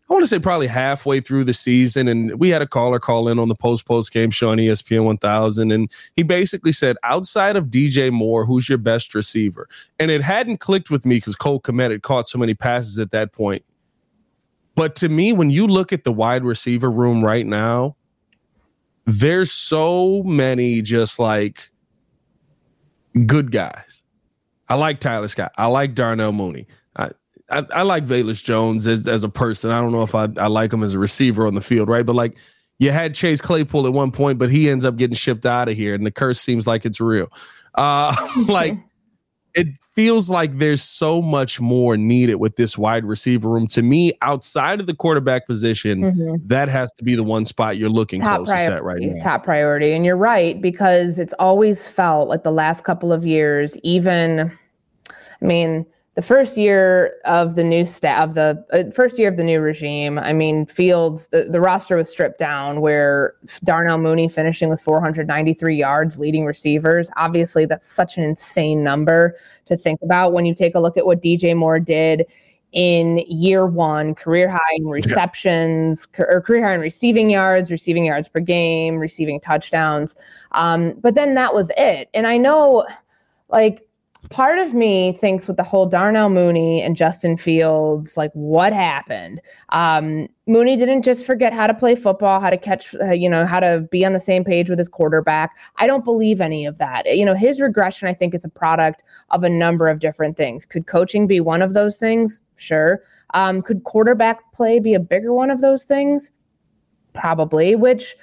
[0.10, 3.27] I want to say probably halfway through the season, and we had a caller call
[3.27, 7.56] in on the post post game show on ESPN 1000, and he basically said, outside
[7.56, 9.68] of DJ Moore, who's your best receiver?
[9.99, 13.11] And it hadn't clicked with me because Cole Kmet had caught so many passes at
[13.11, 13.64] that point.
[14.73, 17.95] But to me, when you look at the wide receiver room right now,
[19.06, 21.69] there's so many just like
[23.27, 24.03] good guys.
[24.69, 25.52] I like Tyler Scott.
[25.57, 26.68] I like Darnell Mooney.
[27.52, 29.72] I, I like Velus Jones as, as a person.
[29.72, 32.06] I don't know if I, I like him as a receiver on the field, right?
[32.06, 32.38] But like
[32.80, 35.76] you had Chase Claypool at one point, but he ends up getting shipped out of
[35.76, 37.28] here, and the curse seems like it's real.
[37.76, 38.16] Uh,
[38.48, 38.78] like
[39.56, 43.68] it feels like there's so much more needed with this wide receiver room.
[43.68, 46.48] To me, outside of the quarterback position, mm-hmm.
[46.48, 49.22] that has to be the one spot you're looking top closest priority, at right now.
[49.22, 53.78] Top priority, and you're right because it's always felt like the last couple of years,
[53.84, 54.52] even.
[55.42, 55.86] I mean
[56.20, 59.62] the first year of the new staff of the uh, first year of the new
[59.62, 64.82] regime i mean fields the, the roster was stripped down where darnell mooney finishing with
[64.82, 67.10] 493 yards leading receivers.
[67.16, 71.06] Obviously that's such an insane number to think about when you take a look at
[71.06, 72.26] what dj moore did
[72.74, 76.26] in year one career high in receptions yeah.
[76.28, 80.18] or career high in receiving yards receiving yards per game receiving touchdowns.
[80.52, 82.10] Um, but then that was it.
[82.14, 82.86] And i know
[83.48, 83.89] like
[84.28, 89.41] part of me thinks with the whole Darnell Mooney and Justin Fields, like what happened?
[89.70, 93.46] Um, Mooney didn't just forget how to play football, how to catch, uh, you know,
[93.46, 95.58] how to be on the same page with his quarterback.
[95.78, 97.16] I don't believe any of that.
[97.16, 100.66] You know, his regression, I think, is a product of a number of different things.
[100.66, 102.41] Could coaching be one of those things?
[102.58, 103.04] Sure.
[103.34, 106.34] Um, could quarterback play be a bigger one of those things?
[107.14, 108.18] Probably, which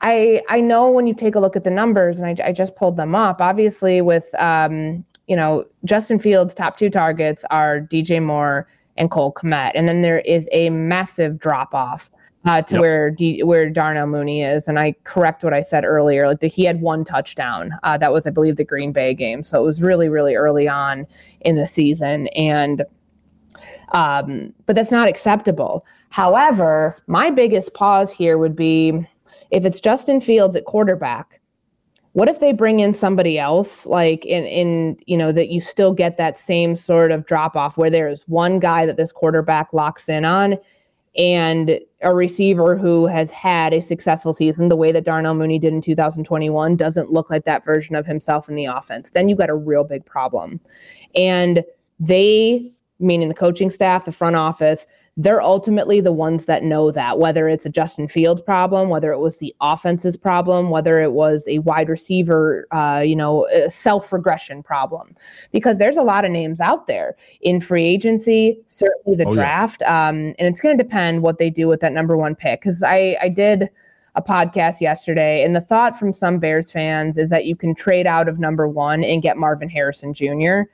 [0.00, 2.76] I I know when you take a look at the numbers, and I, I just
[2.76, 3.40] pulled them up.
[3.40, 9.32] Obviously, with um, you know, Justin Fields' top two targets are DJ Moore and Cole
[9.32, 9.72] Kmet.
[9.74, 12.10] And then there is a massive drop off
[12.44, 12.80] uh, to yep.
[12.80, 14.68] where D- where Darnell Mooney is.
[14.68, 16.28] And I correct what I said earlier.
[16.28, 17.72] Like the, he had one touchdown.
[17.82, 19.42] Uh, that was, I believe, the Green Bay game.
[19.42, 21.06] So it was really, really early on
[21.40, 22.28] in the season.
[22.28, 22.84] And
[23.92, 25.84] um, but that's not acceptable.
[26.10, 29.06] However, my biggest pause here would be
[29.50, 31.40] if it's Justin Fields at quarterback
[32.16, 35.92] what if they bring in somebody else like in in you know that you still
[35.92, 39.70] get that same sort of drop off where there is one guy that this quarterback
[39.74, 40.56] locks in on
[41.18, 45.74] and a receiver who has had a successful season the way that Darnell Mooney did
[45.74, 49.50] in 2021 doesn't look like that version of himself in the offense then you got
[49.50, 50.58] a real big problem.
[51.14, 51.62] And
[52.00, 54.86] they meaning the coaching staff the front office
[55.18, 59.18] they're ultimately the ones that know that, whether it's a Justin Fields problem, whether it
[59.18, 64.62] was the offense's problem, whether it was a wide receiver, uh, you know, self regression
[64.62, 65.16] problem.
[65.52, 69.80] Because there's a lot of names out there in free agency, certainly the oh, draft.
[69.80, 70.08] Yeah.
[70.08, 72.60] Um, and it's going to depend what they do with that number one pick.
[72.60, 73.70] Because I, I did
[74.16, 78.06] a podcast yesterday, and the thought from some Bears fans is that you can trade
[78.06, 80.64] out of number one and get Marvin Harrison Jr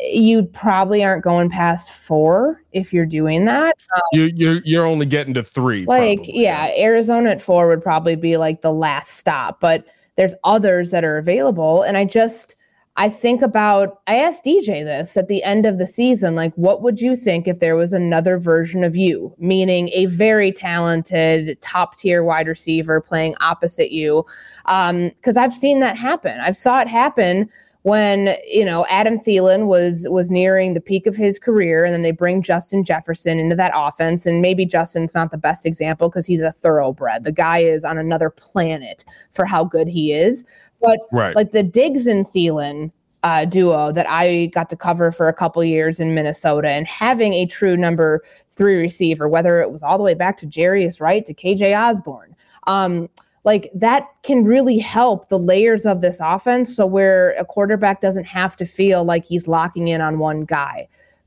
[0.00, 3.76] you probably aren't going past four if you're doing that.
[3.94, 5.84] Um, you you're you're only getting to three.
[5.86, 6.42] Like probably.
[6.42, 9.84] yeah, Arizona at four would probably be like the last stop, but
[10.16, 12.56] there's others that are available, and I just
[12.98, 16.82] I think about I asked DJ this at the end of the season, like what
[16.82, 21.98] would you think if there was another version of you, meaning a very talented top
[21.98, 24.24] tier wide receiver playing opposite you?
[24.64, 26.40] Because um, I've seen that happen.
[26.40, 27.50] I've saw it happen
[27.86, 32.02] when you know Adam Thielen was was nearing the peak of his career, and then
[32.02, 36.26] they bring Justin Jefferson into that offense, and maybe Justin's not the best example because
[36.26, 37.22] he's a thoroughbred.
[37.22, 40.44] The guy is on another planet for how good he is.
[40.80, 41.36] But right.
[41.36, 42.90] like the Diggs and Thielen
[43.22, 47.34] uh, duo that I got to cover for a couple years in Minnesota, and having
[47.34, 51.24] a true number three receiver, whether it was all the way back to Jarius Wright
[51.24, 52.34] to KJ Osborn.
[52.66, 53.08] Um,
[53.46, 58.24] like that can really help the layers of this offense so where a quarterback doesn't
[58.24, 60.86] have to feel like he's locking in on one guy.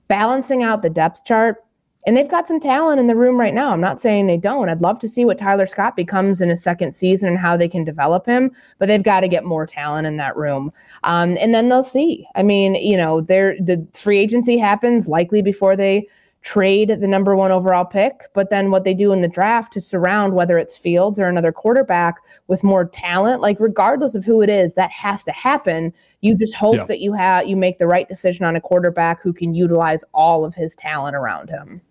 [0.09, 1.63] Balancing out the depth chart
[2.05, 3.71] and they've got some talent in the room right now.
[3.71, 4.69] I'm not saying they don't.
[4.69, 7.67] I'd love to see what tyler scott becomes in his second season and how they
[7.69, 10.73] can develop him but they've got to get more talent in that room.
[11.03, 12.27] Um, and then they'll see.
[12.35, 16.05] I mean you know the free agency happens likely before they
[16.41, 19.81] trade the number one overall pick, but then what they do in the draft to
[19.81, 22.15] surround whether it's Fields or another quarterback
[22.47, 25.93] with more talent, like regardless of who it is, that has to happen.
[26.21, 26.85] You just hope yeah.
[26.85, 30.45] that you have you make the right decision on a quarterback who can utilize all
[30.45, 31.81] of his talent around him.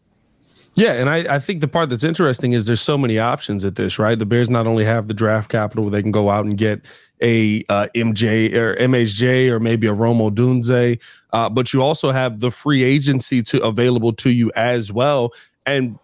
[0.75, 3.75] Yeah, and I, I think the part that's interesting is there's so many options at
[3.75, 4.17] this, right?
[4.17, 6.83] The Bears not only have the draft capital where they can go out and get
[7.21, 12.41] a uh, MJ or MHJ or maybe a Rome Odunze, uh, but you also have
[12.41, 15.33] the free agency to available to you as well.
[15.67, 15.99] And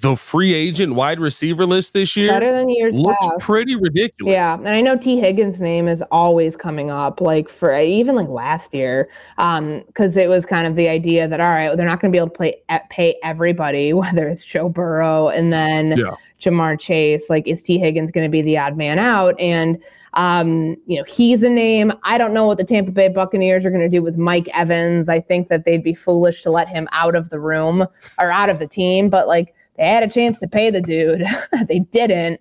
[0.00, 3.40] the free agent wide receiver list this year better than years looks past.
[3.40, 4.32] pretty ridiculous.
[4.32, 8.28] Yeah, and I know Tee Higgins' name is always coming up, like for even like
[8.28, 12.00] last year, um, because it was kind of the idea that all right, they're not
[12.00, 16.14] going to be able to play pay everybody, whether it's Joe Burrow and then yeah.
[16.40, 17.28] Ja'Marr Chase.
[17.28, 19.38] Like, is Tee Higgins going to be the odd man out?
[19.38, 19.82] And
[20.14, 21.92] um, you know, he's a name.
[22.02, 25.08] I don't know what the Tampa Bay Buccaneers are going to do with Mike Evans.
[25.08, 27.86] I think that they'd be foolish to let him out of the room
[28.18, 31.24] or out of the team, but like they had a chance to pay the dude.
[31.68, 32.40] they didn't.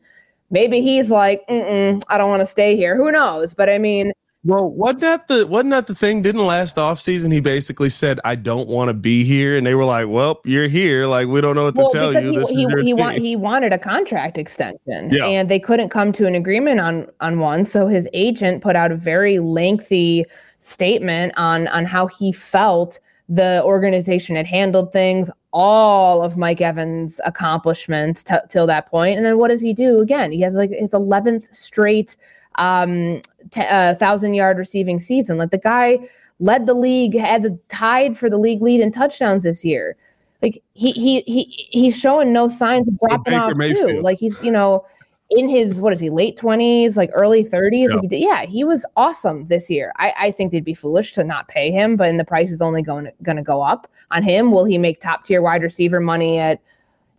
[0.52, 2.96] Maybe he's like, I don't want to stay here.
[2.96, 3.54] Who knows?
[3.54, 4.14] But I mean,
[4.46, 6.22] well, wasn't that the wasn't that the thing?
[6.22, 9.76] Didn't last off season he basically said, "I don't want to be here," and they
[9.76, 11.08] were like, "Well, you're here.
[11.08, 13.74] Like we don't know what well, to tell you." He he, he, want, he wanted
[13.74, 15.26] a contract extension, yeah.
[15.26, 17.66] and they couldn't come to an agreement on on one.
[17.66, 20.24] So his agent put out a very lengthy
[20.60, 22.98] statement on on how he felt
[23.28, 29.18] the organization had handled things, all of Mike Evans' accomplishments t- till that point.
[29.18, 30.32] And then what does he do again?
[30.32, 32.16] He has like his 11th straight
[32.56, 33.22] um,
[33.52, 35.38] t- uh, thousand yard receiving season.
[35.38, 36.00] Like the guy
[36.40, 39.96] led the league, had the tied for the league lead in touchdowns this year.
[40.42, 43.90] Like he he he he's showing no signs of dropping off Mayfield.
[43.90, 44.02] too.
[44.02, 44.86] Like he's you know
[45.30, 47.96] in his what is he late 20s like early 30s yeah.
[47.96, 51.48] Like, yeah he was awesome this year I, I think they'd be foolish to not
[51.48, 54.66] pay him but the price is only going going to go up on him will
[54.66, 56.60] he make top tier wide receiver money at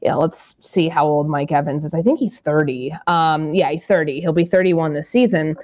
[0.02, 3.86] yeah let's see how old mike evans is i think he's 30 um yeah he's
[3.86, 5.54] 30 he'll be 31 this season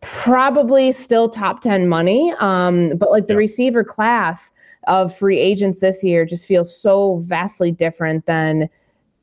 [0.00, 3.38] probably still top 10 money um but like the yeah.
[3.38, 4.50] receiver class
[4.86, 8.68] of free agents this year just feels so vastly different than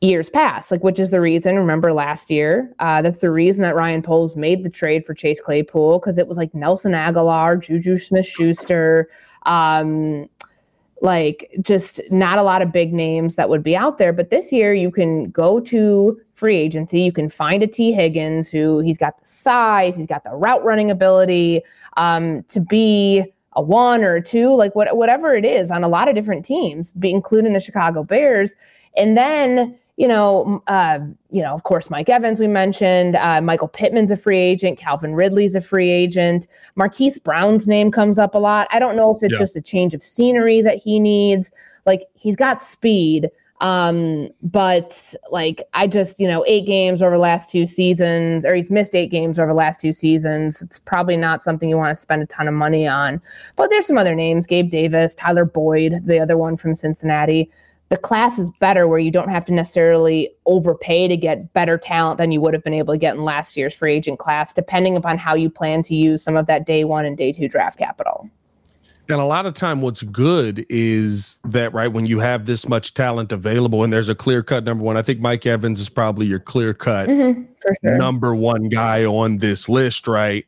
[0.02, 1.56] years past, like which is the reason.
[1.56, 5.42] Remember last year, uh, that's the reason that Ryan Poles made the trade for Chase
[5.42, 9.10] Claypool because it was like Nelson Agholor, Juju Smith-Schuster,
[9.46, 10.30] um,
[11.02, 14.14] like just not a lot of big names that would be out there.
[14.14, 18.52] But this year, you can go to free agency, you can find a Tee Higgins
[18.52, 21.62] who he's got the size, he's got the route running ability
[21.98, 25.88] um, to be a one or a two, like what, whatever it is on a
[25.88, 28.54] lot of different teams, be including the Chicago Bears.
[28.96, 31.00] And then you know, uh,
[31.32, 35.16] you know, of course, Mike Evans we mentioned, uh, Michael Pittman's a free agent, Calvin
[35.16, 38.68] Ridley's a free agent, Marquise Brown's name comes up a lot.
[38.72, 39.40] I don't know if it's yeah.
[39.40, 41.52] just a change of scenery that he needs.
[41.88, 47.22] Like he's got speed, um, but like I just, you know, eight games over the
[47.22, 50.62] last two seasons, or he's missed eight games over the last two seasons.
[50.62, 53.20] It's probably not something you want to spend a ton of money on.
[53.56, 57.50] But there's some other names: Gabe Davis, Tyler Boyd, the other one from Cincinnati
[57.90, 62.18] the class is better where you don't have to necessarily overpay to get better talent
[62.18, 64.98] than you would have been able to get in last year's free agent class, depending
[64.98, 67.78] upon how you plan to use some of that day one and day two draft
[67.78, 68.30] capital.
[69.10, 72.94] And a lot of time, what's good is that right when you have this much
[72.94, 74.98] talent available, and there's a clear cut number one.
[74.98, 77.44] I think Mike Evans is probably your clear cut mm-hmm,
[77.86, 77.98] sure.
[77.98, 80.46] number one guy on this list, right?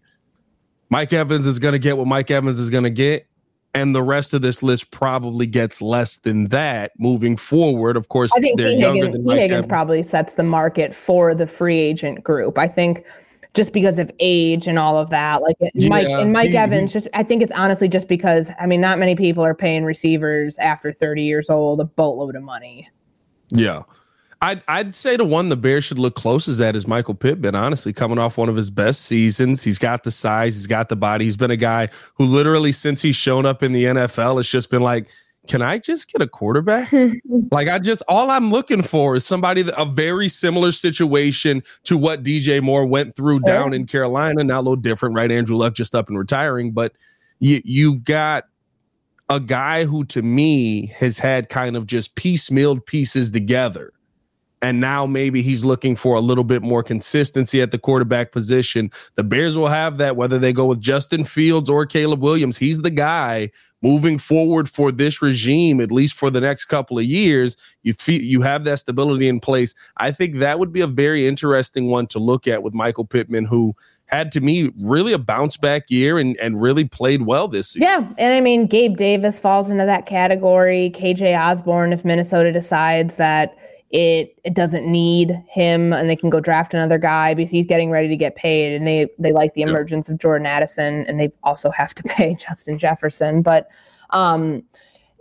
[0.90, 3.28] Mike Evans is going to get what Mike Evans is going to get,
[3.74, 7.98] and the rest of this list probably gets less than that moving forward.
[7.98, 11.80] Of course, I think Tee Higgins, Tee Higgins probably sets the market for the free
[11.80, 12.58] agent group.
[12.58, 13.06] I think
[13.54, 15.42] just because of age and all of that.
[15.42, 18.66] Like yeah, Mike and Mike he, Evans, just I think it's honestly just because I
[18.66, 22.90] mean, not many people are paying receivers after 30 years old a boatload of money.
[23.50, 23.84] Yeah.
[24.42, 27.92] I'd, I'd say the one the Bears should look closest at is Michael Pittman, honestly,
[27.92, 29.64] coming off one of his best seasons.
[29.64, 31.26] He's got the size, he's got the body.
[31.26, 34.70] He's been a guy who literally, since he's shown up in the NFL, it's just
[34.70, 35.10] been like,
[35.48, 36.94] can I just get a quarterback?
[37.52, 41.98] like I just all I'm looking for is somebody that a very similar situation to
[41.98, 44.44] what DJ Moore went through down in Carolina.
[44.44, 45.32] Not a little different, right?
[45.32, 46.94] Andrew Luck just up and retiring, but
[47.40, 48.46] you you got
[49.28, 53.94] a guy who to me has had kind of just piecemealed pieces together
[54.62, 58.92] and now maybe he's looking for a little bit more consistency at the quarterback position.
[59.16, 62.58] The Bears will have that whether they go with Justin Fields or Caleb Williams.
[62.58, 67.06] He's the guy moving forward for this regime, at least for the next couple of
[67.06, 67.56] years.
[67.84, 69.74] You feel you have that stability in place.
[69.98, 73.46] I think that would be a very interesting one to look at with Michael Pittman,
[73.46, 73.74] who
[74.08, 77.88] had to me really a bounce back year and, and really played well this season.
[77.88, 78.14] Yeah.
[78.18, 80.92] And I mean, Gabe Davis falls into that category.
[80.94, 83.56] KJ Osborn, if Minnesota decides that
[83.92, 87.90] it it doesn't need him and they can go draft another guy because he's getting
[87.90, 91.32] ready to get paid and they they like the emergence of Jordan Addison and they
[91.44, 93.42] also have to pay Justin Jefferson.
[93.42, 93.68] But
[94.12, 94.64] um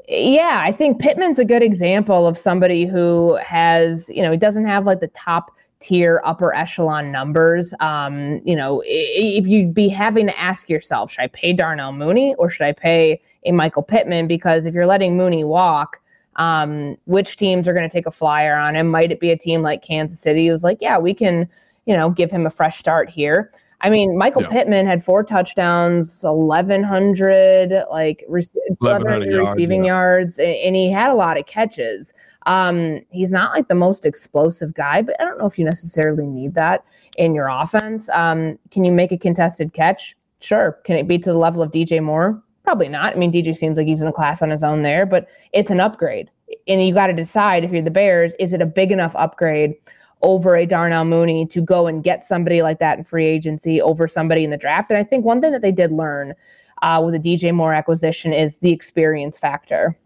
[0.07, 4.67] yeah I think Pittman's a good example of somebody who has you know he doesn't
[4.67, 5.51] have like the top
[5.81, 7.73] tier upper echelon numbers.
[7.81, 12.35] Um you know if you'd be having to ask yourself should I pay Darnell Mooney
[12.35, 14.27] or should I pay a Michael Pittman?
[14.27, 16.01] Because if you're letting Mooney walk
[16.39, 18.89] um, which teams are going to take a flyer on him.
[18.89, 21.49] Might it be a team like Kansas City who's like, yeah, we can,
[21.85, 23.51] you know, give him a fresh start here.
[23.81, 24.51] I mean, Michael yeah.
[24.51, 29.93] Pittman had four touchdowns, 1,100 like 1,100 receiving yeah.
[29.93, 32.13] yards, and he had a lot of catches.
[32.47, 36.27] Um, he's not like the most explosive guy, but I don't know if you necessarily
[36.27, 36.85] need that
[37.19, 38.09] in your offense.
[38.11, 40.17] Um, can you make a contested catch?
[40.41, 40.79] Sure.
[40.85, 42.43] Can it be to the level of DJ Moore?
[42.69, 43.17] Probably not.
[43.17, 45.71] I mean, DJ seems like he's in a class on his own there, but it's
[45.71, 46.31] an upgrade.
[46.67, 49.73] And you got to decide if you're the Bears, is it a big enough upgrade
[50.21, 54.07] over a Darnell Mooney to go and get somebody like that in free agency over
[54.07, 54.91] somebody in the draft?
[54.91, 56.35] And I think one thing that they did learn
[56.83, 59.99] uh, with a DJ Moore acquisition is the experience factor.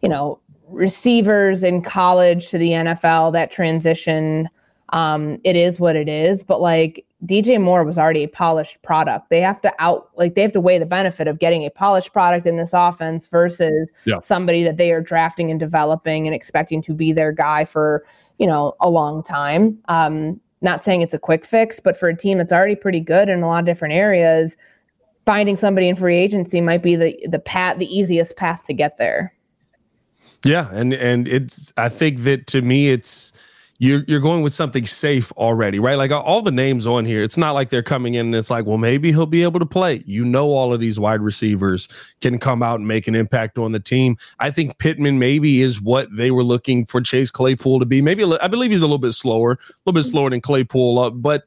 [0.00, 4.48] You know, receivers in college to the NFL, that transition,
[4.94, 6.42] um, it is what it is.
[6.42, 9.28] But like DJ Moore was already a polished product.
[9.30, 12.12] They have to out like they have to weigh the benefit of getting a polished
[12.12, 14.20] product in this offense versus yeah.
[14.22, 18.04] somebody that they are drafting and developing and expecting to be their guy for,
[18.38, 19.78] you know, a long time.
[19.88, 23.28] Um, not saying it's a quick fix, but for a team that's already pretty good
[23.28, 24.56] in a lot of different areas,
[25.26, 28.96] finding somebody in free agency might be the the path the easiest path to get
[28.96, 29.34] there.
[30.44, 33.32] Yeah, and and it's I think that to me it's
[33.80, 35.96] you're you're going with something safe already, right?
[35.96, 38.66] Like all the names on here, it's not like they're coming in and it's like,
[38.66, 40.02] well, maybe he'll be able to play.
[40.04, 41.88] You know, all of these wide receivers
[42.20, 44.16] can come out and make an impact on the team.
[44.40, 48.02] I think Pittman maybe is what they were looking for Chase Claypool to be.
[48.02, 51.10] Maybe I believe he's a little bit slower, a little bit slower than Claypool, uh,
[51.10, 51.44] but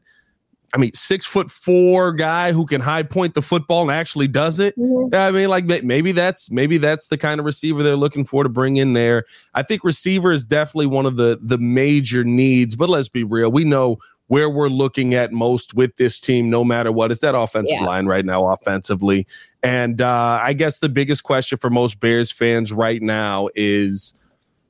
[0.73, 4.59] I mean, six foot four guy who can high point the football and actually does
[4.59, 4.77] it.
[4.77, 5.13] Mm-hmm.
[5.13, 8.49] I mean, like maybe that's maybe that's the kind of receiver they're looking for to
[8.49, 9.25] bring in there.
[9.53, 12.75] I think receiver is definitely one of the the major needs.
[12.75, 16.63] But let's be real, we know where we're looking at most with this team, no
[16.63, 17.11] matter what.
[17.11, 17.85] It's that offensive yeah.
[17.85, 19.27] line right now, offensively.
[19.61, 24.13] And uh, I guess the biggest question for most Bears fans right now is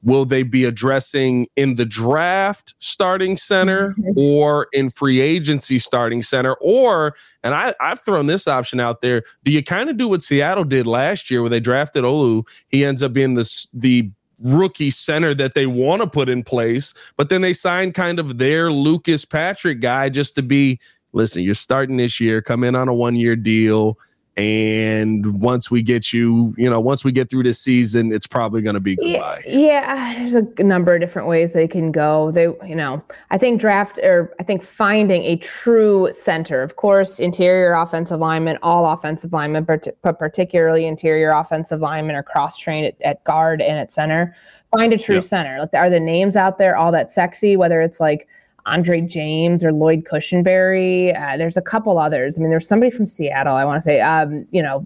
[0.03, 4.19] will they be addressing in the draft starting center mm-hmm.
[4.19, 9.23] or in free agency starting center or and I, i've thrown this option out there
[9.43, 12.85] do you kind of do what seattle did last year where they drafted olu he
[12.85, 14.11] ends up being the the
[14.45, 18.39] rookie center that they want to put in place but then they signed kind of
[18.39, 20.79] their lucas patrick guy just to be
[21.13, 23.99] listen you're starting this year come in on a one year deal
[24.37, 28.61] And once we get you, you know, once we get through this season, it's probably
[28.61, 29.41] going to be goodbye.
[29.45, 32.31] Yeah, yeah, there's a number of different ways they can go.
[32.31, 37.19] They, you know, I think draft or I think finding a true center, of course,
[37.19, 43.01] interior offensive lineman, all offensive linemen, but particularly interior offensive linemen are cross trained at,
[43.01, 44.33] at, guard and at center.
[44.71, 45.21] Find a true yeah.
[45.21, 45.59] center.
[45.59, 47.57] Like, are the names out there all that sexy?
[47.57, 48.29] Whether it's like
[48.65, 51.17] Andre James or Lloyd Cushenberry.
[51.19, 52.37] Uh, there's a couple others.
[52.37, 53.55] I mean, there's somebody from Seattle.
[53.55, 54.85] I want to say, um, you know,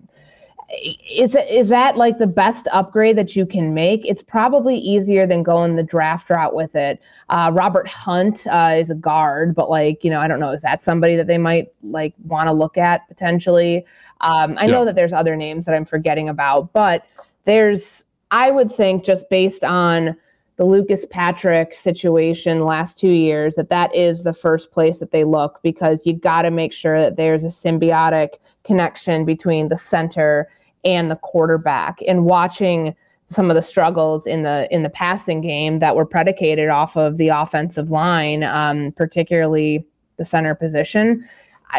[1.09, 4.05] is is that like the best upgrade that you can make?
[4.05, 6.99] It's probably easier than going the draft route with it.
[7.29, 10.63] Uh, Robert Hunt uh, is a guard, but like you know, I don't know, is
[10.63, 13.85] that somebody that they might like want to look at potentially?
[14.21, 14.71] Um, I yeah.
[14.71, 17.05] know that there's other names that I'm forgetting about, but
[17.45, 20.17] there's I would think just based on
[20.57, 25.23] the Lucas Patrick situation last two years that that is the first place that they
[25.25, 30.49] look because you got to make sure that there's a symbiotic connection between the center
[30.85, 31.99] and the quarterback.
[32.07, 32.95] And watching
[33.25, 37.17] some of the struggles in the in the passing game that were predicated off of
[37.17, 39.83] the offensive line um, particularly
[40.17, 41.27] the center position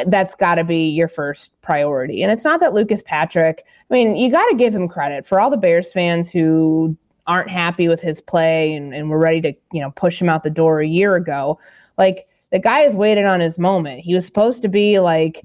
[0.09, 2.23] that's got to be your first priority.
[2.23, 5.25] And it's not that lucas patrick i mean you got to give him credit.
[5.25, 6.97] For all the bears fans who
[7.27, 10.45] aren't happy with his play and, and we're ready to, you know, push him out
[10.45, 11.59] the door a year ago.
[11.99, 14.01] Like the guy has waited on his moment.
[14.01, 15.45] He was supposed to be like,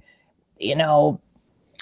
[0.60, 1.20] you know,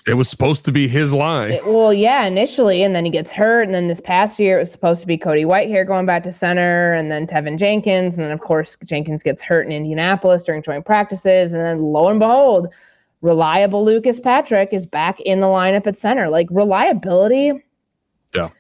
[0.07, 1.51] it was supposed to be his line.
[1.51, 4.61] It, well, yeah, initially, and then he gets hurt, and then this past year it
[4.61, 8.23] was supposed to be Cody Whitehair going back to center, and then Teven Jenkins, and
[8.23, 12.19] then of course Jenkins gets hurt in Indianapolis during joint practices, and then lo and
[12.19, 12.73] behold,
[13.21, 16.30] reliable Lucas Patrick is back in the lineup at center.
[16.30, 17.51] Like reliability,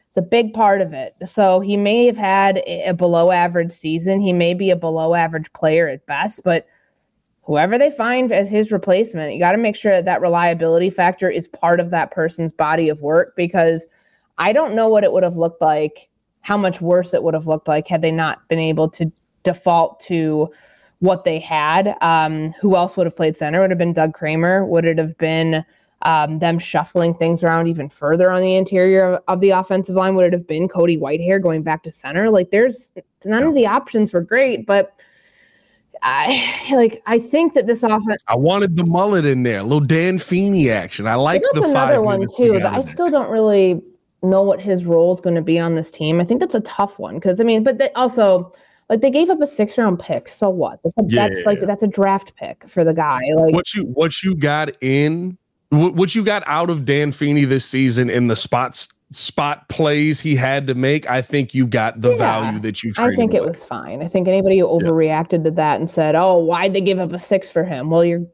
[0.09, 1.13] it's a big part of it.
[1.23, 4.19] So he may have had a below average season.
[4.19, 6.65] He may be a below average player at best, but
[7.43, 11.29] whoever they find as his replacement, you got to make sure that that reliability factor
[11.29, 13.85] is part of that person's body of work because
[14.39, 16.09] I don't know what it would have looked like,
[16.41, 19.11] how much worse it would have looked like had they not been able to
[19.43, 20.51] default to
[21.01, 21.95] what they had.
[22.01, 23.61] Um, who else would have played center?
[23.61, 24.65] Would have been Doug Kramer?
[24.65, 25.63] Would it have been
[26.03, 30.15] um, them shuffling things around even further on the interior of, of, the offensive line
[30.15, 32.29] would it have been Cody Whitehair going back to center?
[32.29, 32.91] Like there's
[33.25, 35.01] none of the options were great, but
[36.01, 39.79] I like I think that this offense I wanted the mullet in there, a little
[39.79, 41.07] Dan Feeney action.
[41.07, 42.55] I like the another one too.
[42.63, 43.81] I still don't really
[44.21, 46.19] know what his role is going to be on this team.
[46.19, 48.53] I think that's a tough one because I mean, but they also
[48.89, 50.27] like they gave up a six round pick.
[50.27, 50.79] So what?
[50.83, 53.19] That's, yeah, that's like that's a draft pick for the guy.
[53.35, 55.37] Like what you what you got in
[55.69, 60.35] what you got out of Dan Feeney this season in the spots spot plays he
[60.35, 62.91] had to make, I think you got the yeah, value that you.
[62.97, 64.03] I think it was fine.
[64.03, 65.43] I think anybody who overreacted yeah.
[65.45, 68.25] to that and said, "Oh, why'd they give up a six for him?" Well, you're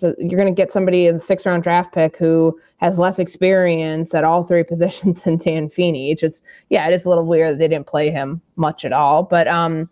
[0.00, 3.18] so you're going to get somebody as a six round draft pick who has less
[3.18, 6.10] experience at all three positions than Dan Feeney.
[6.10, 8.92] It's just, yeah, it is a little weird that they didn't play him much at
[8.92, 9.22] all.
[9.22, 9.90] But um,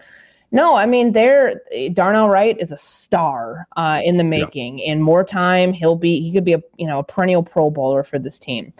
[0.50, 1.60] no, I mean, there
[1.92, 4.78] Darnell Wright is a star uh, in the making.
[4.78, 4.92] Yeah.
[4.92, 8.02] In more time, he'll be he could be a you know a perennial Pro Bowler
[8.02, 8.72] for this team.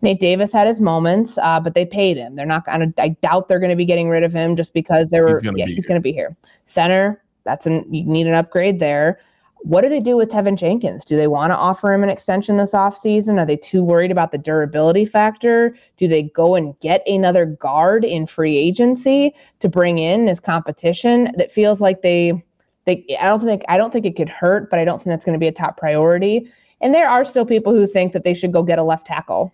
[0.00, 2.36] Nate Davis had his moments, uh, but they paid him.
[2.36, 2.92] They're not to.
[2.98, 5.40] I doubt they're going to be getting rid of him just because they were.
[5.40, 6.36] He's yeah, he's going to be here.
[6.66, 9.18] Center, that's an you need an upgrade there.
[9.60, 11.04] What do they do with Teven Jenkins?
[11.04, 13.38] Do they want to offer him an extension this offseason?
[13.38, 15.76] Are they too worried about the durability factor?
[15.96, 21.32] Do they go and get another guard in free agency to bring in as competition?
[21.36, 22.42] That feels like they
[22.86, 25.24] they I don't think I don't think it could hurt, but I don't think that's
[25.24, 26.50] going to be a top priority.
[26.80, 29.52] And there are still people who think that they should go get a left tackle.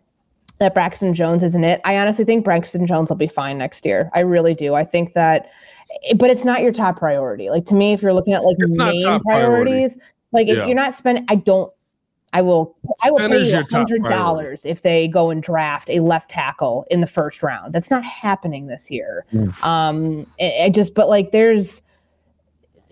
[0.59, 1.81] That Braxton Jones isn't it.
[1.85, 4.11] I honestly think Braxton Jones will be fine next year.
[4.15, 4.75] I really do.
[4.75, 5.51] I think that
[6.17, 7.51] but it's not your top priority.
[7.51, 10.01] Like to me, if you're looking at like it's main priorities, priority.
[10.33, 10.67] like if yeah.
[10.67, 11.73] you're not spending, I don't.
[12.33, 12.77] I will.
[13.05, 17.01] I will pay you hundred dollars if they go and draft a left tackle in
[17.01, 17.73] the first round.
[17.73, 19.25] That's not happening this year.
[19.33, 19.65] Mm.
[19.65, 21.81] Um, I just, but like, there's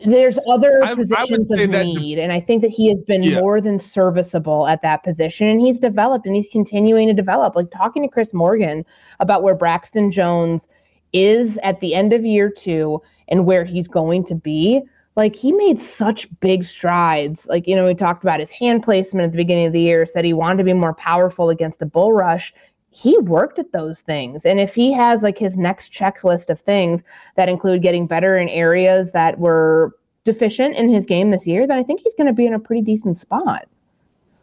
[0.05, 3.40] there's other I, positions I of need, and I think that he has been yeah.
[3.40, 7.55] more than serviceable at that position, and he's developed and he's continuing to develop.
[7.56, 8.85] Like talking to Chris Morgan
[9.20, 10.69] about where Braxton Jones
[11.13, 14.83] is at the end of year two and where he's going to be
[15.15, 17.47] like he made such big strides.
[17.47, 20.07] Like you know we talked about his hand placement at the beginning of the year
[20.07, 22.53] said he wanted to be more powerful against a bull rush.
[22.91, 24.45] He worked at those things.
[24.45, 27.03] And if he has like his next checklist of things
[27.37, 31.79] that include getting better in areas that were deficient in his game this year then
[31.79, 33.67] i think he's going to be in a pretty decent spot.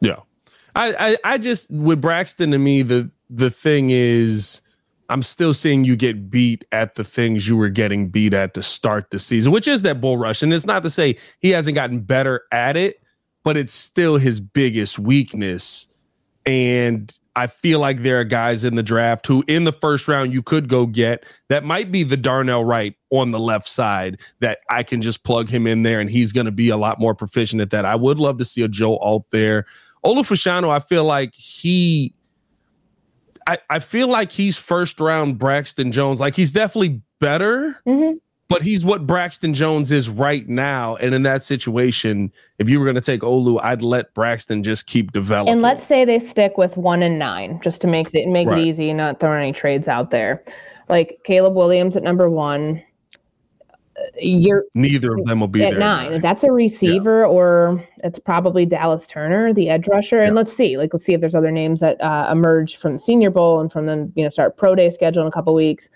[0.02, 0.18] Yeah.
[0.76, 0.94] I,
[1.24, 4.62] I i just with braxton to me the the thing is
[5.10, 8.64] I'm still seeing you get beat at the things you were getting beat at to
[8.64, 10.44] start the season, which is that bull rush.
[10.44, 13.02] And it's not to say he hasn't gotten better at it,
[13.44, 15.88] but it's still his biggest weakness.
[16.46, 20.34] And I feel like there are guys in the draft who, in the first round,
[20.34, 24.60] you could go get that might be the Darnell Wright on the left side that
[24.70, 27.16] I can just plug him in there and he's going to be a lot more
[27.16, 27.86] proficient at that.
[27.86, 29.66] I would love to see a Joe Alt there.
[30.06, 32.14] Olu Fashanu, I feel like he,
[33.50, 36.20] I, I feel like he's first round Braxton Jones.
[36.20, 37.82] Like he's definitely better.
[37.88, 38.18] Mm-hmm
[38.50, 40.96] but he's what Braxton Jones is right now.
[40.96, 44.88] And in that situation, if you were going to take Olu, I'd let Braxton just
[44.88, 45.54] keep developing.
[45.54, 48.58] And let's say they stick with one and nine, just to make it make right.
[48.58, 50.44] it easy, not throw any trades out there.
[50.90, 52.84] Like Caleb Williams at number one.
[54.18, 56.12] You're neither of them will be at nine.
[56.12, 56.22] nine.
[56.22, 57.28] That's a receiver, yeah.
[57.28, 60.18] or it's probably Dallas Turner, the edge rusher.
[60.18, 60.28] Yeah.
[60.28, 63.00] And let's see, like let's see if there's other names that uh, emerge from the
[63.00, 65.90] Senior Bowl and from the you know start pro day schedule in a couple weeks.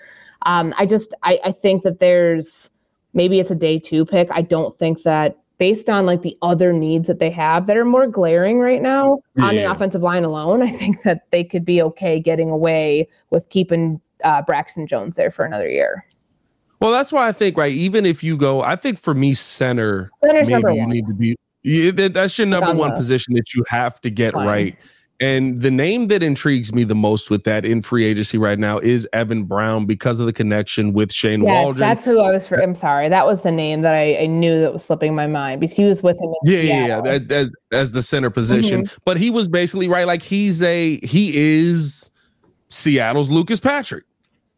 [0.46, 2.70] Um, I just I, I think that there's
[3.14, 4.30] maybe it's a day two pick.
[4.32, 7.86] I don't think that based on like the other needs that they have that are
[7.86, 9.46] more glaring right now yeah.
[9.46, 13.48] on the offensive line alone, I think that they could be okay getting away with
[13.50, 16.06] keeping uh, Braxton Jones there for another year.
[16.84, 17.74] Well, that's why I think right.
[17.74, 20.90] Even if you go, I think for me, center Center's maybe you one.
[20.90, 21.36] need to be.
[21.64, 24.78] Yeah, that's your number one position that you have to get right
[25.24, 28.80] and the name that intrigues me the most with that in free agency right now
[28.80, 31.80] is Evan Brown because of the connection with Shane yes, Waldron.
[31.80, 32.62] That's who I was for.
[32.62, 33.08] I'm sorry.
[33.08, 35.86] That was the name that I, I knew that was slipping my mind because he
[35.86, 36.34] was with him.
[36.44, 37.02] yeah, yeah, yeah.
[37.02, 38.84] That, that, as the center position.
[38.84, 38.98] Mm-hmm.
[39.06, 40.06] But he was basically right.
[40.06, 42.12] Like he's a, he is
[42.70, 44.04] Seattle's Lucas Patrick.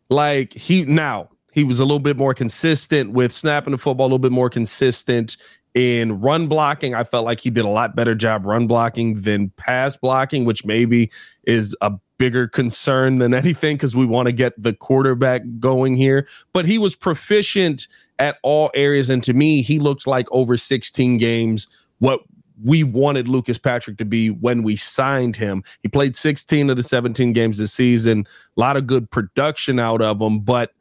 [0.10, 4.10] Like he, now he was a little bit more consistent with snapping the football, a
[4.10, 5.38] little bit more consistent
[5.74, 6.94] in run blocking.
[6.94, 10.66] I felt like he did a lot better job run blocking than pass blocking, which
[10.66, 11.10] maybe
[11.48, 16.28] is a bigger concern than anything because we want to get the quarterback going here.
[16.52, 17.88] But he was proficient
[18.20, 19.10] at all areas.
[19.10, 21.70] And to me, he looked like over 16 games
[22.00, 22.20] what
[22.64, 25.64] we wanted Lucas Patrick to be when we signed him.
[25.82, 28.28] He played 16 of the 17 games this season,
[28.58, 30.72] a lot of good production out of him, but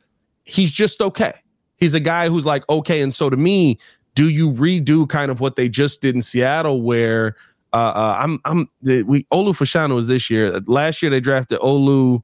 [0.44, 1.32] he's just okay.
[1.76, 3.00] He's a guy who's like, okay.
[3.00, 3.78] And so to me,
[4.14, 7.36] do you redo kind of what they just did in Seattle, where
[7.72, 10.60] uh, uh, I'm I'm the, we Olu Fashanu was this year.
[10.66, 12.22] Last year they drafted Olu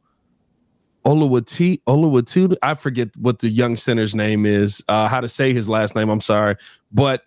[1.05, 2.57] Oluwati Oluwatu.
[2.63, 4.83] I forget what the young center's name is.
[4.89, 6.09] Uh, how to say his last name?
[6.09, 6.57] I'm sorry,
[6.93, 7.23] but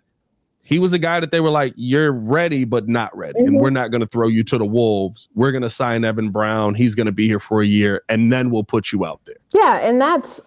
[0.62, 3.48] he was a guy that they were like, "You're ready, but not ready, mm-hmm.
[3.48, 5.28] and we're not going to throw you to the wolves.
[5.34, 6.74] We're going to sign Evan Brown.
[6.74, 9.36] He's going to be here for a year, and then we'll put you out there."
[9.52, 10.40] Yeah, and that's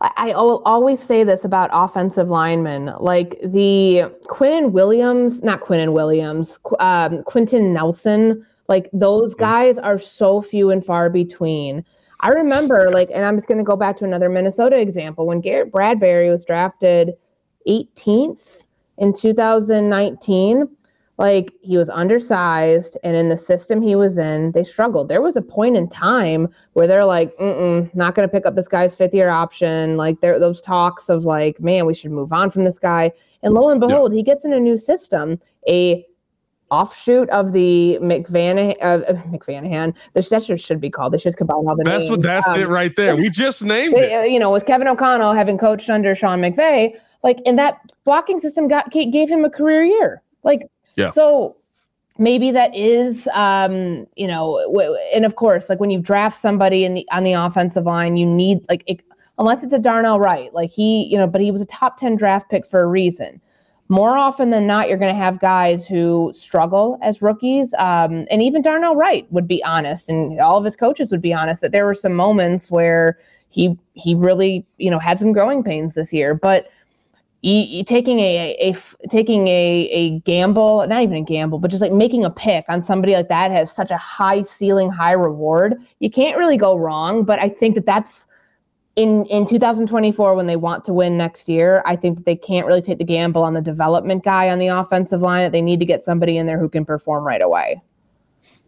[0.00, 6.58] I will always say this about offensive linemen, like the Quinnen Williams, not Quinnen Williams,
[6.80, 9.44] um, Quenton Nelson, like those mm-hmm.
[9.44, 11.84] guys are so few and far between.
[12.20, 15.40] I remember, like, and I'm just going to go back to another Minnesota example when
[15.40, 17.14] Garrett Bradbury was drafted
[17.68, 18.64] 18th
[18.98, 20.68] in 2019
[21.18, 25.36] like he was undersized and in the system he was in they struggled there was
[25.36, 28.94] a point in time where they're like Mm-mm, not going to pick up this guy's
[28.94, 32.64] fifth year option like there those talks of like man we should move on from
[32.64, 33.10] this guy
[33.42, 34.16] and lo and behold yeah.
[34.16, 36.04] he gets in a new system a
[36.70, 38.98] offshoot of the McVanahan, uh,
[39.30, 39.94] McVanahan.
[40.14, 41.12] The session should be called.
[41.12, 42.10] They should combine all the that's names.
[42.10, 43.16] What, that's um, it right there.
[43.16, 44.30] We just named it.
[44.30, 48.68] You know, with Kevin O'Connell having coached under Sean McVay, like, and that blocking system
[48.68, 50.22] got gave him a career year.
[50.42, 50.62] Like,
[50.96, 51.10] yeah.
[51.10, 51.56] So
[52.18, 56.84] maybe that is um you know w- and of course like when you draft somebody
[56.84, 59.00] in the on the offensive line you need like it,
[59.38, 62.16] unless it's a Darnell Wright like he you know but he was a top 10
[62.16, 63.40] draft pick for a reason
[63.88, 68.42] more often than not you're going to have guys who struggle as rookies um, and
[68.42, 71.72] even Darnell Wright would be honest and all of his coaches would be honest that
[71.72, 73.18] there were some moments where
[73.48, 76.68] he he really you know had some growing pains this year but
[77.46, 81.70] you, you taking a, a, a, taking a, a gamble, not even a gamble, but
[81.70, 85.12] just like making a pick on somebody like that has such a high ceiling, high
[85.12, 85.76] reward.
[86.00, 87.22] You can't really go wrong.
[87.22, 88.26] But I think that that's
[88.96, 91.84] in in 2024 when they want to win next year.
[91.86, 94.66] I think that they can't really take the gamble on the development guy on the
[94.66, 95.44] offensive line.
[95.44, 97.80] That they need to get somebody in there who can perform right away.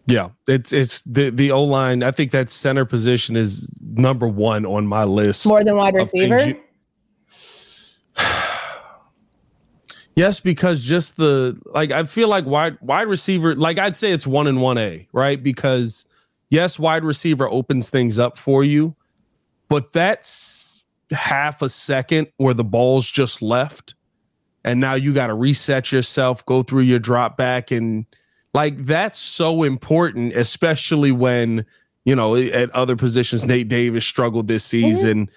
[0.06, 2.04] Yeah, it's it's the the O line.
[2.04, 5.48] I think that center position is number one on my list.
[5.48, 6.54] More than wide receiver.
[10.18, 14.26] Yes, because just the like I feel like wide wide receiver, like I'd say it's
[14.26, 15.40] one and one A, right?
[15.40, 16.06] Because
[16.50, 18.96] yes, wide receiver opens things up for you,
[19.68, 23.94] but that's half a second where the ball's just left.
[24.64, 28.04] And now you got to reset yourself, go through your drop back, and
[28.54, 31.64] like that's so important, especially when
[32.04, 34.84] you know at other positions Nate Davis struggled this mm-hmm.
[34.84, 35.26] season.
[35.26, 35.34] Mm-hmm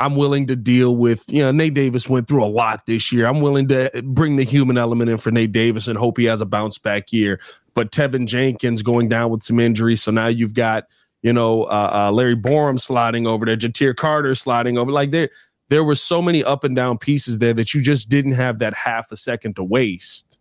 [0.00, 3.26] I'm willing to deal with, you know, Nate Davis went through a lot this year.
[3.26, 6.40] I'm willing to bring the human element in for Nate Davis and hope he has
[6.40, 7.40] a bounce back year.
[7.74, 10.02] But Teven Jenkins going down with some injuries.
[10.02, 10.84] So now you've got,
[11.22, 14.92] you know, uh, uh, Larry Borom sliding over there, Ja'Tyre Carter sliding over.
[14.92, 15.30] Like there,
[15.68, 18.74] there were so many up and down pieces there that you just didn't have that
[18.74, 20.38] half a second to waste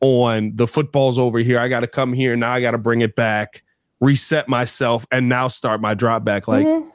[0.00, 1.58] on the football's over here.
[1.58, 2.36] I got to come here.
[2.36, 3.62] Now I got to bring it back,
[4.00, 6.48] reset myself, and now start my drop back.
[6.48, 6.88] Like, mm-hmm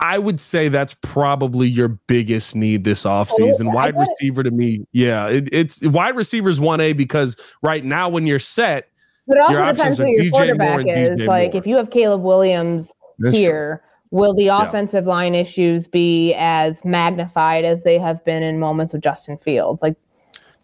[0.00, 3.66] I would say that's probably your biggest need this offseason.
[3.66, 8.26] Oh, wide receiver to me, yeah, it, it's wide receivers 1A because right now when
[8.26, 8.88] you're set,
[9.26, 11.20] but it also depends who your DJ quarterback is.
[11.20, 11.58] Like Moore.
[11.60, 14.18] if you have Caleb Williams that's here, true.
[14.18, 15.10] will the offensive yeah.
[15.10, 19.82] line issues be as magnified as they have been in moments with Justin Fields?
[19.82, 19.96] Like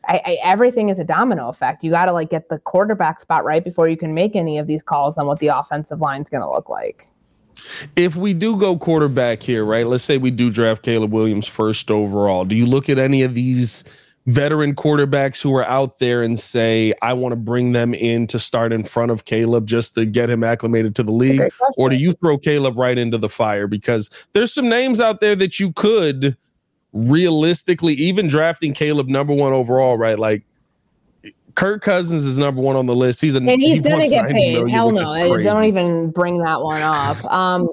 [0.09, 1.85] I, I, everything is a domino effect.
[1.85, 4.67] You got to like get the quarterback spot right before you can make any of
[4.67, 7.07] these calls on what the offensive line is going to look like.
[7.97, 9.87] If we do go quarterback here, right?
[9.87, 12.45] Let's say we do draft Caleb Williams first overall.
[12.45, 13.85] Do you look at any of these
[14.27, 18.39] veteran quarterbacks who are out there and say, I want to bring them in to
[18.39, 21.43] start in front of Caleb just to get him acclimated to the league?
[21.77, 23.66] Or do you throw Caleb right into the fire?
[23.66, 26.37] Because there's some names out there that you could
[26.93, 30.19] realistically, even drafting Caleb number one overall, right?
[30.19, 30.43] Like
[31.57, 33.20] Kirk Cousins is number one on the list.
[33.20, 34.53] He's a and he's he gonna get paid.
[34.53, 37.16] Million, Hell no, I don't even bring that one up.
[37.37, 37.69] Um,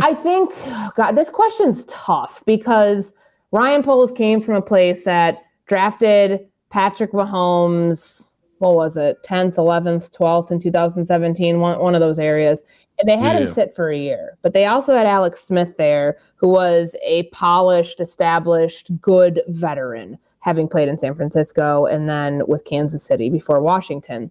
[0.00, 0.54] I think
[0.94, 3.12] God, this question's tough because
[3.50, 8.30] Ryan Poles came from a place that drafted Patrick Mahomes.
[8.58, 9.20] What was it?
[9.24, 11.58] Tenth, eleventh, twelfth in 2017.
[11.58, 12.62] One one of those areas.
[12.98, 13.46] And they had yeah.
[13.46, 17.24] him sit for a year, but they also had Alex Smith there, who was a
[17.30, 23.60] polished, established, good veteran having played in San Francisco and then with Kansas City before
[23.60, 24.30] Washington.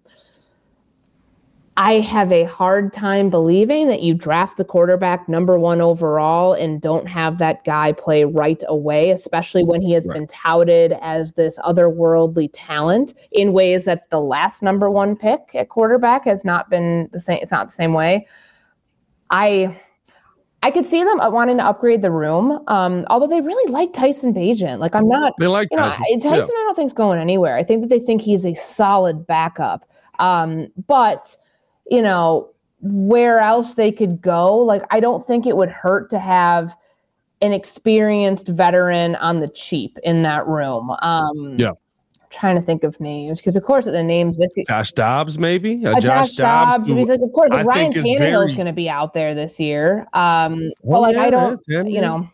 [1.78, 6.82] I have a hard time believing that you draft the quarterback number one overall and
[6.82, 10.16] don't have that guy play right away, especially when he has right.
[10.16, 15.70] been touted as this otherworldly talent in ways that the last number one pick at
[15.70, 17.38] quarterback has not been the same.
[17.40, 18.26] It's not the same way.
[19.30, 19.80] I
[20.62, 22.62] I could see them wanting to upgrade the room.
[22.68, 24.78] Um, although they really like Tyson Bagent.
[24.78, 25.34] Like I'm not.
[25.38, 26.20] They like you know, Tyson.
[26.20, 26.60] Tyson yeah.
[26.60, 27.56] I don't think's going anywhere.
[27.56, 29.88] I think that they think he's a solid backup.
[30.18, 31.36] Um, but
[31.90, 32.48] you know
[32.80, 34.56] where else they could go.
[34.56, 36.76] Like I don't think it would hurt to have
[37.40, 40.90] an experienced veteran on the cheap in that room.
[41.02, 41.72] Um, yeah
[42.32, 45.94] trying to think of names because, of course, the names this Josh Dobbs, maybe uh,
[45.94, 46.88] Josh, Josh Dobbs.
[46.88, 48.54] Dobbs like, of course, like Ryan Tannehill's very...
[48.54, 50.06] going to be out there this year.
[50.12, 52.28] Um, well, like yeah, I don't, yeah, you know.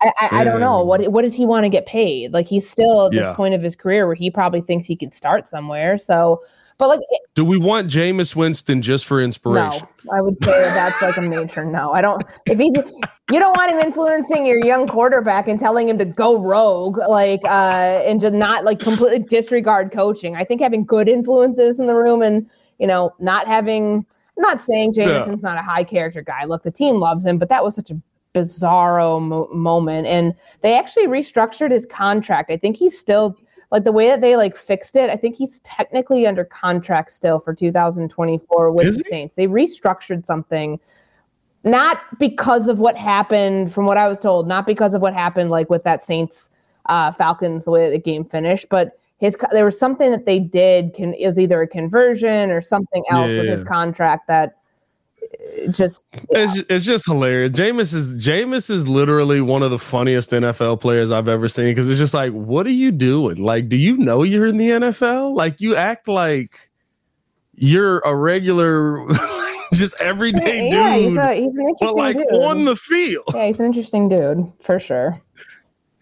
[0.00, 0.38] I, I, yeah.
[0.40, 2.32] I, don't know what what does he want to get paid?
[2.32, 5.14] Like he's still at this point of his career where he probably thinks he could
[5.14, 5.96] start somewhere.
[5.96, 6.42] So
[6.82, 7.00] but like,
[7.36, 9.86] do we want Jameis Winston just for inspiration?
[10.04, 11.92] No, I would say that's like a major no.
[11.92, 12.24] I don't.
[12.46, 12.74] If he's,
[13.30, 17.40] you don't want him influencing your young quarterback and telling him to go rogue, like,
[17.44, 20.34] uh, and to not like completely disregard coaching.
[20.34, 24.04] I think having good influences in the room and you know not having.
[24.36, 25.36] I'm not saying Jameis's yeah.
[25.42, 26.46] not a high character guy.
[26.46, 28.00] Look, the team loves him, but that was such a
[28.34, 32.50] bizarro mo- moment, and they actually restructured his contract.
[32.50, 33.36] I think he's still
[33.72, 37.40] like the way that they like fixed it, I think he's technically under contract still
[37.40, 39.34] for 2024 with Is the Saints.
[39.34, 40.78] They restructured something
[41.64, 45.50] not because of what happened from what I was told, not because of what happened
[45.50, 46.50] like with that Saints
[46.86, 50.94] uh, Falcons the way the game finished, but his there was something that they did
[50.94, 53.52] can it was either a conversion or something else yeah, with yeah.
[53.52, 54.56] his contract that
[55.70, 56.44] just yeah.
[56.44, 57.52] it's, it's just hilarious.
[57.52, 61.88] Jameis is Jameis is literally one of the funniest NFL players I've ever seen because
[61.88, 63.42] it's just like, what are you doing?
[63.42, 65.34] Like, do you know you're in the NFL?
[65.34, 66.70] Like, you act like
[67.54, 69.06] you're a regular,
[69.78, 71.04] just everyday yeah, dude.
[71.04, 72.42] He's, a, he's an interesting but like dude.
[72.42, 73.24] on the field.
[73.34, 75.20] Yeah, he's an interesting dude for sure.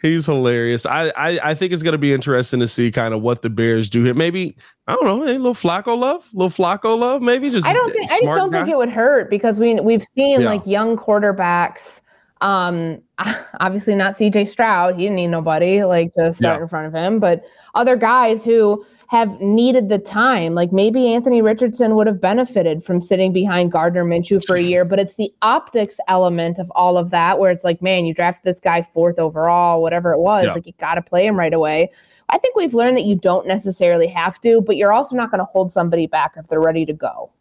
[0.02, 0.86] He's hilarious.
[0.86, 3.50] I, I, I think it's going to be interesting to see kind of what the
[3.50, 4.14] Bears do here.
[4.14, 4.56] Maybe
[4.86, 7.20] I don't know, a little Flacco love, a little Flacco love.
[7.20, 8.60] Maybe just I don't think I just don't guy.
[8.60, 10.48] think it would hurt because we we've seen yeah.
[10.48, 12.00] like young quarterbacks.
[12.40, 13.02] Um,
[13.60, 14.46] obviously not C.J.
[14.46, 14.96] Stroud.
[14.96, 16.62] He didn't need nobody like to start yeah.
[16.62, 17.44] in front of him, but
[17.74, 20.54] other guys who have needed the time.
[20.54, 24.84] Like maybe Anthony Richardson would have benefited from sitting behind Gardner Minshew for a year,
[24.84, 28.44] but it's the optics element of all of that where it's like, man, you drafted
[28.44, 30.44] this guy fourth overall, whatever it was.
[30.46, 30.52] Yeah.
[30.52, 31.90] Like you got to play him right away.
[32.28, 35.40] I think we've learned that you don't necessarily have to, but you're also not going
[35.40, 37.32] to hold somebody back if they're ready to go.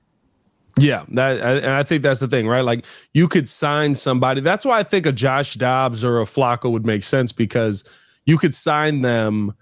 [0.80, 2.62] Yeah, that and I think that's the thing, right?
[2.62, 2.84] Like
[3.14, 4.42] you could sign somebody.
[4.42, 7.84] That's why I think a Josh Dobbs or a Flacco would make sense because
[8.26, 9.54] you could sign them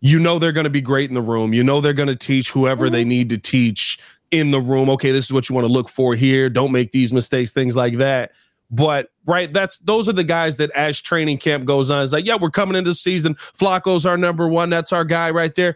[0.00, 1.52] you know they're going to be great in the room.
[1.52, 2.94] You know they're going to teach whoever mm-hmm.
[2.94, 3.98] they need to teach
[4.30, 4.90] in the room.
[4.90, 6.48] Okay, this is what you want to look for here.
[6.48, 8.32] Don't make these mistakes, things like that.
[8.70, 12.26] But right, that's those are the guys that as training camp goes on, it's like,
[12.26, 13.34] yeah, we're coming into the season.
[13.34, 14.68] Flacco's our number one.
[14.68, 15.74] That's our guy right there.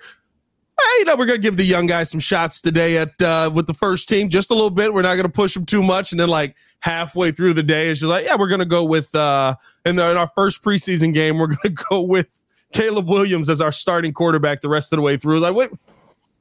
[0.78, 3.66] Hey, you know, we're gonna give the young guys some shots today at uh, with
[3.66, 4.92] the first team, just a little bit.
[4.92, 8.00] We're not gonna push them too much, and then like halfway through the day, it's
[8.00, 9.54] just like, yeah, we're gonna go with uh,
[9.86, 12.28] in, the, in our first preseason game, we're gonna go with
[12.72, 15.40] Caleb Williams as our starting quarterback the rest of the way through.
[15.40, 15.70] Like, wait,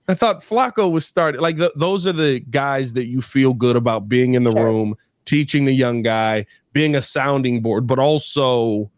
[0.08, 1.42] I thought Flacco was starting.
[1.42, 4.64] Like, th- those are the guys that you feel good about being in the sure.
[4.64, 4.96] room
[5.26, 8.92] teaching the young guy, being a sounding board, but also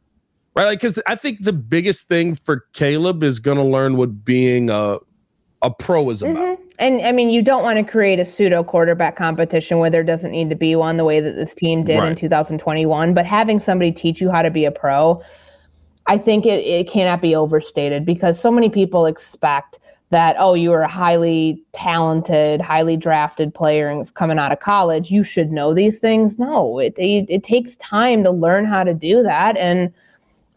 [0.55, 4.23] right like because I think the biggest thing for Caleb is going to learn what
[4.23, 4.97] being a
[5.61, 6.35] a pro is about.
[6.35, 6.64] Mm-hmm.
[6.80, 10.31] And I mean, you don't want to create a pseudo quarterback competition where there doesn't
[10.31, 12.10] need to be one the way that this team did right.
[12.10, 13.14] in 2021.
[13.14, 15.22] But having somebody teach you how to be a pro,
[16.07, 20.71] I think it, it cannot be overstated because so many people expect that oh you
[20.71, 25.73] are a highly talented highly drafted player and coming out of college you should know
[25.73, 29.91] these things no it, it, it takes time to learn how to do that and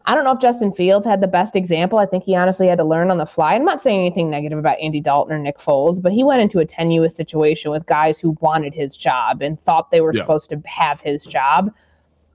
[0.07, 1.99] I don't know if Justin Fields had the best example.
[1.99, 3.55] I think he honestly had to learn on the fly.
[3.55, 6.59] I'm not saying anything negative about Andy Dalton or Nick Foles, but he went into
[6.59, 10.21] a tenuous situation with guys who wanted his job and thought they were yeah.
[10.21, 11.73] supposed to have his job.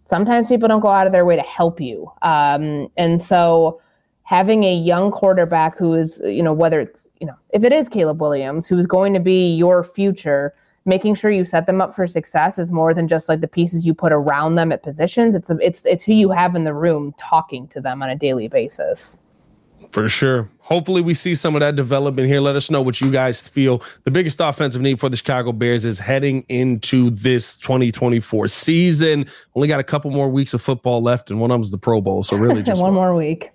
[0.05, 2.11] Sometimes people don't go out of their way to help you.
[2.23, 3.81] Um, and so
[4.25, 7.89] having a young quarterback who is, you know, whether it's, you know, if it is
[7.89, 10.53] Caleb Williams, who's going to be your future,
[10.85, 13.87] making sure you set them up for success is more than just like the pieces
[13.87, 15.35] you put around them at positions.
[15.35, 18.49] It's it's it's who you have in the room talking to them on a daily
[18.49, 19.21] basis.
[19.91, 20.49] For sure.
[20.73, 22.41] Hopefully, we see some of that development here.
[22.41, 23.83] Let us know what you guys feel.
[24.05, 29.27] The biggest offensive need for the Chicago Bears is heading into this 2024 season.
[29.55, 32.01] Only got a couple more weeks of football left, and one of them's the Pro
[32.01, 32.23] Bowl.
[32.23, 33.52] So, really, just one more week.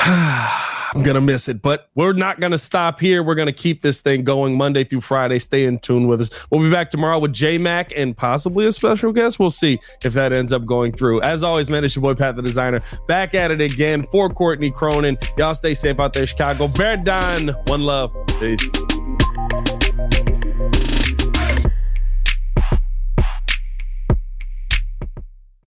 [0.94, 3.22] I'm gonna miss it, but we're not gonna stop here.
[3.22, 5.38] We're gonna keep this thing going Monday through Friday.
[5.38, 6.30] Stay in tune with us.
[6.50, 9.38] We'll be back tomorrow with J Mac and possibly a special guest.
[9.38, 11.22] We'll see if that ends up going through.
[11.22, 14.70] As always, man, it's your boy Pat the Designer back at it again for Courtney
[14.70, 15.16] Cronin.
[15.38, 16.68] Y'all stay safe out there, Chicago.
[16.68, 17.48] Bear down.
[17.66, 18.14] One love.
[18.38, 18.70] Peace.